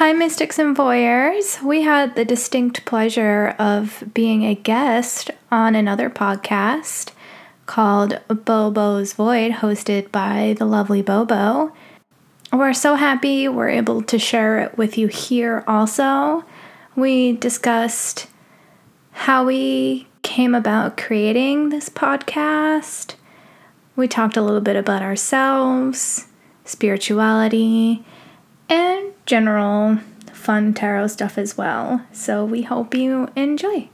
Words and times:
Hi, 0.00 0.14
Mystics 0.14 0.58
and 0.58 0.74
Voyeurs. 0.74 1.62
We 1.62 1.82
had 1.82 2.14
the 2.14 2.24
distinct 2.24 2.86
pleasure 2.86 3.54
of 3.58 4.02
being 4.14 4.44
a 4.44 4.54
guest 4.54 5.30
on 5.52 5.74
another 5.74 6.08
podcast 6.08 7.12
called 7.66 8.18
Bobo's 8.26 9.12
Void, 9.12 9.52
hosted 9.52 10.10
by 10.10 10.56
the 10.58 10.64
lovely 10.64 11.02
Bobo. 11.02 11.74
We're 12.50 12.72
so 12.72 12.94
happy 12.94 13.46
we're 13.46 13.68
able 13.68 14.00
to 14.04 14.18
share 14.18 14.60
it 14.60 14.78
with 14.78 14.96
you 14.96 15.08
here 15.08 15.64
also. 15.66 16.46
We 16.96 17.32
discussed 17.32 18.26
how 19.10 19.44
we 19.44 20.08
came 20.22 20.54
about 20.54 20.96
creating 20.96 21.68
this 21.68 21.90
podcast. 21.90 23.16
We 23.96 24.08
talked 24.08 24.38
a 24.38 24.42
little 24.42 24.62
bit 24.62 24.76
about 24.76 25.02
ourselves, 25.02 26.26
spirituality, 26.64 28.02
and 28.70 29.12
general 29.30 29.96
fun 30.32 30.74
tarot 30.74 31.06
stuff 31.06 31.38
as 31.38 31.56
well. 31.56 32.04
So 32.12 32.44
we 32.44 32.62
hope 32.62 32.96
you 32.96 33.28
enjoy. 33.36 33.88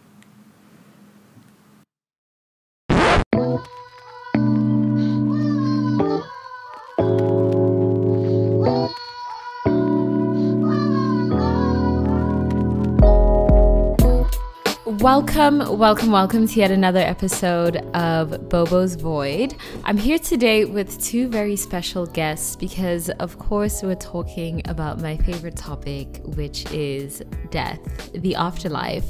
Welcome, 15.00 15.78
welcome, 15.78 16.10
welcome 16.10 16.46
to 16.48 16.58
yet 16.58 16.70
another 16.70 17.00
episode 17.00 17.76
of 17.94 18.48
Bobo's 18.48 18.94
Void. 18.94 19.54
I'm 19.84 19.98
here 19.98 20.18
today 20.18 20.64
with 20.64 21.02
two 21.04 21.28
very 21.28 21.54
special 21.54 22.06
guests 22.06 22.56
because, 22.56 23.10
of 23.10 23.38
course, 23.38 23.82
we're 23.82 23.94
talking 23.96 24.62
about 24.64 25.02
my 25.02 25.18
favorite 25.18 25.56
topic, 25.56 26.22
which 26.24 26.70
is 26.72 27.22
death, 27.50 28.10
the 28.12 28.36
afterlife, 28.36 29.04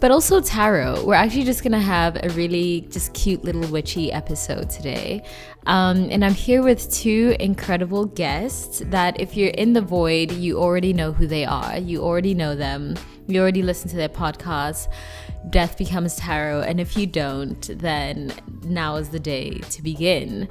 but 0.00 0.10
also 0.10 0.40
tarot. 0.40 1.04
We're 1.04 1.14
actually 1.14 1.44
just 1.44 1.62
gonna 1.62 1.80
have 1.80 2.16
a 2.22 2.28
really 2.30 2.82
just 2.90 3.14
cute 3.14 3.44
little 3.44 3.66
witchy 3.68 4.12
episode 4.12 4.70
today. 4.70 5.24
Um, 5.66 6.08
and 6.10 6.24
I'm 6.24 6.34
here 6.34 6.62
with 6.62 6.92
two 6.92 7.36
incredible 7.40 8.04
guests 8.04 8.82
that, 8.86 9.20
if 9.20 9.36
you're 9.36 9.50
in 9.50 9.72
the 9.72 9.80
void, 9.80 10.32
you 10.32 10.58
already 10.58 10.92
know 10.92 11.12
who 11.12 11.26
they 11.26 11.44
are, 11.44 11.78
you 11.78 12.02
already 12.02 12.34
know 12.34 12.54
them 12.54 12.94
you 13.28 13.40
already 13.40 13.62
listen 13.62 13.90
to 13.90 13.96
their 13.96 14.08
podcast, 14.08 14.88
Death 15.50 15.76
Becomes 15.76 16.16
Tarot. 16.16 16.62
And 16.62 16.80
if 16.80 16.96
you 16.96 17.06
don't, 17.06 17.60
then 17.78 18.32
now 18.62 18.96
is 18.96 19.08
the 19.08 19.18
day 19.18 19.58
to 19.58 19.82
begin. 19.82 20.48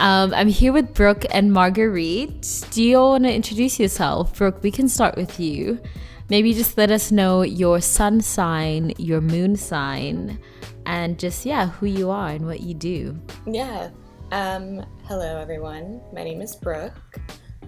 Um, 0.00 0.34
I'm 0.34 0.48
here 0.48 0.72
with 0.72 0.92
Brooke 0.92 1.24
and 1.30 1.52
Marguerite. 1.52 2.64
Do 2.70 2.82
you 2.82 2.98
all 2.98 3.10
want 3.12 3.24
to 3.24 3.32
introduce 3.32 3.78
yourself? 3.78 4.36
Brooke, 4.36 4.62
we 4.62 4.70
can 4.70 4.88
start 4.88 5.16
with 5.16 5.38
you. 5.38 5.80
Maybe 6.28 6.54
just 6.54 6.76
let 6.76 6.90
us 6.90 7.12
know 7.12 7.42
your 7.42 7.80
sun 7.80 8.20
sign, 8.20 8.92
your 8.98 9.20
moon 9.20 9.54
sign, 9.54 10.40
and 10.84 11.18
just, 11.18 11.46
yeah, 11.46 11.68
who 11.68 11.86
you 11.86 12.10
are 12.10 12.30
and 12.30 12.46
what 12.46 12.60
you 12.60 12.74
do. 12.74 13.16
Yeah. 13.46 13.90
Um, 14.32 14.84
hello, 15.04 15.38
everyone. 15.38 16.00
My 16.12 16.24
name 16.24 16.40
is 16.40 16.56
Brooke. 16.56 17.20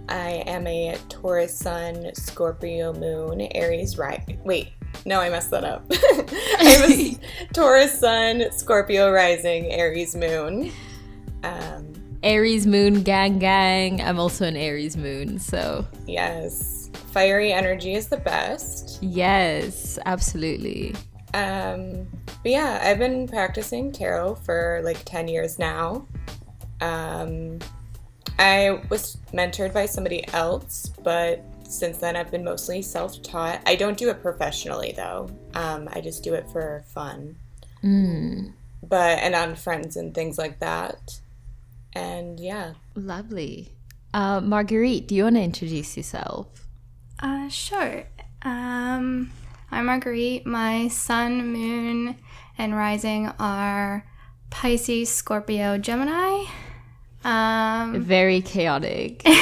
I 0.09 0.42
am 0.47 0.67
a 0.67 0.98
Taurus 1.09 1.56
Sun, 1.56 2.15
Scorpio 2.15 2.92
Moon, 2.95 3.42
Aries 3.55 3.97
Right. 3.97 4.39
Wait, 4.45 4.70
no, 5.05 5.20
I 5.20 5.28
messed 5.28 5.50
that 5.53 5.65
up. 5.65 5.84
I'm 6.59 6.91
a 6.91 7.19
Taurus 7.53 8.00
Sun, 8.00 8.50
Scorpio 8.50 9.12
Rising, 9.12 9.67
Aries 9.67 10.17
Moon. 10.17 10.72
Um, 11.45 11.93
Aries 12.25 12.67
Moon, 12.67 13.03
gang, 13.05 13.39
gang. 13.39 14.00
I'm 14.00 14.19
also 14.19 14.47
an 14.47 14.56
Aries 14.56 14.97
Moon, 14.97 15.39
so. 15.39 15.87
Yes. 16.06 16.78
Fiery 17.11 17.53
energy 17.53 17.95
is 17.95 18.09
the 18.09 18.19
best. 18.19 19.03
Yes, 19.03 19.98
absolutely. 20.05 20.95
Um, 21.34 22.06
but 22.42 22.53
yeah, 22.53 22.81
I've 22.83 22.98
been 22.98 23.27
practicing 23.27 23.92
tarot 23.92 24.37
for 24.37 24.81
like 24.84 25.03
10 25.05 25.28
years 25.28 25.59
now. 25.59 26.06
Um, 26.81 27.59
I 28.38 28.83
was 28.88 29.16
mentored 29.33 29.72
by 29.72 29.87
somebody 29.87 30.27
else, 30.33 30.93
but 31.03 31.44
since 31.69 31.99
then 31.99 32.16
I've 32.16 32.31
been 32.31 32.44
mostly 32.44 32.83
self 32.83 33.21
taught. 33.22 33.60
I 33.66 33.75
don't 33.75 33.99
do 33.99 34.10
it 34.10 34.22
professionally 34.22 34.93
though, 34.97 35.28
um, 35.54 35.88
I 35.93 36.00
just 36.00 36.22
do 36.22 36.34
it 36.34 36.49
for 36.50 36.84
fun. 36.87 37.37
Mm. 37.83 38.53
But, 38.83 39.19
and 39.19 39.34
on 39.34 39.54
friends 39.54 39.97
and 39.97 40.15
things 40.15 40.38
like 40.38 40.60
that. 40.60 41.21
And 41.94 42.38
yeah. 42.38 42.75
Lovely. 42.94 43.72
Uh, 44.15 44.41
Marguerite, 44.41 45.09
do 45.09 45.15
you 45.15 45.25
want 45.25 45.37
to 45.37 45.43
introduce 45.43 45.97
yourself? 45.97 46.68
Uh, 47.21 47.49
sure. 47.49 48.05
Um, 48.43 49.31
I'm 49.71 49.87
Marguerite. 49.87 50.47
My 50.47 50.89
sun, 50.89 51.53
moon, 51.53 52.17
and 52.56 52.77
rising 52.77 53.29
are 53.39 54.05
Pisces, 54.51 55.11
Scorpio, 55.11 55.78
Gemini. 55.78 56.45
Um, 57.25 58.03
Very 58.03 58.41
chaotic. 58.41 59.27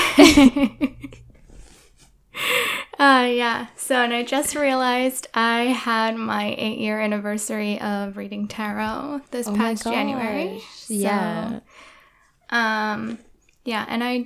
Uh, 2.98 3.28
yeah. 3.30 3.66
So, 3.76 3.96
and 3.96 4.12
I 4.14 4.22
just 4.22 4.54
realized 4.54 5.28
I 5.34 5.64
had 5.64 6.16
my 6.16 6.54
eight 6.56 6.78
year 6.78 6.98
anniversary 6.98 7.78
of 7.80 8.16
reading 8.16 8.48
tarot 8.48 9.20
this 9.30 9.46
oh 9.48 9.54
past 9.54 9.84
January. 9.84 10.62
So, 10.74 10.94
yeah. 10.94 11.60
Um, 12.48 13.18
yeah, 13.64 13.84
and 13.88 14.02
I, 14.02 14.16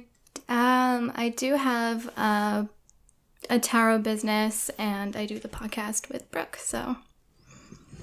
um, 0.48 1.12
I 1.16 1.30
do 1.36 1.56
have 1.56 2.06
a, 2.16 2.68
a 3.48 3.58
tarot 3.58 4.00
business, 4.00 4.70
and 4.78 5.16
I 5.16 5.26
do 5.26 5.38
the 5.38 5.48
podcast 5.48 6.10
with 6.10 6.30
Brooke. 6.30 6.56
So, 6.56 6.96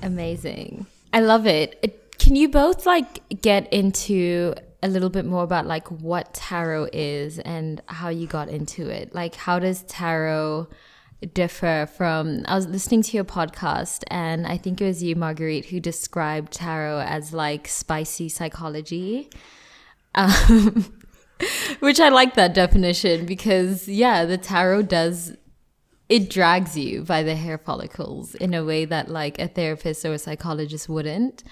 amazing! 0.01 0.87
I 1.13 1.21
love 1.21 1.45
it. 1.45 1.79
it 1.81 2.17
can 2.17 2.35
you 2.35 2.49
both 2.49 2.85
like 2.85 3.41
get 3.41 3.71
into 3.71 4.55
a 4.83 4.87
little 4.87 5.09
bit 5.09 5.25
more 5.25 5.43
about 5.43 5.65
like 5.65 5.89
what 5.89 6.33
tarot 6.33 6.89
is 6.93 7.39
and 7.39 7.81
how 7.87 8.09
you 8.09 8.27
got 8.27 8.49
into 8.49 8.89
it. 8.89 9.13
Like 9.13 9.35
how 9.35 9.59
does 9.59 9.83
tarot 9.83 10.67
differ 11.33 11.89
from 11.97 12.43
I 12.47 12.55
was 12.55 12.67
listening 12.67 13.01
to 13.03 13.17
your 13.17 13.23
podcast 13.23 14.03
and 14.07 14.45
I 14.45 14.57
think 14.57 14.79
it 14.79 14.85
was 14.85 15.01
you 15.01 15.15
Marguerite 15.15 15.65
who 15.65 15.79
described 15.79 16.53
tarot 16.53 16.99
as 16.99 17.33
like 17.33 17.67
spicy 17.67 18.29
psychology. 18.29 19.29
Um, 20.15 20.97
which 21.79 21.99
I 21.99 22.09
like 22.09 22.35
that 22.35 22.53
definition 22.53 23.25
because 23.25 23.87
yeah, 23.87 24.25
the 24.25 24.37
tarot 24.37 24.83
does 24.83 25.35
it 26.09 26.29
drags 26.29 26.77
you 26.77 27.03
by 27.03 27.21
the 27.23 27.35
hair 27.35 27.57
follicles 27.57 28.33
in 28.35 28.53
a 28.53 28.63
way 28.63 28.85
that 28.85 29.09
like 29.09 29.39
a 29.39 29.47
therapist 29.47 30.05
or 30.05 30.13
a 30.13 30.19
psychologist 30.19 30.87
wouldn't. 30.87 31.43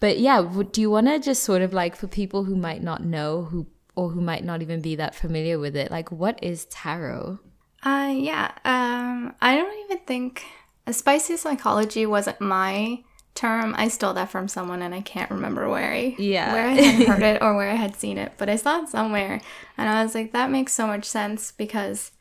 But 0.00 0.18
yeah, 0.18 0.42
do 0.70 0.80
you 0.80 0.90
want 0.90 1.08
to 1.08 1.18
just 1.18 1.42
sort 1.42 1.62
of 1.62 1.72
like 1.72 1.96
for 1.96 2.06
people 2.06 2.44
who 2.44 2.56
might 2.56 2.82
not 2.82 3.04
know 3.04 3.44
who 3.44 3.66
or 3.96 4.10
who 4.10 4.20
might 4.20 4.44
not 4.44 4.62
even 4.62 4.80
be 4.80 4.94
that 4.94 5.14
familiar 5.14 5.58
with 5.58 5.74
it, 5.74 5.90
like 5.90 6.12
what 6.12 6.38
is 6.42 6.66
tarot? 6.66 7.40
Uh 7.82 8.12
yeah, 8.14 8.52
um 8.64 9.34
I 9.40 9.56
don't 9.56 9.84
even 9.84 9.98
think 10.06 10.44
a 10.86 10.92
spicy 10.92 11.36
psychology 11.36 12.06
wasn't 12.06 12.40
my 12.40 13.02
term. 13.38 13.74
I 13.78 13.88
stole 13.88 14.14
that 14.14 14.30
from 14.30 14.48
someone 14.48 14.82
and 14.82 14.94
I 14.94 15.00
can't 15.00 15.30
remember 15.30 15.68
where 15.68 15.92
I 15.92 16.14
yeah. 16.18 16.52
where 16.52 16.66
I 16.66 16.74
had 16.74 17.08
heard 17.08 17.22
it 17.22 17.42
or 17.42 17.54
where 17.54 17.70
I 17.70 17.74
had 17.74 17.96
seen 17.96 18.18
it, 18.18 18.32
but 18.36 18.48
I 18.48 18.56
saw 18.56 18.82
it 18.82 18.88
somewhere 18.88 19.40
and 19.76 19.88
I 19.88 20.02
was 20.02 20.14
like 20.14 20.32
that 20.32 20.50
makes 20.50 20.72
so 20.72 20.86
much 20.86 21.04
sense 21.04 21.52
because 21.52 22.12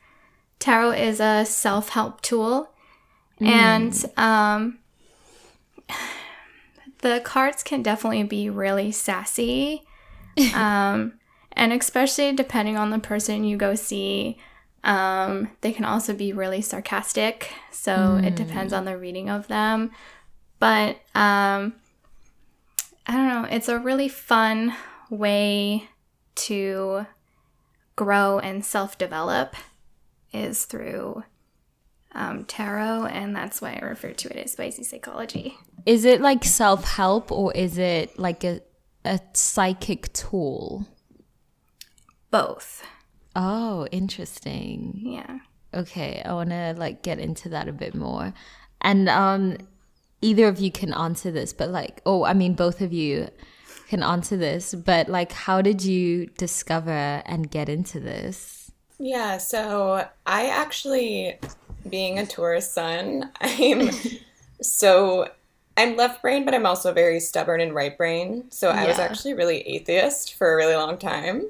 tarot 0.60 0.92
is 0.92 1.20
a 1.20 1.46
self-help 1.46 2.22
tool 2.22 2.72
mm. 3.40 3.48
and 3.48 4.06
um 4.18 4.80
the 7.00 7.22
cards 7.24 7.64
can 7.64 7.82
definitely 7.82 8.24
be 8.24 8.50
really 8.50 8.92
sassy. 8.92 9.84
um, 10.54 11.14
and 11.54 11.74
especially 11.74 12.34
depending 12.34 12.78
on 12.78 12.92
the 12.92 13.00
person 13.00 13.44
you 13.44 13.58
go 13.58 13.76
see, 13.76 14.38
um, 14.84 15.50
they 15.62 15.72
can 15.72 15.86
also 15.86 16.14
be 16.14 16.34
really 16.34 16.62
sarcastic. 16.62 17.52
So 17.72 17.92
mm. 17.92 18.26
it 18.26 18.36
depends 18.36 18.74
on 18.74 18.86
the 18.86 18.98
reading 18.98 19.30
of 19.30 19.48
them. 19.48 19.92
But 20.60 20.98
um, 21.14 21.74
I 23.06 23.14
don't 23.14 23.28
know, 23.28 23.48
it's 23.50 23.70
a 23.70 23.80
really 23.80 24.10
fun 24.10 24.74
way 25.10 25.90
to 26.36 27.06
grow 27.96 28.40
and 28.40 28.64
self 28.66 28.98
develop 28.98 29.56
is 30.34 30.66
through 30.66 31.24
um, 32.14 32.46
tarot, 32.46 33.06
and 33.06 33.36
that's 33.36 33.62
why 33.62 33.80
I 33.82 33.86
refer 33.86 34.12
to 34.12 34.30
it 34.30 34.44
as 34.44 34.52
spicy 34.54 34.84
psychology. 34.84 35.56
Is 35.86 36.06
it 36.06 36.22
like 36.22 36.44
self 36.44 36.84
help 36.84 37.32
or 37.32 37.54
is 37.54 37.78
it 37.78 38.18
like 38.18 38.44
a, 38.44 38.62
a 39.06 39.20
psychic 39.34 40.12
tool? 40.14 40.88
Both. 42.32 42.84
Oh, 43.36 43.88
interesting. 43.92 44.94
Yeah. 44.96 45.40
Okay, 45.74 46.22
I 46.26 46.34
want 46.34 46.50
to 46.50 46.74
like 46.78 47.04
get 47.04 47.20
into 47.20 47.50
that 47.50 47.68
a 47.68 47.74
bit 47.74 47.94
more. 47.94 48.34
And 48.82 49.08
um 49.08 49.58
either 50.22 50.48
of 50.48 50.60
you 50.60 50.72
can 50.72 50.94
answer 50.94 51.32
this, 51.32 51.54
but 51.54 51.70
like 51.70 52.02
oh, 52.06 52.24
I 52.24 52.34
mean 52.34 52.54
both 52.54 52.82
of 52.82 52.94
you 52.94 53.30
can 53.90 54.04
answer 54.04 54.38
this, 54.38 54.74
but 54.74 55.10
like 55.10 55.32
how 55.32 55.62
did 55.62 55.84
you 55.84 56.28
discover 56.38 57.22
and 57.26 57.50
get 57.50 57.70
into 57.70 58.00
this? 58.00 58.72
Yeah, 59.00 59.38
so 59.38 60.08
I 60.26 60.48
actually 60.48 61.38
being 61.90 62.20
a 62.20 62.26
Taurus 62.26 62.72
sun, 62.74 63.32
I'm 63.42 63.92
so 64.62 65.30
I'm 65.78 65.96
left 65.96 66.24
brain, 66.24 66.44
but 66.44 66.56
I'm 66.56 66.66
also 66.66 66.92
very 66.92 67.20
stubborn 67.20 67.62
and 67.62 67.74
right 67.74 67.96
brain. 67.96 68.46
So 68.50 68.70
I 68.70 68.88
was 68.88 68.98
actually 68.98 69.36
really 69.36 69.62
atheist 69.62 70.34
for 70.34 70.52
a 70.52 70.56
really 70.56 70.76
long 70.76 70.98
time. 70.98 71.46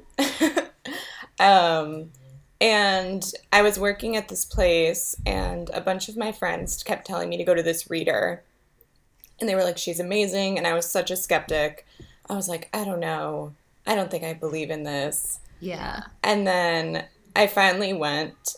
um, 1.40 2.10
and 2.60 3.24
I 3.52 3.62
was 3.62 3.78
working 3.78 4.16
at 4.16 4.28
this 4.28 4.44
place, 4.44 5.16
and 5.24 5.70
a 5.70 5.80
bunch 5.80 6.10
of 6.10 6.16
my 6.18 6.30
friends 6.30 6.82
kept 6.82 7.06
telling 7.06 7.30
me 7.30 7.38
to 7.38 7.44
go 7.44 7.54
to 7.54 7.62
this 7.62 7.88
reader. 7.88 8.42
And 9.40 9.48
they 9.48 9.54
were 9.54 9.64
like, 9.64 9.78
she's 9.78 10.00
amazing. 10.00 10.58
And 10.58 10.66
I 10.66 10.74
was 10.74 10.90
such 10.90 11.10
a 11.10 11.16
skeptic. 11.16 11.86
I 12.28 12.34
was 12.34 12.48
like, 12.48 12.68
I 12.72 12.84
don't 12.84 13.00
know. 13.00 13.54
I 13.86 13.94
don't 13.94 14.10
think 14.10 14.24
I 14.24 14.34
believe 14.34 14.70
in 14.70 14.82
this. 14.82 15.40
Yeah. 15.60 16.02
And 16.22 16.46
then 16.46 17.06
I 17.34 17.46
finally 17.46 17.92
went, 17.92 18.56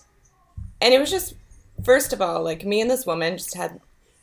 and 0.81 0.95
it 0.95 0.99
was 0.99 1.11
just, 1.11 1.35
first 1.85 2.13
of 2.13 2.21
all, 2.21 2.43
like 2.43 2.65
me 2.65 2.81
and 2.81 2.91
this 2.91 3.07
woman 3.07 3.37
just 3.37 3.55
had, 3.55 3.81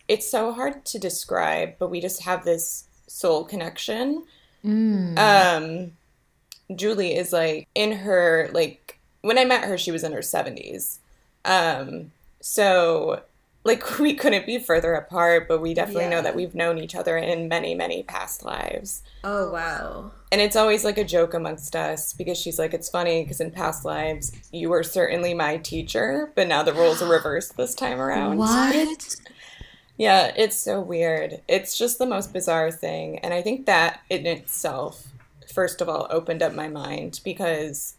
it's 0.07 0.29
so 0.29 0.51
hard 0.51 0.85
to 0.85 0.99
describe, 0.99 1.75
but 1.79 1.89
we 1.89 2.01
just 2.01 2.23
have 2.23 2.43
this 2.43 2.85
soul 3.07 3.45
connection. 3.45 4.25
Um, 5.17 5.91
Julie 6.75 7.15
is 7.15 7.31
like 7.31 7.67
in 7.75 7.91
her, 7.91 8.49
like, 8.53 8.99
when 9.21 9.37
I 9.37 9.45
met 9.45 9.63
her, 9.65 9.77
she 9.77 9.91
was 9.91 10.03
in 10.03 10.11
her 10.11 10.19
70s. 10.19 10.97
Um, 11.45 12.11
so, 12.41 13.21
like, 13.67 13.99
we 13.99 14.15
couldn't 14.15 14.45
be 14.45 14.57
further 14.57 14.93
apart, 14.95 15.47
but 15.47 15.61
we 15.61 15.73
definitely 15.73 16.07
know 16.07 16.21
that 16.21 16.35
we've 16.35 16.55
known 16.55 16.79
each 16.79 16.95
other 16.95 17.17
in 17.17 17.47
many, 17.47 17.75
many 17.75 18.03
past 18.03 18.43
lives. 18.43 19.03
Oh 19.23 19.51
wow. 19.51 20.11
And 20.31 20.41
it's 20.41 20.55
always 20.55 20.83
like 20.83 20.97
a 20.97 21.03
joke 21.03 21.33
amongst 21.33 21.75
us 21.75 22.13
because 22.13 22.37
she's 22.37 22.57
like, 22.57 22.73
it's 22.73 22.89
funny 22.89 23.23
because 23.23 23.39
in 23.39 23.51
past 23.51 23.85
lives, 23.85 24.31
you 24.51 24.69
were 24.69 24.83
certainly 24.83 25.33
my 25.33 25.57
teacher, 25.57 26.31
but 26.35 26.47
now 26.47 26.63
the 26.63 26.73
roles 26.73 27.01
are 27.01 27.11
reversed 27.11 27.55
this 27.57 27.75
time 27.75 27.99
around. 27.99 28.37
What? 28.37 29.15
Yeah, 29.97 30.31
it's 30.35 30.55
so 30.55 30.79
weird. 30.79 31.41
It's 31.47 31.75
just 31.75 31.97
the 31.97 32.05
most 32.05 32.31
bizarre 32.31 32.69
thing. 32.69 33.17
And 33.19 33.33
I 33.33 33.41
think 33.41 33.65
that 33.65 34.01
in 34.11 34.27
itself, 34.27 35.07
first 35.51 35.81
of 35.81 35.89
all, 35.89 36.05
opened 36.11 36.43
up 36.43 36.53
my 36.53 36.67
mind 36.67 37.19
because 37.23 37.96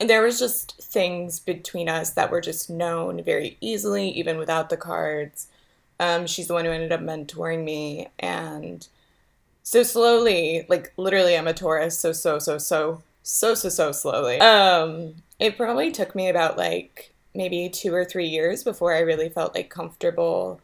there 0.00 0.22
was 0.22 0.38
just 0.38 0.76
things 0.82 1.40
between 1.40 1.88
us 1.88 2.10
that 2.10 2.30
were 2.30 2.40
just 2.40 2.68
known 2.68 3.22
very 3.22 3.56
easily, 3.60 4.10
even 4.10 4.36
without 4.36 4.68
the 4.68 4.76
cards. 4.76 5.48
Um, 5.98 6.26
she's 6.26 6.48
the 6.48 6.54
one 6.54 6.64
who 6.64 6.70
ended 6.70 6.92
up 6.92 7.00
mentoring 7.00 7.64
me. 7.64 8.08
And 8.18 8.86
so 9.62 9.82
slowly, 9.82 10.66
like 10.68 10.92
literally, 10.96 11.36
I'm 11.36 11.48
a 11.48 11.54
Taurus, 11.54 11.98
so, 11.98 12.12
so, 12.12 12.38
so, 12.38 12.58
so, 12.58 13.02
so, 13.22 13.54
so, 13.54 13.68
so 13.68 13.92
slowly. 13.92 14.38
Um, 14.38 15.14
it 15.38 15.56
probably 15.56 15.90
took 15.90 16.14
me 16.14 16.28
about 16.28 16.58
like 16.58 17.12
maybe 17.34 17.68
two 17.68 17.94
or 17.94 18.04
three 18.04 18.28
years 18.28 18.64
before 18.64 18.94
I 18.94 19.00
really 19.00 19.28
felt 19.28 19.54
like 19.54 19.70
comfortable 19.70 20.60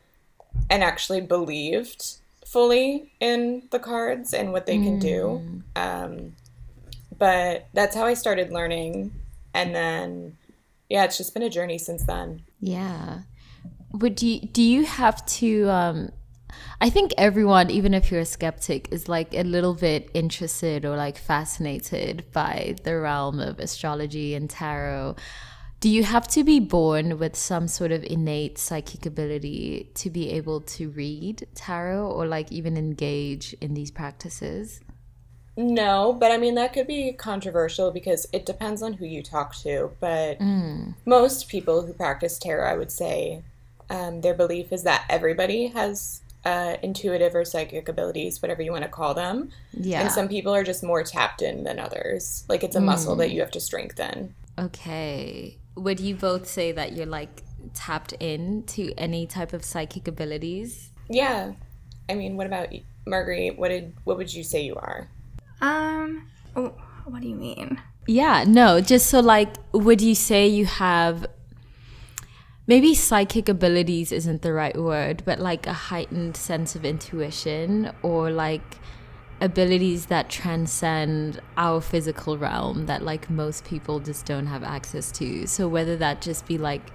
and 0.70 0.82
actually 0.82 1.20
believed 1.20 2.16
fully 2.46 3.10
in 3.20 3.62
the 3.70 3.78
cards 3.78 4.34
and 4.34 4.52
what 4.52 4.66
they 4.66 4.76
can 4.76 4.98
do. 4.98 5.62
Um, 5.74 6.34
but 7.18 7.68
that's 7.72 7.94
how 7.94 8.04
I 8.04 8.14
started 8.14 8.52
learning. 8.52 9.12
And 9.54 9.74
then, 9.74 10.36
yeah, 10.88 11.04
it's 11.04 11.18
just 11.18 11.34
been 11.34 11.42
a 11.42 11.50
journey 11.50 11.78
since 11.78 12.04
then. 12.04 12.42
Yeah. 12.60 13.20
Would 13.92 14.22
you 14.22 14.40
do 14.40 14.62
you 14.62 14.84
have 14.84 15.24
to 15.26 15.68
um 15.68 16.12
I 16.80 16.90
think 16.90 17.12
everyone, 17.16 17.70
even 17.70 17.94
if 17.94 18.10
you're 18.10 18.20
a 18.20 18.26
skeptic, 18.26 18.88
is 18.90 19.08
like 19.08 19.34
a 19.34 19.42
little 19.42 19.74
bit 19.74 20.10
interested 20.14 20.84
or 20.84 20.96
like 20.96 21.16
fascinated 21.16 22.24
by 22.32 22.76
the 22.82 22.98
realm 22.98 23.40
of 23.40 23.58
astrology 23.58 24.34
and 24.34 24.50
tarot. 24.50 25.16
Do 25.80 25.88
you 25.88 26.04
have 26.04 26.28
to 26.28 26.44
be 26.44 26.60
born 26.60 27.18
with 27.18 27.34
some 27.36 27.66
sort 27.66 27.90
of 27.90 28.04
innate 28.04 28.58
psychic 28.58 29.04
ability 29.04 29.90
to 29.94 30.10
be 30.10 30.30
able 30.30 30.60
to 30.60 30.90
read 30.90 31.46
tarot 31.54 32.06
or 32.06 32.26
like 32.26 32.52
even 32.52 32.76
engage 32.76 33.54
in 33.60 33.74
these 33.74 33.90
practices? 33.90 34.80
No, 35.56 36.14
but 36.18 36.30
I 36.30 36.38
mean, 36.38 36.54
that 36.54 36.72
could 36.72 36.86
be 36.86 37.12
controversial 37.12 37.90
because 37.90 38.26
it 38.32 38.46
depends 38.46 38.82
on 38.82 38.94
who 38.94 39.04
you 39.04 39.22
talk 39.22 39.54
to. 39.56 39.92
But 40.00 40.40
most 41.04 41.48
people 41.48 41.86
who 41.86 41.92
practice 41.92 42.38
tarot, 42.38 42.66
I 42.66 42.76
would 42.76 42.90
say, 42.90 43.42
um, 43.90 44.22
their 44.22 44.34
belief 44.34 44.72
is 44.72 44.84
that 44.84 45.04
everybody 45.10 45.66
has 45.68 46.22
uh, 46.44 46.76
intuitive 46.82 47.34
or 47.34 47.44
psychic 47.44 47.88
abilities, 47.88 48.40
whatever 48.42 48.62
you 48.62 48.72
want 48.72 48.84
to 48.84 48.90
call 48.90 49.14
them. 49.14 49.50
Yeah. 49.72 50.00
And 50.00 50.10
some 50.10 50.28
people 50.28 50.54
are 50.54 50.64
just 50.64 50.82
more 50.82 51.02
tapped 51.02 51.42
in 51.42 51.64
than 51.64 51.78
others. 51.78 52.44
Like 52.48 52.64
it's 52.64 52.76
a 52.76 52.80
muscle 52.80 53.16
that 53.16 53.30
you 53.30 53.40
have 53.40 53.50
to 53.52 53.60
strengthen. 53.60 54.34
Okay. 54.58 55.58
Would 55.76 56.00
you 56.00 56.14
both 56.14 56.48
say 56.48 56.72
that 56.72 56.92
you're 56.92 57.06
like 57.06 57.42
tapped 57.74 58.12
in 58.14 58.64
to 58.64 58.92
any 58.94 59.26
type 59.26 59.52
of 59.52 59.64
psychic 59.64 60.08
abilities? 60.08 60.90
Yeah. 61.08 61.52
I 62.08 62.14
mean, 62.14 62.36
what 62.36 62.46
about 62.46 62.72
you? 62.72 62.82
Marguerite? 63.06 63.58
What 63.58 63.68
did 63.68 63.94
what 64.04 64.16
would 64.16 64.32
you 64.32 64.44
say 64.44 64.62
you 64.62 64.76
are? 64.76 65.08
Um, 65.62 66.26
oh, 66.56 66.74
what 67.04 67.22
do 67.22 67.28
you 67.28 67.36
mean? 67.36 67.80
Yeah, 68.06 68.44
no, 68.46 68.80
just 68.80 69.08
so 69.08 69.20
like, 69.20 69.54
would 69.72 70.00
you 70.00 70.16
say 70.16 70.48
you 70.48 70.66
have 70.66 71.24
maybe 72.66 72.94
psychic 72.94 73.48
abilities 73.48 74.10
isn't 74.10 74.42
the 74.42 74.52
right 74.52 74.76
word, 74.76 75.22
but 75.24 75.38
like 75.38 75.66
a 75.68 75.72
heightened 75.72 76.36
sense 76.36 76.74
of 76.74 76.84
intuition 76.84 77.92
or 78.02 78.30
like 78.30 78.78
abilities 79.40 80.06
that 80.06 80.28
transcend 80.28 81.40
our 81.56 81.80
physical 81.80 82.36
realm 82.36 82.86
that 82.86 83.02
like 83.02 83.30
most 83.30 83.64
people 83.64 84.00
just 84.00 84.26
don't 84.26 84.46
have 84.46 84.64
access 84.64 85.12
to. 85.12 85.46
So 85.46 85.68
whether 85.68 85.96
that 85.96 86.20
just 86.20 86.46
be 86.46 86.58
like 86.58 86.90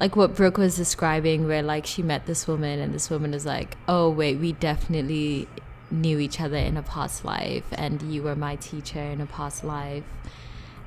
like 0.00 0.14
what 0.14 0.36
Brooke 0.36 0.58
was 0.58 0.76
describing 0.76 1.48
where 1.48 1.62
like 1.62 1.84
she 1.84 2.02
met 2.02 2.26
this 2.26 2.46
woman 2.46 2.78
and 2.78 2.94
this 2.94 3.10
woman 3.10 3.34
is 3.34 3.44
like, 3.44 3.76
"Oh, 3.88 4.08
wait, 4.08 4.38
we 4.38 4.52
definitely 4.52 5.48
knew 5.90 6.18
each 6.18 6.40
other 6.40 6.56
in 6.56 6.76
a 6.76 6.82
past 6.82 7.24
life 7.24 7.66
and 7.72 8.02
you 8.02 8.22
were 8.22 8.36
my 8.36 8.56
teacher 8.56 9.00
in 9.00 9.20
a 9.20 9.26
past 9.26 9.64
life." 9.64 10.04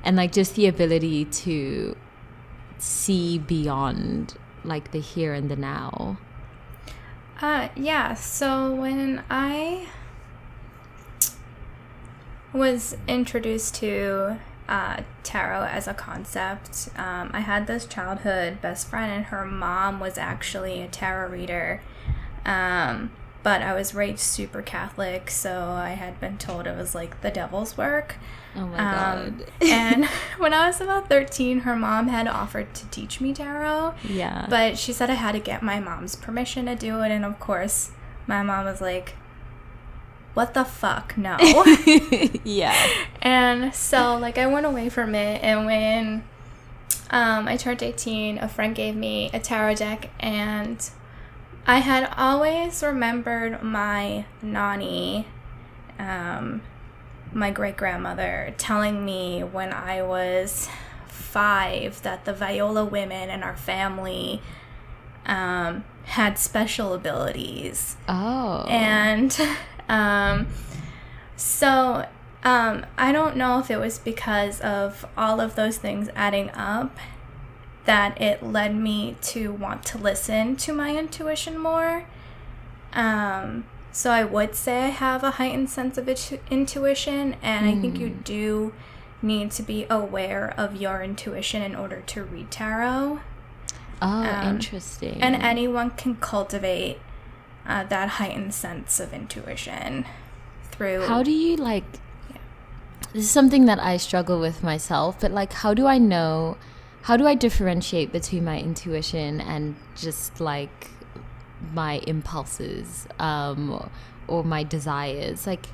And 0.04 0.16
like 0.16 0.32
just 0.32 0.56
the 0.56 0.66
ability 0.66 1.26
to 1.26 1.96
see 2.78 3.38
beyond 3.38 4.36
like 4.64 4.90
the 4.90 5.00
here 5.00 5.34
and 5.34 5.50
the 5.50 5.56
now. 5.56 6.18
Uh, 7.40 7.68
yeah. 7.74 8.14
So 8.14 8.72
when 8.74 9.24
I 9.28 9.86
was 12.52 12.96
introduced 13.08 13.74
to 13.76 14.38
uh, 14.68 15.02
tarot 15.22 15.64
as 15.64 15.88
a 15.88 15.94
concept, 15.94 16.88
um, 16.96 17.30
I 17.32 17.40
had 17.40 17.66
this 17.66 17.84
childhood 17.86 18.60
best 18.60 18.86
friend, 18.88 19.12
and 19.12 19.24
her 19.26 19.44
mom 19.44 19.98
was 19.98 20.18
actually 20.18 20.80
a 20.82 20.88
tarot 20.88 21.30
reader. 21.30 21.82
Um, 22.44 23.10
but 23.42 23.60
I 23.62 23.74
was 23.74 23.94
raised 23.94 24.20
super 24.20 24.62
Catholic, 24.62 25.30
so 25.30 25.70
I 25.70 25.90
had 25.90 26.20
been 26.20 26.38
told 26.38 26.66
it 26.66 26.76
was 26.76 26.94
like 26.94 27.20
the 27.22 27.30
devil's 27.30 27.76
work. 27.76 28.16
Oh 28.54 28.66
my 28.66 28.78
Um, 28.78 29.38
god. 29.38 29.50
and 29.62 30.04
when 30.38 30.52
I 30.54 30.66
was 30.66 30.80
about 30.80 31.08
13, 31.08 31.60
her 31.60 31.74
mom 31.76 32.08
had 32.08 32.28
offered 32.28 32.72
to 32.74 32.86
teach 32.88 33.20
me 33.20 33.32
tarot. 33.34 33.94
yeah. 34.04 34.46
But 34.48 34.78
she 34.78 34.92
said 34.92 35.10
I 35.10 35.14
had 35.14 35.32
to 35.32 35.40
get 35.40 35.62
my 35.62 35.80
mom's 35.80 36.16
permission 36.16 36.66
to 36.66 36.74
do 36.76 37.00
it, 37.02 37.10
and 37.10 37.24
of 37.24 37.40
course, 37.40 37.90
my 38.26 38.42
mom 38.42 38.64
was 38.66 38.80
like, 38.80 39.14
"What 40.34 40.54
the 40.54 40.64
fuck, 40.64 41.16
no." 41.18 41.36
yeah. 42.44 42.76
and 43.20 43.74
so, 43.74 44.16
like, 44.16 44.38
I 44.38 44.46
went 44.46 44.66
away 44.66 44.88
from 44.88 45.14
it, 45.14 45.42
and 45.42 45.66
when 45.66 46.24
um, 47.10 47.48
I 47.48 47.56
turned 47.56 47.82
18, 47.82 48.38
a 48.38 48.48
friend 48.48 48.74
gave 48.74 48.94
me 48.96 49.30
a 49.34 49.40
tarot 49.40 49.74
deck, 49.76 50.10
and 50.20 50.88
I 51.66 51.78
had 51.78 52.12
always 52.16 52.82
remembered 52.82 53.62
my 53.62 54.24
nanny, 54.42 55.26
um, 55.98 56.62
my 57.32 57.50
great 57.50 57.76
grandmother, 57.76 58.54
telling 58.58 59.04
me 59.04 59.42
when 59.42 59.72
I 59.72 60.02
was 60.02 60.68
five 61.06 62.02
that 62.02 62.24
the 62.24 62.32
Viola 62.32 62.84
women 62.84 63.30
in 63.30 63.42
our 63.42 63.56
family 63.56 64.42
um, 65.24 65.84
had 66.04 66.38
special 66.38 66.94
abilities. 66.94 67.96
Oh. 68.08 68.66
And 68.68 69.38
um, 69.88 70.48
so 71.36 72.06
um, 72.44 72.86
I 72.98 73.12
don't 73.12 73.36
know 73.36 73.60
if 73.60 73.70
it 73.70 73.78
was 73.78 73.98
because 73.98 74.60
of 74.60 75.06
all 75.16 75.40
of 75.40 75.54
those 75.54 75.78
things 75.78 76.08
adding 76.14 76.50
up 76.50 76.96
that 77.84 78.20
it 78.20 78.42
led 78.42 78.74
me 78.74 79.16
to 79.22 79.52
want 79.52 79.84
to 79.86 79.98
listen 79.98 80.56
to 80.56 80.72
my 80.72 80.96
intuition 80.96 81.58
more. 81.58 82.06
Um, 82.92 83.64
so 83.90 84.10
I 84.10 84.24
would 84.24 84.54
say 84.54 84.84
I 84.84 84.88
have 84.88 85.22
a 85.24 85.32
heightened 85.32 85.70
sense 85.70 85.98
of 85.98 86.08
intu- 86.08 86.38
intuition, 86.50 87.36
and 87.42 87.66
I 87.66 87.80
think 87.80 87.98
you 87.98 88.08
do 88.08 88.72
need 89.20 89.50
to 89.52 89.62
be 89.62 89.86
aware 89.90 90.54
of 90.56 90.76
your 90.76 91.02
intuition 91.02 91.62
in 91.62 91.74
order 91.74 92.00
to 92.06 92.24
read 92.24 92.50
tarot. 92.50 93.20
oh, 94.00 94.06
um, 94.06 94.56
interesting. 94.56 95.22
And 95.22 95.36
anyone 95.36 95.90
can 95.90 96.16
cultivate 96.16 96.98
uh, 97.66 97.84
that 97.84 98.08
heightened 98.10 98.54
sense 98.54 98.98
of 98.98 99.12
intuition 99.12 100.06
through. 100.70 101.02
How 101.02 101.22
do 101.22 101.30
you 101.30 101.56
like? 101.56 101.84
This 103.12 103.24
is 103.24 103.30
something 103.30 103.66
that 103.66 103.78
I 103.78 103.98
struggle 103.98 104.40
with 104.40 104.62
myself, 104.62 105.20
but 105.20 105.32
like, 105.32 105.52
how 105.52 105.74
do 105.74 105.86
I 105.86 105.98
know 105.98 106.56
how 107.02 107.16
do 107.16 107.26
I 107.26 107.34
differentiate 107.34 108.12
between 108.12 108.44
my 108.44 108.58
intuition 108.58 109.40
and 109.40 109.74
just 109.96 110.40
like 110.40 110.90
my 111.72 111.98
impulses 112.06 113.06
um, 113.18 113.90
or 114.28 114.44
my 114.44 114.62
desires? 114.62 115.46
Like, 115.46 115.66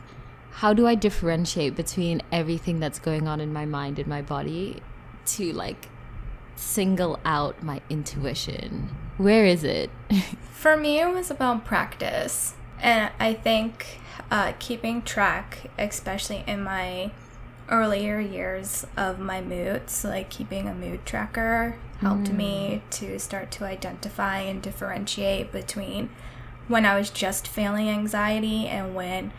how 0.51 0.73
do 0.73 0.87
I 0.87 0.95
differentiate 0.95 1.77
between 1.77 2.23
everything 2.33 2.81
that's 2.81 2.99
going 2.99 3.29
on 3.29 3.41
in 3.41 3.53
my 3.53 3.67
mind 3.67 3.99
and 3.99 4.09
my 4.09 4.23
body 4.23 4.83
to 5.27 5.53
like 5.53 5.89
single 6.57 7.21
out 7.27 7.63
my 7.63 7.83
intuition? 7.91 8.89
Where 9.19 9.45
is 9.45 9.65
it? 9.65 9.91
For 10.51 10.77
me, 10.77 10.99
it 10.99 11.13
was 11.13 11.31
about 11.31 11.65
practice. 11.65 12.55
And 12.81 13.13
I 13.21 13.35
think 13.35 14.01
uh, 14.31 14.55
keeping 14.59 15.03
track, 15.03 15.71
especially 15.79 16.43
in 16.47 16.63
my 16.63 17.11
earlier 17.71 18.19
years 18.21 18.87
of 18.97 19.19
my 19.19 19.41
moods, 19.41 20.05
like 20.05 20.31
keeping 20.31 20.69
a 20.69 20.75
mood 20.75 21.05
tracker 21.05 21.77
helped 22.01 22.31
mm. 22.31 22.37
me 22.37 22.83
to 22.91 23.19
start 23.19 23.51
to 23.51 23.65
identify 23.65 24.39
and 24.41 24.63
differentiate 24.63 25.53
between 25.53 26.11
when 26.69 26.85
I 26.85 26.99
was 26.99 27.11
just 27.11 27.49
feeling 27.49 27.89
anxiety 27.89 28.67
and 28.67 28.95
when 28.95 29.33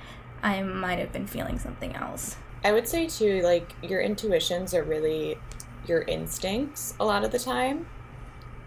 I 0.43 0.62
might 0.62 1.00
have 1.00 1.12
been 1.12 1.27
feeling 1.27 1.59
something 1.59 1.95
else. 1.95 2.38
I 2.63 2.71
would 2.71 2.88
say 2.88 3.07
too, 3.07 3.41
like 3.41 3.74
your 3.81 4.01
intuitions 4.01 4.74
are 4.74 4.83
really 4.83 5.38
your 5.88 6.01
instincts 6.01 6.93
a 7.00 7.05
lot 7.05 7.24
of 7.24 7.31
the 7.31 7.39
time. 7.39 7.88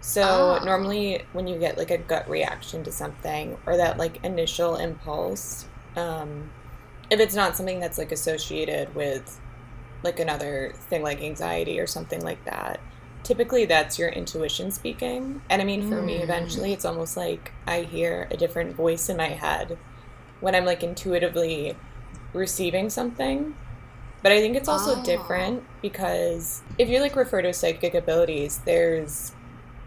So 0.01 0.59
oh. 0.61 0.65
normally 0.65 1.23
when 1.33 1.47
you 1.47 1.57
get 1.57 1.77
like 1.77 1.91
a 1.91 1.97
gut 1.97 2.29
reaction 2.29 2.83
to 2.83 2.91
something 2.91 3.57
or 3.65 3.77
that 3.77 3.97
like 3.97 4.23
initial 4.23 4.75
impulse, 4.75 5.65
um, 5.95 6.49
if 7.09 7.19
it's 7.19 7.35
not 7.35 7.55
something 7.55 7.79
that's 7.79 7.97
like 7.97 8.11
associated 8.11 8.93
with 8.95 9.39
like 10.03 10.19
another 10.19 10.73
thing 10.75 11.01
like 11.01 11.21
anxiety 11.21 11.79
or 11.79 11.87
something 11.87 12.21
like 12.21 12.43
that, 12.45 12.79
typically 13.23 13.65
that's 13.65 13.97
your 13.97 14.09
intuition 14.09 14.71
speaking. 14.71 15.41
And 15.49 15.61
I 15.61 15.65
mean, 15.65 15.89
for 15.89 16.01
mm. 16.01 16.05
me, 16.05 16.15
eventually 16.17 16.73
it's 16.73 16.85
almost 16.85 17.17
like 17.17 17.51
I 17.65 17.81
hear 17.81 18.27
a 18.31 18.37
different 18.37 18.75
voice 18.75 19.09
in 19.09 19.17
my 19.17 19.29
head 19.29 19.77
when 20.41 20.55
I'm 20.55 20.65
like 20.65 20.83
intuitively 20.83 21.75
receiving 22.33 22.89
something. 22.89 23.55
But 24.21 24.31
I 24.31 24.39
think 24.39 24.55
it's 24.55 24.69
also 24.69 24.99
oh. 24.99 25.03
different 25.03 25.63
because 25.81 26.61
if 26.77 26.87
you 26.87 26.99
like 26.99 27.15
refer 27.15 27.41
to 27.41 27.53
psychic 27.53 27.93
abilities, 27.93 28.59
there's 28.65 29.33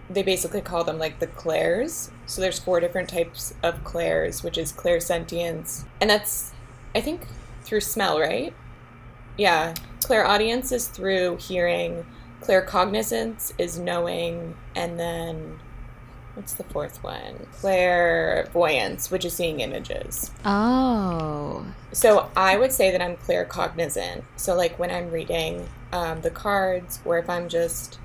they 0.09 0.23
basically 0.23 0.61
call 0.61 0.85
them 0.85 0.99
like 0.99 1.19
the 1.19 1.27
clairs. 1.27 2.11
So 2.27 2.41
there's 2.41 2.59
four 2.59 2.81
different 2.81 3.09
types 3.09 3.55
of 3.63 3.83
clairs, 3.83 4.43
which 4.43 4.59
is 4.59 4.73
clairsentience, 4.73 5.85
and 6.01 6.11
that's 6.11 6.53
I 6.95 7.01
think 7.01 7.27
through 7.63 7.81
smell, 7.81 8.21
right? 8.21 8.55
Yeah, 9.37 9.75
clairaudience 10.03 10.73
is 10.73 10.89
through 10.89 11.37
hearing. 11.39 12.07
Claircognizance 12.43 13.53
is 13.59 13.79
knowing, 13.79 14.55
and 14.75 14.99
then 14.99 15.59
what's 16.35 16.53
the 16.53 16.65
fourth 16.65 17.03
one? 17.03 17.47
Clairvoyance, 17.55 19.11
which 19.11 19.25
is 19.25 19.35
seeing 19.35 19.61
images. 19.61 20.31
Oh. 20.45 21.67
So 21.93 22.31
I 22.37 22.57
would 22.57 22.73
say 22.73 22.91
that 22.91 23.01
I'm 23.03 23.17
claircognizant. 23.17 24.23
So 24.37 24.55
like 24.55 24.79
when 24.79 24.91
I'm 24.91 25.11
reading 25.11 25.67
um, 25.93 26.21
the 26.21 26.31
cards, 26.31 27.01
or 27.05 27.19
if 27.19 27.29
I'm 27.29 27.49
just 27.49 27.99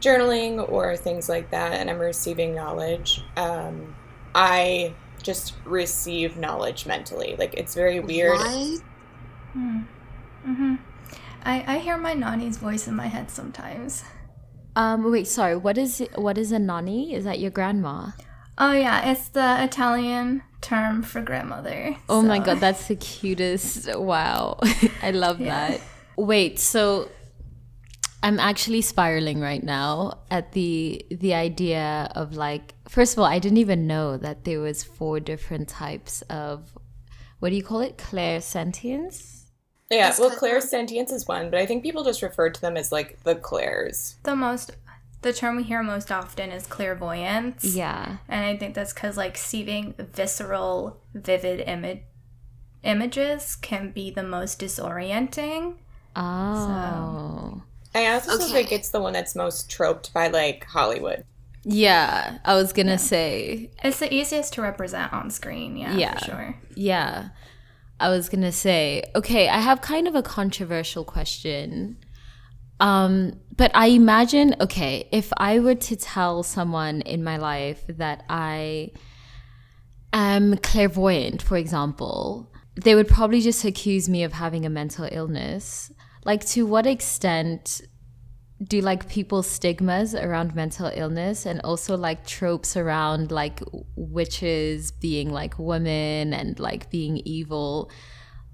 journaling 0.00 0.70
or 0.70 0.96
things 0.96 1.28
like 1.28 1.50
that, 1.50 1.72
and 1.72 1.90
I'm 1.90 1.98
receiving 1.98 2.54
knowledge, 2.54 3.24
um, 3.36 3.94
I 4.34 4.94
just 5.22 5.54
receive 5.64 6.36
knowledge 6.36 6.86
mentally. 6.86 7.34
Like 7.38 7.54
it's 7.54 7.74
very 7.74 7.98
weird. 7.98 8.38
Right? 8.38 8.78
Hmm. 9.54 9.80
Mm-hmm. 10.46 10.76
I, 11.44 11.64
I 11.74 11.78
hear 11.78 11.96
my 11.96 12.14
nanny's 12.14 12.56
voice 12.58 12.86
in 12.86 12.94
my 12.94 13.06
head 13.06 13.30
sometimes. 13.30 14.04
Um, 14.76 15.10
wait, 15.10 15.26
sorry. 15.26 15.56
What 15.56 15.78
is 15.78 16.06
what 16.14 16.38
is 16.38 16.52
a 16.52 16.58
nanny? 16.58 17.14
Is 17.14 17.24
that 17.24 17.40
your 17.40 17.50
grandma? 17.50 18.10
Oh 18.58 18.72
yeah, 18.72 19.10
it's 19.10 19.28
the 19.28 19.64
Italian 19.64 20.42
term 20.60 21.02
for 21.02 21.20
grandmother. 21.20 21.96
Oh 22.08 22.22
so. 22.22 22.28
my 22.28 22.38
god, 22.38 22.60
that's 22.60 22.86
the 22.88 22.96
cutest! 22.96 23.88
Wow, 23.96 24.58
I 25.02 25.10
love 25.10 25.40
yeah. 25.40 25.70
that. 25.70 25.80
Wait, 26.16 26.58
so 26.58 27.08
I'm 28.22 28.40
actually 28.40 28.82
spiraling 28.82 29.40
right 29.40 29.62
now 29.62 30.20
at 30.30 30.52
the 30.52 31.04
the 31.10 31.34
idea 31.34 32.10
of 32.14 32.34
like 32.34 32.74
first 32.88 33.14
of 33.14 33.20
all, 33.20 33.24
I 33.24 33.38
didn't 33.38 33.58
even 33.58 33.86
know 33.86 34.16
that 34.16 34.44
there 34.44 34.60
was 34.60 34.82
four 34.84 35.20
different 35.20 35.68
types 35.68 36.22
of 36.22 36.76
what 37.38 37.50
do 37.50 37.56
you 37.56 37.62
call 37.62 37.80
it? 37.80 37.96
Clairsentience? 37.96 39.47
Yeah, 39.90 40.14
well 40.18 40.30
clairsentience 40.30 41.12
is 41.12 41.26
one, 41.26 41.50
but 41.50 41.58
I 41.58 41.66
think 41.66 41.82
people 41.82 42.04
just 42.04 42.22
refer 42.22 42.50
to 42.50 42.60
them 42.60 42.76
as 42.76 42.92
like 42.92 43.22
the 43.22 43.34
clairs. 43.34 44.16
The 44.22 44.36
most 44.36 44.72
the 45.22 45.32
term 45.32 45.56
we 45.56 45.62
hear 45.64 45.82
most 45.82 46.12
often 46.12 46.50
is 46.50 46.66
clairvoyance. 46.66 47.64
Yeah. 47.64 48.18
And 48.28 48.44
I 48.44 48.56
think 48.56 48.74
that's 48.74 48.92
cuz 48.92 49.16
like 49.16 49.36
seeing 49.36 49.94
visceral 49.98 51.00
vivid 51.14 51.60
image 51.60 52.02
images 52.84 53.56
can 53.56 53.90
be 53.90 54.10
the 54.10 54.22
most 54.22 54.60
disorienting. 54.60 55.76
Oh. 56.14 57.54
So. 57.54 57.62
I 57.94 58.06
also 58.12 58.34
okay. 58.34 58.52
think 58.52 58.72
it's 58.72 58.90
the 58.90 59.00
one 59.00 59.12
that's 59.12 59.34
most 59.34 59.70
troped 59.70 60.12
by 60.12 60.28
like 60.28 60.64
Hollywood. 60.64 61.24
Yeah, 61.64 62.38
I 62.44 62.54
was 62.54 62.72
gonna 62.72 62.92
yeah. 62.92 62.96
say 62.96 63.70
it's 63.82 63.98
the 63.98 64.12
easiest 64.12 64.52
to 64.54 64.62
represent 64.62 65.12
on 65.12 65.30
screen. 65.30 65.76
Yeah, 65.76 65.96
yeah, 65.96 66.18
sure. 66.18 66.54
Yeah, 66.74 67.30
I 68.00 68.08
was 68.08 68.28
gonna 68.28 68.52
say. 68.52 69.02
Okay, 69.14 69.48
I 69.48 69.58
have 69.58 69.80
kind 69.80 70.06
of 70.06 70.14
a 70.14 70.22
controversial 70.22 71.04
question. 71.04 71.98
Um, 72.80 73.40
but 73.56 73.72
I 73.74 73.86
imagine, 73.88 74.54
okay, 74.60 75.08
if 75.10 75.32
I 75.36 75.58
were 75.58 75.74
to 75.74 75.96
tell 75.96 76.44
someone 76.44 77.00
in 77.00 77.24
my 77.24 77.36
life 77.36 77.84
that 77.88 78.24
I 78.28 78.92
am 80.12 80.56
clairvoyant, 80.58 81.42
for 81.42 81.56
example, 81.56 82.52
they 82.76 82.94
would 82.94 83.08
probably 83.08 83.40
just 83.40 83.64
accuse 83.64 84.08
me 84.08 84.22
of 84.22 84.34
having 84.34 84.64
a 84.64 84.70
mental 84.70 85.08
illness 85.10 85.90
like 86.24 86.44
to 86.44 86.66
what 86.66 86.86
extent 86.86 87.80
do 88.62 88.80
like 88.80 89.08
people 89.08 89.42
stigmas 89.42 90.14
around 90.14 90.54
mental 90.54 90.90
illness 90.92 91.46
and 91.46 91.60
also 91.62 91.96
like 91.96 92.26
tropes 92.26 92.76
around 92.76 93.30
like 93.30 93.62
witches 93.94 94.90
being 94.90 95.32
like 95.32 95.58
women 95.58 96.32
and 96.32 96.58
like 96.58 96.90
being 96.90 97.18
evil? 97.18 97.90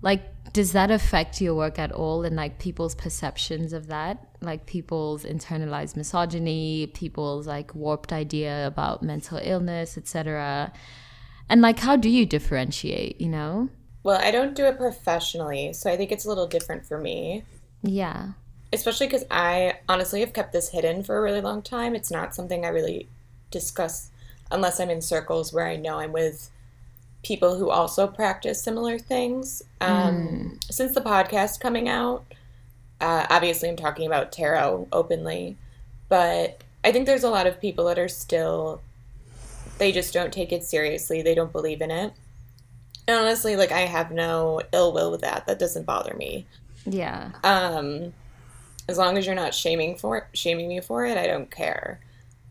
Like 0.02 0.52
does 0.52 0.72
that 0.72 0.90
affect 0.90 1.40
your 1.40 1.54
work 1.54 1.78
at 1.78 1.90
all 1.90 2.24
and 2.24 2.36
like 2.36 2.58
people's 2.58 2.94
perceptions 2.94 3.72
of 3.72 3.86
that? 3.86 4.28
Like 4.42 4.66
people's 4.66 5.24
internalized 5.24 5.96
misogyny 5.96 6.86
people's 6.88 7.46
like 7.46 7.74
warped 7.74 8.12
idea 8.12 8.66
about 8.66 9.02
mental 9.02 9.40
illness 9.42 9.96
etc 9.96 10.70
and 11.48 11.62
like 11.62 11.78
how 11.78 11.96
do 11.96 12.10
you 12.10 12.26
differentiate 12.26 13.20
you 13.22 13.28
know? 13.28 13.70
Well 14.02 14.20
i 14.20 14.30
don't 14.30 14.54
do 14.54 14.66
it 14.66 14.76
professionally 14.76 15.72
so 15.72 15.90
i 15.90 15.96
think 15.96 16.12
it's 16.12 16.26
a 16.26 16.28
little 16.28 16.46
different 16.46 16.84
for 16.84 16.98
me. 16.98 17.44
Yeah. 17.82 18.32
Especially 18.74 19.06
because 19.06 19.24
I 19.30 19.78
honestly 19.88 20.20
have 20.20 20.32
kept 20.32 20.52
this 20.52 20.70
hidden 20.70 21.02
for 21.02 21.16
a 21.16 21.22
really 21.22 21.40
long 21.40 21.62
time. 21.62 21.94
It's 21.94 22.10
not 22.10 22.34
something 22.34 22.64
I 22.64 22.68
really 22.68 23.08
discuss 23.50 24.10
unless 24.50 24.80
I'm 24.80 24.90
in 24.90 25.00
circles 25.00 25.52
where 25.52 25.66
I 25.66 25.76
know 25.76 25.98
I'm 25.98 26.12
with 26.12 26.50
people 27.22 27.56
who 27.56 27.70
also 27.70 28.06
practice 28.06 28.62
similar 28.62 28.98
things. 28.98 29.62
Um, 29.80 30.58
mm. 30.60 30.72
Since 30.72 30.94
the 30.94 31.00
podcast 31.00 31.60
coming 31.60 31.88
out, 31.88 32.24
uh, 33.00 33.26
obviously 33.30 33.68
I'm 33.68 33.76
talking 33.76 34.06
about 34.06 34.32
tarot 34.32 34.88
openly, 34.92 35.56
but 36.08 36.62
I 36.84 36.92
think 36.92 37.06
there's 37.06 37.24
a 37.24 37.30
lot 37.30 37.46
of 37.46 37.60
people 37.60 37.86
that 37.86 37.98
are 37.98 38.08
still, 38.08 38.82
they 39.78 39.90
just 39.90 40.12
don't 40.12 40.32
take 40.32 40.52
it 40.52 40.64
seriously. 40.64 41.22
They 41.22 41.34
don't 41.34 41.52
believe 41.52 41.80
in 41.80 41.90
it. 41.90 42.12
And 43.08 43.18
honestly, 43.18 43.56
like 43.56 43.72
I 43.72 43.80
have 43.80 44.10
no 44.10 44.60
ill 44.72 44.92
will 44.92 45.10
with 45.10 45.22
that. 45.22 45.46
That 45.46 45.58
doesn't 45.58 45.86
bother 45.86 46.14
me. 46.14 46.46
Yeah. 46.84 47.30
Um, 47.42 48.12
as 48.88 48.98
long 48.98 49.16
as 49.16 49.26
you're 49.26 49.34
not 49.34 49.54
shaming 49.54 49.96
for 49.96 50.18
it, 50.18 50.24
shaming 50.34 50.68
me 50.68 50.80
for 50.80 51.04
it, 51.04 51.16
I 51.16 51.26
don't 51.26 51.50
care. 51.50 52.00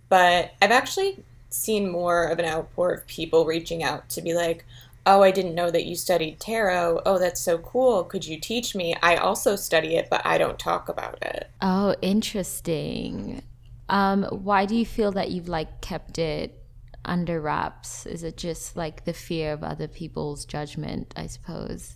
But 0.10 0.54
I've 0.62 0.72
actually 0.72 1.24
seen 1.50 1.90
more 1.90 2.26
of 2.26 2.40
an 2.40 2.46
outpour 2.46 2.92
of 2.92 3.08
people 3.08 3.46
reaching 3.46 3.84
out 3.84 4.10
to 4.10 4.22
be 4.22 4.34
like, 4.34 4.66
"Oh, 5.06 5.22
I 5.22 5.32
didn't 5.32 5.56
know 5.56 5.70
that 5.70 5.86
you 5.86 5.96
studied 5.96 6.40
tarot. 6.40 7.02
Oh, 7.06 7.20
that's 7.20 7.42
so 7.42 7.58
cool. 7.60 8.04
Could 8.04 8.26
you 8.26 8.40
teach 8.40 8.76
me? 8.76 8.96
I 9.04 9.16
also 9.16 9.56
study 9.56 9.96
it, 9.96 10.08
but 10.10 10.26
I 10.26 10.38
don't 10.38 10.60
talk 10.60 10.90
about 10.90 11.22
it." 11.22 11.50
Oh, 11.62 11.96
interesting. 12.02 13.44
Um, 13.90 14.24
why 14.24 14.66
do 14.66 14.76
you 14.76 14.86
feel 14.86 15.12
that 15.12 15.32
you've 15.32 15.50
like 15.50 15.82
kept 15.82 16.18
it 16.18 16.64
under 17.06 17.40
wraps? 17.42 18.06
Is 18.06 18.24
it 18.24 18.38
just 18.38 18.76
like 18.76 19.06
the 19.06 19.14
fear 19.14 19.54
of 19.54 19.64
other 19.64 19.88
people's 19.88 20.46
judgment, 20.46 21.14
I 21.16 21.28
suppose? 21.28 21.96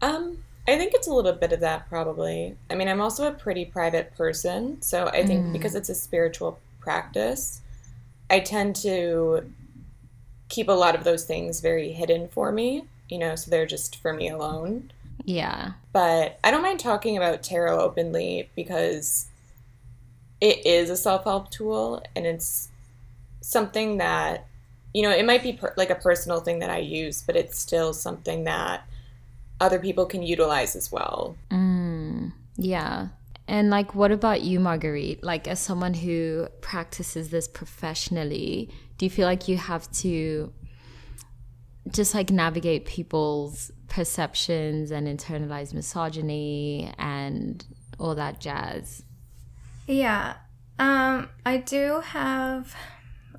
Um, 0.00 0.38
I 0.68 0.76
think 0.76 0.92
it's 0.94 1.08
a 1.08 1.12
little 1.12 1.32
bit 1.32 1.52
of 1.52 1.60
that, 1.60 1.88
probably. 1.88 2.54
I 2.68 2.74
mean, 2.74 2.88
I'm 2.88 3.00
also 3.00 3.26
a 3.26 3.32
pretty 3.32 3.64
private 3.64 4.14
person. 4.16 4.82
So 4.82 5.06
I 5.06 5.24
think 5.24 5.46
mm. 5.46 5.52
because 5.52 5.74
it's 5.74 5.88
a 5.88 5.94
spiritual 5.94 6.58
practice, 6.78 7.62
I 8.28 8.40
tend 8.40 8.76
to 8.76 9.50
keep 10.50 10.68
a 10.68 10.72
lot 10.72 10.94
of 10.94 11.04
those 11.04 11.24
things 11.24 11.60
very 11.60 11.92
hidden 11.92 12.28
for 12.28 12.52
me, 12.52 12.84
you 13.08 13.18
know, 13.18 13.34
so 13.34 13.50
they're 13.50 13.66
just 13.66 13.96
for 13.96 14.12
me 14.12 14.28
alone. 14.28 14.92
Yeah. 15.24 15.72
But 15.92 16.38
I 16.44 16.50
don't 16.50 16.62
mind 16.62 16.80
talking 16.80 17.16
about 17.16 17.42
tarot 17.42 17.80
openly 17.80 18.50
because 18.54 19.26
it 20.40 20.64
is 20.66 20.90
a 20.90 20.96
self 20.96 21.24
help 21.24 21.50
tool 21.50 22.02
and 22.14 22.26
it's 22.26 22.68
something 23.40 23.98
that, 23.98 24.46
you 24.92 25.02
know, 25.02 25.10
it 25.10 25.24
might 25.24 25.42
be 25.42 25.54
per- 25.54 25.74
like 25.76 25.90
a 25.90 25.94
personal 25.94 26.40
thing 26.40 26.58
that 26.58 26.70
I 26.70 26.78
use, 26.78 27.22
but 27.22 27.36
it's 27.36 27.58
still 27.58 27.94
something 27.94 28.44
that 28.44 28.87
other 29.60 29.78
people 29.78 30.06
can 30.06 30.22
utilize 30.22 30.76
as 30.76 30.90
well. 30.92 31.36
Mm, 31.50 32.32
yeah. 32.56 33.08
And 33.46 33.70
like, 33.70 33.94
what 33.94 34.12
about 34.12 34.42
you, 34.42 34.60
Marguerite? 34.60 35.24
Like, 35.24 35.48
as 35.48 35.58
someone 35.58 35.94
who 35.94 36.48
practices 36.60 37.30
this 37.30 37.48
professionally, 37.48 38.70
do 38.98 39.06
you 39.06 39.10
feel 39.10 39.26
like 39.26 39.48
you 39.48 39.56
have 39.56 39.90
to 39.92 40.52
just 41.90 42.14
like 42.14 42.30
navigate 42.30 42.84
people's 42.84 43.70
perceptions 43.88 44.90
and 44.90 45.06
internalized 45.06 45.72
misogyny 45.72 46.92
and 46.98 47.64
all 47.98 48.14
that 48.14 48.40
jazz? 48.40 49.02
Yeah. 49.86 50.34
Um, 50.78 51.30
I 51.46 51.56
do 51.56 52.00
have 52.04 52.76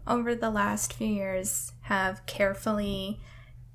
over 0.07 0.33
the 0.33 0.49
last 0.49 0.93
few 0.93 1.07
years 1.07 1.71
have 1.81 2.25
carefully 2.25 3.19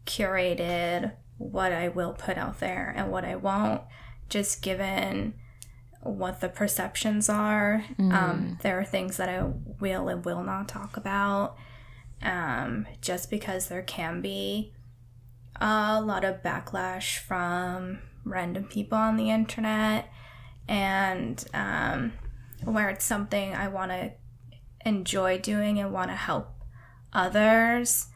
curated 0.05 1.13
what 1.39 1.73
I 1.73 1.89
will 1.89 2.13
put 2.13 2.39
out 2.39 2.61
there 2.61 2.93
and 2.97 3.11
what 3.11 3.25
I 3.25 3.37
won't, 3.37 3.83
just 4.29 4.63
given 4.63 5.35
what 6.01 6.41
the 6.41 6.49
perceptions 6.49 7.29
are. 7.29 7.85
Mm. 7.99 8.13
Um, 8.13 8.59
there 8.63 8.79
are 8.79 8.85
things 8.85 9.17
that 9.17 9.29
I 9.29 9.43
will 9.81 10.09
and 10.09 10.25
will 10.25 10.43
not 10.43 10.69
talk 10.69 10.97
about, 10.97 11.57
um, 12.23 12.87
just 13.01 13.31
because 13.31 13.69
there 13.69 13.83
can 13.83 14.21
be 14.21 14.73
a 15.61 16.01
lot 16.01 16.25
of 16.25 16.43
backlash 16.43 17.19
from 17.19 18.01
random 18.25 18.65
people 18.65 18.99
on 18.99 19.17
the 19.17 19.31
internet, 19.31 20.09
and 20.69 21.45
um, 21.53 22.13
where 22.65 22.89
it's 22.89 23.05
something 23.05 23.55
I 23.55 23.69
want 23.69 23.91
to 23.91 24.13
enjoy 24.85 25.39
doing 25.39 25.79
and 25.79 25.93
want 25.93 26.11
to 26.11 26.17
help 26.17 26.49
others. 27.13 28.07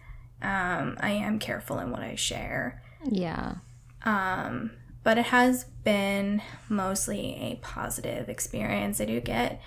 Um, 0.41 0.97
I 1.01 1.11
am 1.11 1.39
careful 1.39 1.79
in 1.79 1.91
what 1.91 2.03
I 2.03 2.15
share. 2.15 2.83
Yeah. 3.05 3.57
Um, 4.05 4.73
but 5.05 5.19
it 5.19 5.27
has 5.27 5.65
been 5.85 6.43
mostly 6.69 7.37
a 7.41 7.59
positive 7.63 8.29
experience. 8.29 9.01
I 9.01 9.07
do 9.07 9.21
get 9.21 9.61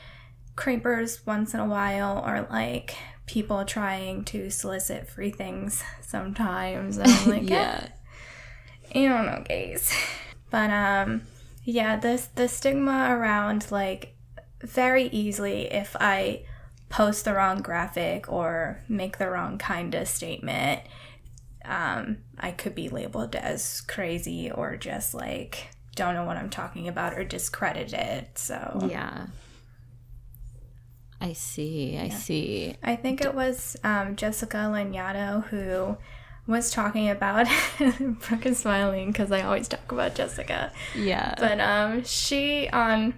creepers 0.56 1.26
once 1.26 1.54
in 1.54 1.60
a 1.60 1.66
while 1.66 2.24
or 2.26 2.48
like 2.50 2.96
people 3.26 3.64
trying 3.66 4.24
to 4.26 4.50
solicit 4.50 5.10
free 5.10 5.32
things 5.32 5.84
sometimes. 6.02 7.00
I'm 7.00 7.26
like, 7.30 7.50
yeah. 7.50 7.88
Eh, 8.92 9.02
you 9.02 9.10
don't 9.10 9.26
know 9.26 9.44
gays. 9.46 9.92
But 10.50 10.70
um 10.70 11.22
yeah, 11.64 11.96
this 11.96 12.28
the 12.36 12.48
stigma 12.48 13.08
around 13.10 13.72
like 13.72 14.16
very 14.62 15.06
easily 15.06 15.72
if 15.72 15.96
I 16.00 16.44
post 16.90 17.26
the 17.26 17.34
wrong 17.34 17.62
graphic 17.62 18.32
or 18.32 18.84
make 18.90 19.18
the 19.18 19.30
wrong 19.30 19.58
kind 19.58 19.96
of 19.96 20.08
statement, 20.08 20.82
um, 21.65 22.18
I 22.39 22.51
could 22.51 22.75
be 22.75 22.89
labeled 22.89 23.36
as 23.36 23.82
crazy 23.82 24.51
or 24.51 24.77
just 24.77 25.13
like 25.13 25.68
don't 25.96 26.13
know 26.13 26.25
what 26.25 26.38
I'm 26.38 26.50
talking 26.50 26.88
about 26.88 27.13
or 27.13 27.24
discredited. 27.24 28.27
So 28.36 28.88
yeah. 28.89 29.27
I 31.20 31.34
see. 31.34 31.98
I 31.98 32.06
yeah. 32.06 32.15
see. 32.15 32.75
I 32.82 32.96
think 32.96 33.22
it 33.22 33.36
was 33.36 33.77
um, 33.84 34.15
Jessica 34.15 34.58
Lanyadoo 34.58 35.46
who 35.48 35.98
was 36.48 36.72
talking 36.72 37.10
about 37.10 37.48
Brooke 37.77 38.46
is 38.46 38.60
smiling 38.60 39.12
because 39.12 39.32
I 39.32 39.41
always 39.41 39.68
talk 39.68 39.91
about 39.91 40.15
Jessica. 40.15 40.72
Yeah. 40.96 41.36
But 41.38 41.60
um, 41.60 42.03
she 42.03 42.68
on 42.70 43.13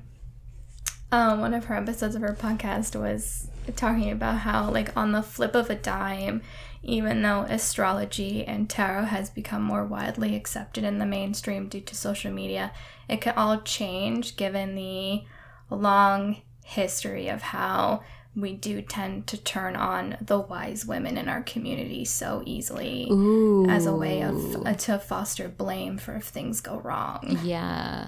um, 1.11 1.39
one 1.39 1.53
of 1.53 1.65
her 1.65 1.75
episodes 1.75 2.15
of 2.15 2.21
her 2.21 2.35
podcast 2.39 2.99
was 2.99 3.47
talking 3.71 4.11
about 4.11 4.39
how 4.39 4.69
like 4.69 4.95
on 4.95 5.11
the 5.11 5.23
flip 5.23 5.55
of 5.55 5.69
a 5.69 5.75
dime 5.75 6.41
even 6.83 7.21
though 7.21 7.41
astrology 7.43 8.45
and 8.45 8.69
tarot 8.69 9.05
has 9.05 9.29
become 9.29 9.63
more 9.63 9.85
widely 9.85 10.35
accepted 10.35 10.83
in 10.83 10.99
the 10.99 11.05
mainstream 11.05 11.69
due 11.69 11.79
to 11.79 11.95
social 11.95 12.31
media, 12.31 12.71
it 13.07 13.21
can 13.21 13.33
all 13.35 13.61
change 13.61 14.35
given 14.35 14.75
the 14.75 15.23
long 15.69 16.41
history 16.65 17.29
of 17.29 17.41
how 17.41 18.03
we 18.35 18.53
do 18.53 18.81
tend 18.81 19.27
to 19.27 19.37
turn 19.37 19.75
on 19.75 20.17
the 20.19 20.39
wise 20.39 20.85
women 20.85 21.17
in 21.17 21.29
our 21.29 21.43
community 21.43 22.03
so 22.03 22.41
easily 22.45 23.07
Ooh. 23.11 23.67
as 23.69 23.85
a 23.85 23.95
way 23.95 24.21
of 24.21 24.65
uh, 24.65 24.73
to 24.73 24.97
foster 24.97 25.47
blame 25.47 25.97
for 25.97 26.15
if 26.15 26.25
things 26.25 26.59
go 26.59 26.79
wrong. 26.79 27.39
Yeah. 27.43 28.07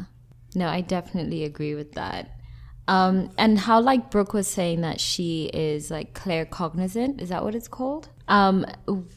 No, 0.54 0.68
I 0.68 0.82
definitely 0.82 1.44
agree 1.44 1.76
with 1.76 1.94
that. 1.94 2.32
Um, 2.88 3.32
and 3.38 3.58
how 3.58 3.82
like 3.82 4.12
Brooke 4.12 4.34
was 4.34 4.48
saying 4.48 4.82
that 4.82 5.00
she 5.00 5.46
is 5.46 5.90
like 5.90 6.14
claircognizant, 6.14 7.20
is 7.20 7.30
that 7.30 7.44
what 7.44 7.56
it's 7.56 7.68
called? 7.68 8.10
Um, 8.28 8.66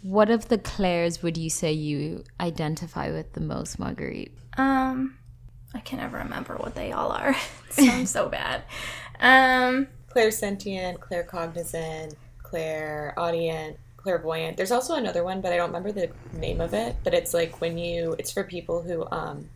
what 0.03 0.31
of 0.31 0.49
the 0.49 0.59
clairs 0.59 1.23
would 1.23 1.37
you 1.37 1.51
say 1.51 1.73
you 1.73 2.25
identify 2.41 3.11
with 3.11 3.33
the 3.35 3.41
most, 3.41 3.79
Marguerite? 3.79 4.33
Um, 4.57 5.19
I 5.75 5.81
can 5.81 5.99
never 5.99 6.19
remember 6.19 6.57
what 6.57 6.75
they 6.75 6.93
all 6.93 7.13
are. 7.13 7.31
it 7.69 7.73
sounds 7.73 8.11
so 8.11 8.29
bad. 8.29 8.63
Um, 9.21 9.89
cognizant, 10.09 11.01
claircognizant, 11.01 12.15
clairaudient, 12.43 13.77
clairvoyant. 13.97 14.57
There's 14.57 14.73
also 14.73 14.95
another 14.95 15.25
one, 15.25 15.41
but 15.41 15.53
I 15.53 15.57
don't 15.57 15.69
remember 15.69 15.93
the 15.93 16.11
name 16.33 16.61
of 16.61 16.75
it. 16.75 16.97
But 17.05 17.15
it's 17.15 17.35
like 17.35 17.61
when 17.61 17.79
you, 17.79 18.15
it's 18.19 18.33
for 18.33 18.45
people 18.45 18.83
who, 18.83 19.07
um, 19.11 19.49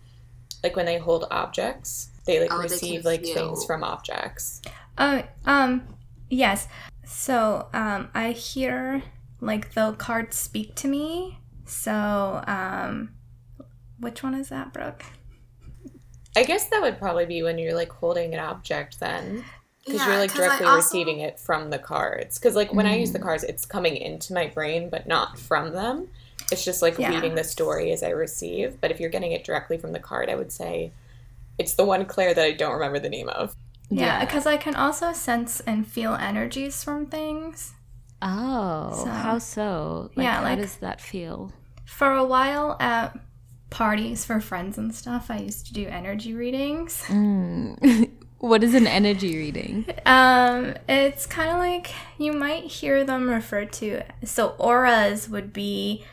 like 0.63 0.77
when 0.77 0.87
they 0.87 0.99
hold 0.99 1.27
objects, 1.31 2.11
they 2.25 2.41
like 2.41 2.53
oh, 2.53 2.63
receive 2.63 3.03
they 3.03 3.11
like 3.11 3.25
feel. 3.25 3.35
things 3.35 3.65
from 3.65 3.83
objects. 3.85 4.63
Oh, 4.99 5.23
um, 5.45 5.83
yes. 6.29 6.69
So, 7.05 7.69
um, 7.73 8.09
I 8.15 8.33
hear 8.33 9.03
like 9.41 9.75
the 9.75 9.93
cards 9.99 10.37
speak 10.37 10.75
to 10.77 10.89
me. 10.89 11.39
So, 11.65 12.43
um, 12.47 13.11
which 13.99 14.23
one 14.23 14.35
is 14.35 14.49
that, 14.49 14.73
Brooke? 14.73 15.05
I 16.37 16.45
guess 16.45 16.69
that 16.69 16.81
would 16.81 16.99
probably 16.99 17.27
be 17.27 17.43
when 17.43 17.59
you're 17.59 17.75
like 17.75 17.93
holding 17.93 18.33
an 18.35 18.41
object 18.41 19.01
then. 19.01 19.45
Because 19.85 20.01
yeah, 20.01 20.09
you're 20.09 20.19
like 20.19 20.33
directly 20.33 20.67
also... 20.67 20.77
receiving 20.77 21.21
it 21.21 21.41
from 21.41 21.71
the 21.71 21.79
cards. 21.79 22.39
Because 22.39 22.55
like 22.55 22.73
when 22.73 22.87
mm. 22.87 22.91
I 22.91 22.97
use 22.97 23.13
the 23.13 23.19
mm. 23.19 23.25
cards, 23.25 23.43
it's 23.43 23.67
coming 23.67 23.97
into 23.97 24.33
my 24.33 24.47
brain, 24.47 24.89
but 24.89 25.09
not 25.09 25.39
from 25.39 25.73
them. 25.73 26.09
It's 26.53 26.65
just 26.65 26.83
like 26.83 26.99
yeah. 26.99 27.11
reading 27.11 27.35
the 27.35 27.45
story 27.45 27.91
as 27.93 28.03
I 28.03 28.11
receive. 28.11 28.81
But 28.81 28.91
if 28.91 29.01
you're 29.01 29.11
getting 29.11 29.33
it 29.33 29.45
directly 29.45 29.79
from 29.79 29.93
the 29.93 29.99
card, 29.99 30.31
I 30.31 30.37
would 30.37 30.53
say 30.53 30.93
it's 31.59 31.75
the 31.75 31.85
one 31.85 32.05
clair 32.05 32.35
that 32.35 32.45
I 32.45 32.53
don't 32.53 32.73
remember 32.73 32.99
the 32.99 33.09
name 33.09 33.29
of. 33.29 33.55
Yeah, 33.91 34.25
because 34.25 34.47
yeah. 34.47 34.53
I 34.53 34.57
can 34.57 34.75
also 34.75 35.13
sense 35.13 35.61
and 35.61 35.87
feel 35.87 36.15
energies 36.15 36.83
from 36.83 37.07
things. 37.07 37.75
Oh, 38.23 39.03
so, 39.05 39.11
how 39.11 39.39
so? 39.39 40.11
Like, 40.15 40.25
yeah, 40.25 40.37
how 40.37 40.43
like, 40.43 40.59
does 40.59 40.77
that 40.77 41.01
feel? 41.01 41.53
For 41.85 42.11
a 42.11 42.25
while 42.25 42.77
at 42.81 43.19
parties 43.71 44.25
for 44.25 44.41
friends 44.41 44.79
and 44.79 44.95
stuff, 44.95 45.31
I 45.31 45.39
used 45.39 45.67
to 45.67 45.73
do 45.73 45.87
energy 45.87 46.33
readings. 46.33 47.03
Mm. 47.09 48.11
what 48.39 48.65
is 48.65 48.75
an 48.75 48.87
energy 48.87 49.37
reading? 49.37 49.87
Um, 50.07 50.75
it's 50.89 51.27
kind 51.27 51.51
of 51.51 51.59
like 51.59 51.93
you 52.19 52.33
might 52.33 52.65
hear 52.65 53.05
them 53.05 53.29
referred 53.29 53.73
to. 53.75 54.03
So 54.25 54.55
auras 54.59 55.29
would 55.29 55.53
be 55.53 56.05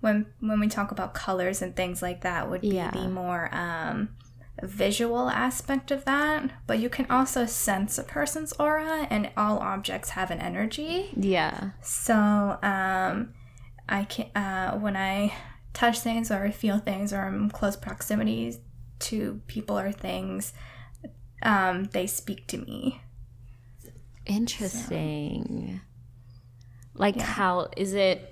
when 0.00 0.26
when 0.40 0.58
we 0.60 0.68
talk 0.68 0.90
about 0.90 1.14
colors 1.14 1.62
and 1.62 1.74
things 1.74 2.02
like 2.02 2.22
that 2.22 2.50
would 2.50 2.60
be 2.60 2.68
yeah. 2.68 2.90
the 2.90 3.08
more 3.08 3.48
um 3.52 4.08
visual 4.62 5.28
aspect 5.30 5.90
of 5.90 6.04
that, 6.04 6.50
but 6.66 6.78
you 6.78 6.88
can 6.88 7.06
also 7.10 7.46
sense 7.46 7.98
a 7.98 8.04
person's 8.04 8.52
aura, 8.54 9.06
and 9.10 9.30
all 9.36 9.58
objects 9.58 10.10
have 10.10 10.30
an 10.30 10.40
energy. 10.40 11.10
Yeah. 11.16 11.70
So, 11.80 12.14
um, 12.62 13.34
I 13.88 14.04
can 14.04 14.26
uh, 14.34 14.78
when 14.78 14.96
I 14.96 15.32
touch 15.72 16.00
things 16.00 16.30
or 16.30 16.50
feel 16.52 16.78
things 16.78 17.12
or 17.12 17.22
I'm 17.22 17.50
close 17.50 17.76
proximity 17.76 18.56
to 19.00 19.40
people 19.46 19.78
or 19.78 19.92
things, 19.92 20.52
um, 21.42 21.84
they 21.84 22.06
speak 22.06 22.46
to 22.48 22.58
me. 22.58 23.00
Interesting. 24.26 25.80
So, 25.82 25.88
like, 26.94 27.16
yeah. 27.16 27.24
how 27.24 27.68
is 27.76 27.94
it? 27.94 28.28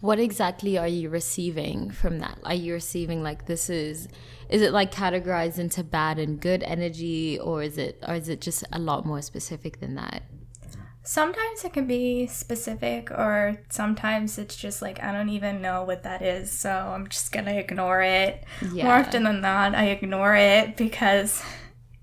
What 0.00 0.20
exactly 0.20 0.78
are 0.78 0.86
you 0.86 1.08
receiving 1.08 1.90
from 1.90 2.20
that? 2.20 2.38
Are 2.44 2.54
you 2.54 2.72
receiving 2.74 3.22
like 3.24 3.46
this 3.46 3.68
is 3.68 4.06
is 4.48 4.62
it 4.62 4.72
like 4.72 4.92
categorized 4.92 5.58
into 5.58 5.84
bad 5.84 6.18
and 6.18 6.40
good 6.40 6.62
energy 6.62 7.38
or 7.38 7.62
is 7.62 7.76
it 7.76 8.02
or 8.06 8.14
is 8.14 8.28
it 8.28 8.40
just 8.40 8.64
a 8.72 8.78
lot 8.78 9.04
more 9.04 9.20
specific 9.20 9.80
than 9.80 9.94
that? 9.96 10.22
Sometimes 11.02 11.64
it 11.64 11.72
can 11.72 11.86
be 11.86 12.26
specific 12.26 13.10
or 13.10 13.60
sometimes 13.70 14.36
it's 14.36 14.56
just 14.56 14.82
like 14.82 15.02
i 15.02 15.10
don't 15.10 15.30
even 15.30 15.62
know 15.62 15.82
what 15.82 16.02
that 16.02 16.20
is 16.20 16.50
so 16.50 16.70
i'm 16.70 17.08
just 17.08 17.32
gonna 17.32 17.54
ignore 17.54 18.02
it. 18.02 18.44
Yeah. 18.72 18.84
more 18.84 18.94
often 18.94 19.24
than 19.24 19.40
not 19.40 19.74
i 19.74 19.86
ignore 19.86 20.34
it 20.34 20.76
because 20.76 21.42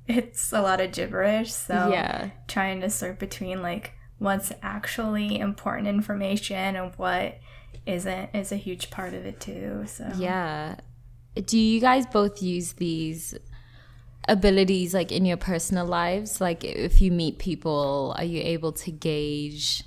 it's 0.07 0.51
a 0.51 0.61
lot 0.61 0.81
of 0.81 0.91
gibberish 0.91 1.53
so 1.53 1.89
yeah. 1.91 2.31
trying 2.47 2.81
to 2.81 2.89
sort 2.89 3.19
between 3.19 3.61
like 3.61 3.93
what's 4.17 4.51
actually 4.63 5.39
important 5.39 5.87
information 5.87 6.75
and 6.75 6.93
what 6.97 7.37
isn't 7.85 8.29
is 8.33 8.51
a 8.51 8.55
huge 8.55 8.89
part 8.89 9.13
of 9.13 9.25
it 9.25 9.39
too 9.39 9.83
so. 9.85 10.09
Yeah 10.17 10.77
do 11.35 11.57
you 11.57 11.81
guys 11.81 12.05
both 12.05 12.41
use 12.41 12.73
these 12.73 13.35
abilities 14.27 14.93
like 14.93 15.11
in 15.11 15.25
your 15.25 15.37
personal 15.37 15.85
lives? 15.85 16.39
Like 16.39 16.63
if 16.63 17.01
you 17.01 17.11
meet 17.11 17.37
people, 17.39 18.15
are 18.17 18.23
you 18.23 18.41
able 18.41 18.71
to 18.73 18.91
gauge 18.91 19.83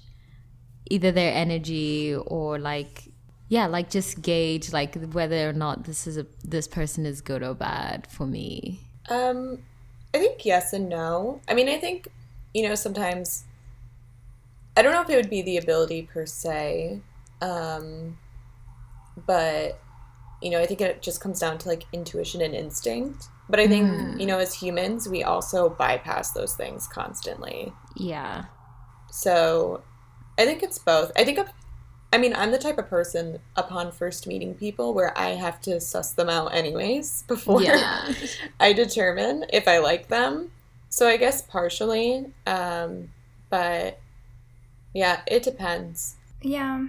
either 0.91 1.13
their 1.13 1.35
energy 1.35 2.15
or 2.15 2.59
like 2.59 3.05
yeah, 3.49 3.67
like 3.67 3.89
just 3.89 4.21
gauge 4.21 4.73
like 4.73 4.95
whether 5.13 5.49
or 5.49 5.55
not 5.55 5.85
this 5.85 6.07
is 6.07 6.19
a 6.19 6.27
this 6.45 6.69
person 6.69 7.07
is 7.07 7.21
good 7.21 7.43
or 7.43 7.55
bad 7.55 8.07
for 8.11 8.27
me? 8.27 8.81
Um 9.09 9.59
I 10.15 10.19
think 10.19 10.45
yes 10.45 10.73
and 10.73 10.89
no. 10.89 11.41
I 11.49 11.55
mean, 11.55 11.69
I 11.69 11.79
think 11.79 12.09
you 12.55 12.69
know, 12.69 12.75
sometimes 12.75 13.45
I 14.77 14.83
don't 14.83 14.93
know 14.93 15.03
if 15.03 15.11
it 15.11 15.17
would 15.17 15.31
be 15.31 15.43
the 15.43 15.57
ability 15.57 16.03
per 16.03 16.27
se. 16.27 17.01
Um 17.41 18.19
but 19.27 19.81
you 20.43 20.51
know, 20.51 20.61
I 20.61 20.67
think 20.67 20.81
it 20.81 21.03
just 21.03 21.21
comes 21.21 21.41
down 21.41 21.59
to 21.59 21.69
like 21.69 21.85
intuition 21.93 22.41
and 22.41 22.55
instinct. 22.55 23.29
But 23.49 23.61
I 23.61 23.67
think, 23.67 23.89
mm. 23.89 24.21
you 24.21 24.27
know, 24.27 24.39
as 24.39 24.55
humans, 24.55 25.09
we 25.09 25.25
also 25.25 25.71
bypass 25.71 26.33
those 26.33 26.55
things 26.55 26.87
constantly. 26.87 27.73
Yeah. 27.97 28.45
So 29.11 29.83
I 30.39 30.45
think 30.45 30.63
it's 30.63 30.79
both. 30.79 31.11
I 31.17 31.25
think, 31.25 31.41
I 32.13 32.19
mean, 32.19 32.35
I'm 32.35 32.53
the 32.53 32.59
type 32.59 32.79
of 32.79 32.89
person 32.89 33.39
upon 33.57 33.91
first 33.91 34.27
meeting 34.27 34.55
people 34.55 34.93
where 34.95 35.17
I 35.19 35.31
have 35.31 35.61
to 35.63 35.81
suss 35.81 36.13
them 36.13 36.29
out 36.29 36.55
anyways 36.55 37.23
before 37.29 37.63
yeah. 37.63 38.13
I 38.61 38.73
determine 38.73 39.47
if 39.53 39.67
I 39.67 39.79
like 39.79 40.09
them. 40.09 40.53
So 40.91 41.09
I 41.09 41.17
guess 41.17 41.43
partially. 41.43 42.27
Um, 42.47 43.11
but 43.51 43.99
yeah, 44.95 45.21
it 45.27 45.43
depends. 45.43 46.17
Yeah. 46.43 46.87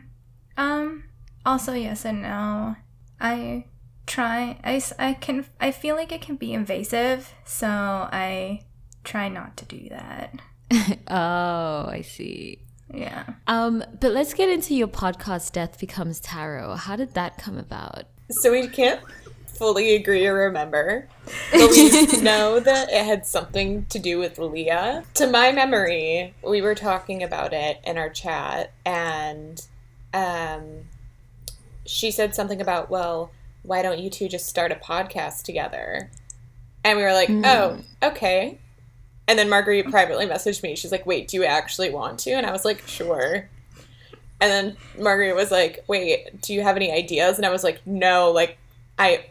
Um, 0.57 1.05
also, 1.45 1.73
yes 1.73 2.05
and 2.05 2.21
no. 2.21 2.75
I 3.19 3.65
try 4.07 4.59
I, 4.63 4.81
I 4.97 5.13
can 5.13 5.45
I 5.59 5.71
feel 5.71 5.95
like 5.95 6.11
it 6.11 6.21
can 6.21 6.35
be 6.35 6.53
invasive, 6.53 7.33
so 7.45 7.67
I 7.67 8.61
try 9.03 9.29
not 9.29 9.57
to 9.57 9.65
do 9.65 9.89
that. 9.89 10.33
oh, 11.07 11.87
I 11.89 12.03
see. 12.05 12.59
Yeah. 12.93 13.25
Um, 13.47 13.83
but 13.99 14.13
let's 14.13 14.33
get 14.33 14.49
into 14.49 14.75
your 14.75 14.87
podcast 14.87 15.51
Death 15.51 15.79
Becomes 15.79 16.19
Tarot. 16.19 16.75
How 16.75 16.95
did 16.95 17.13
that 17.13 17.37
come 17.37 17.57
about? 17.57 18.05
So 18.31 18.51
we 18.51 18.67
can't 18.67 19.01
fully 19.45 19.95
agree 19.95 20.25
or 20.25 20.35
remember, 20.35 21.07
but 21.51 21.69
we 21.69 22.05
know 22.21 22.59
that 22.59 22.89
it 22.89 23.05
had 23.05 23.25
something 23.25 23.85
to 23.87 23.99
do 23.99 24.17
with 24.17 24.39
Leah. 24.39 25.03
To 25.15 25.27
my 25.27 25.51
memory, 25.51 26.33
we 26.47 26.61
were 26.61 26.75
talking 26.75 27.23
about 27.23 27.53
it 27.53 27.79
in 27.83 27.97
our 27.97 28.09
chat 28.09 28.73
and 28.85 29.61
um 30.13 30.85
she 31.89 32.11
said 32.11 32.35
something 32.35 32.61
about, 32.61 32.91
well, 32.91 33.31
why 33.63 33.81
don't 33.81 33.97
you 33.97 34.11
two 34.11 34.29
just 34.29 34.47
start 34.47 34.71
a 34.71 34.75
podcast 34.75 35.41
together? 35.41 36.11
And 36.83 36.97
we 36.97 37.03
were 37.03 37.13
like, 37.13 37.29
mm. 37.29 37.41
oh, 37.43 37.79
okay. 38.07 38.59
And 39.27 39.39
then 39.39 39.49
Marguerite 39.49 39.89
privately 39.89 40.27
messaged 40.27 40.61
me. 40.61 40.75
She's 40.75 40.91
like, 40.91 41.07
wait, 41.07 41.27
do 41.27 41.37
you 41.37 41.45
actually 41.45 41.89
want 41.89 42.19
to? 42.19 42.31
And 42.31 42.45
I 42.45 42.51
was 42.51 42.63
like, 42.63 42.87
sure. 42.87 43.49
And 44.39 44.51
then 44.51 44.77
Marguerite 44.99 45.35
was 45.35 45.49
like, 45.49 45.83
wait, 45.87 46.41
do 46.41 46.53
you 46.53 46.61
have 46.61 46.75
any 46.75 46.91
ideas? 46.91 47.37
And 47.37 47.45
I 47.45 47.49
was 47.49 47.63
like, 47.63 47.85
no, 47.85 48.31
like, 48.31 48.57
I. 48.97 49.25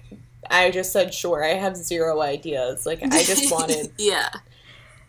I 0.50 0.70
just 0.70 0.92
said 0.92 1.12
sure. 1.12 1.44
I 1.44 1.54
have 1.54 1.76
zero 1.76 2.22
ideas. 2.22 2.86
Like 2.86 3.02
I 3.02 3.22
just 3.22 3.52
wanted 3.52 3.92
Yeah. 3.98 4.30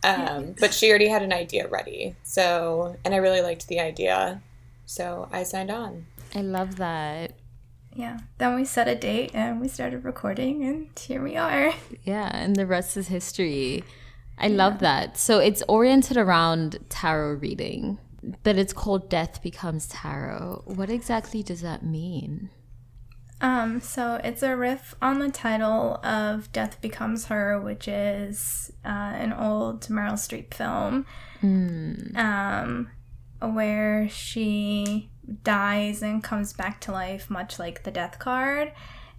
Um, 0.04 0.56
but 0.60 0.74
she 0.74 0.90
already 0.90 1.08
had 1.08 1.22
an 1.24 1.32
idea 1.32 1.68
ready. 1.68 2.16
So, 2.24 2.98
and 3.06 3.14
I 3.14 3.18
really 3.18 3.42
liked 3.42 3.68
the 3.68 3.80
idea. 3.80 4.42
So, 4.86 5.30
I 5.32 5.44
signed 5.44 5.72
on. 5.72 6.08
I 6.36 6.42
love 6.42 6.78
that 6.78 7.34
yeah. 8.00 8.20
Then 8.38 8.56
we 8.56 8.66
set 8.66 8.88
a 8.88 8.96
date 8.96 9.32
and 9.34 9.60
we 9.60 9.68
started 9.68 10.06
recording, 10.06 10.64
and 10.64 10.90
here 10.98 11.22
we 11.22 11.36
are. 11.36 11.74
Yeah, 12.04 12.30
and 12.34 12.56
the 12.56 12.66
rest 12.66 12.96
is 12.98 13.08
history. 13.08 13.84
I 14.38 14.48
yeah. 14.48 14.56
love 14.56 14.80
that. 14.80 15.18
So 15.18 15.40
it's 15.40 15.64
oriented 15.68 16.16
around 16.16 16.80
tarot 16.88 17.34
reading, 17.36 17.98
but 18.44 18.58
it's 18.58 18.74
called 18.74 19.10
Death 19.10 19.42
Becomes 19.44 19.88
Tarot. 19.88 20.64
What 20.66 20.90
exactly 20.90 21.44
does 21.44 21.62
that 21.62 21.84
mean? 21.84 22.50
Um, 23.42 23.80
so 23.82 24.20
it's 24.24 24.44
a 24.44 24.56
riff 24.56 24.96
on 25.02 25.20
the 25.20 25.30
title 25.30 26.00
of 26.04 26.52
Death 26.52 26.80
Becomes 26.82 27.26
Her, 27.26 27.60
which 27.60 27.88
is 27.88 28.72
uh, 28.86 28.88
an 28.88 29.34
old 29.34 29.82
Meryl 29.88 30.14
Streep 30.14 30.54
film. 30.54 31.06
Mm. 31.42 32.18
Um, 32.18 32.90
where 33.42 34.10
she 34.10 35.10
dies 35.44 36.02
and 36.02 36.24
comes 36.24 36.54
back 36.54 36.80
to 36.82 36.92
life, 36.92 37.30
much 37.30 37.60
like 37.60 37.84
the 37.84 37.92
death 37.92 38.20
card. 38.20 38.72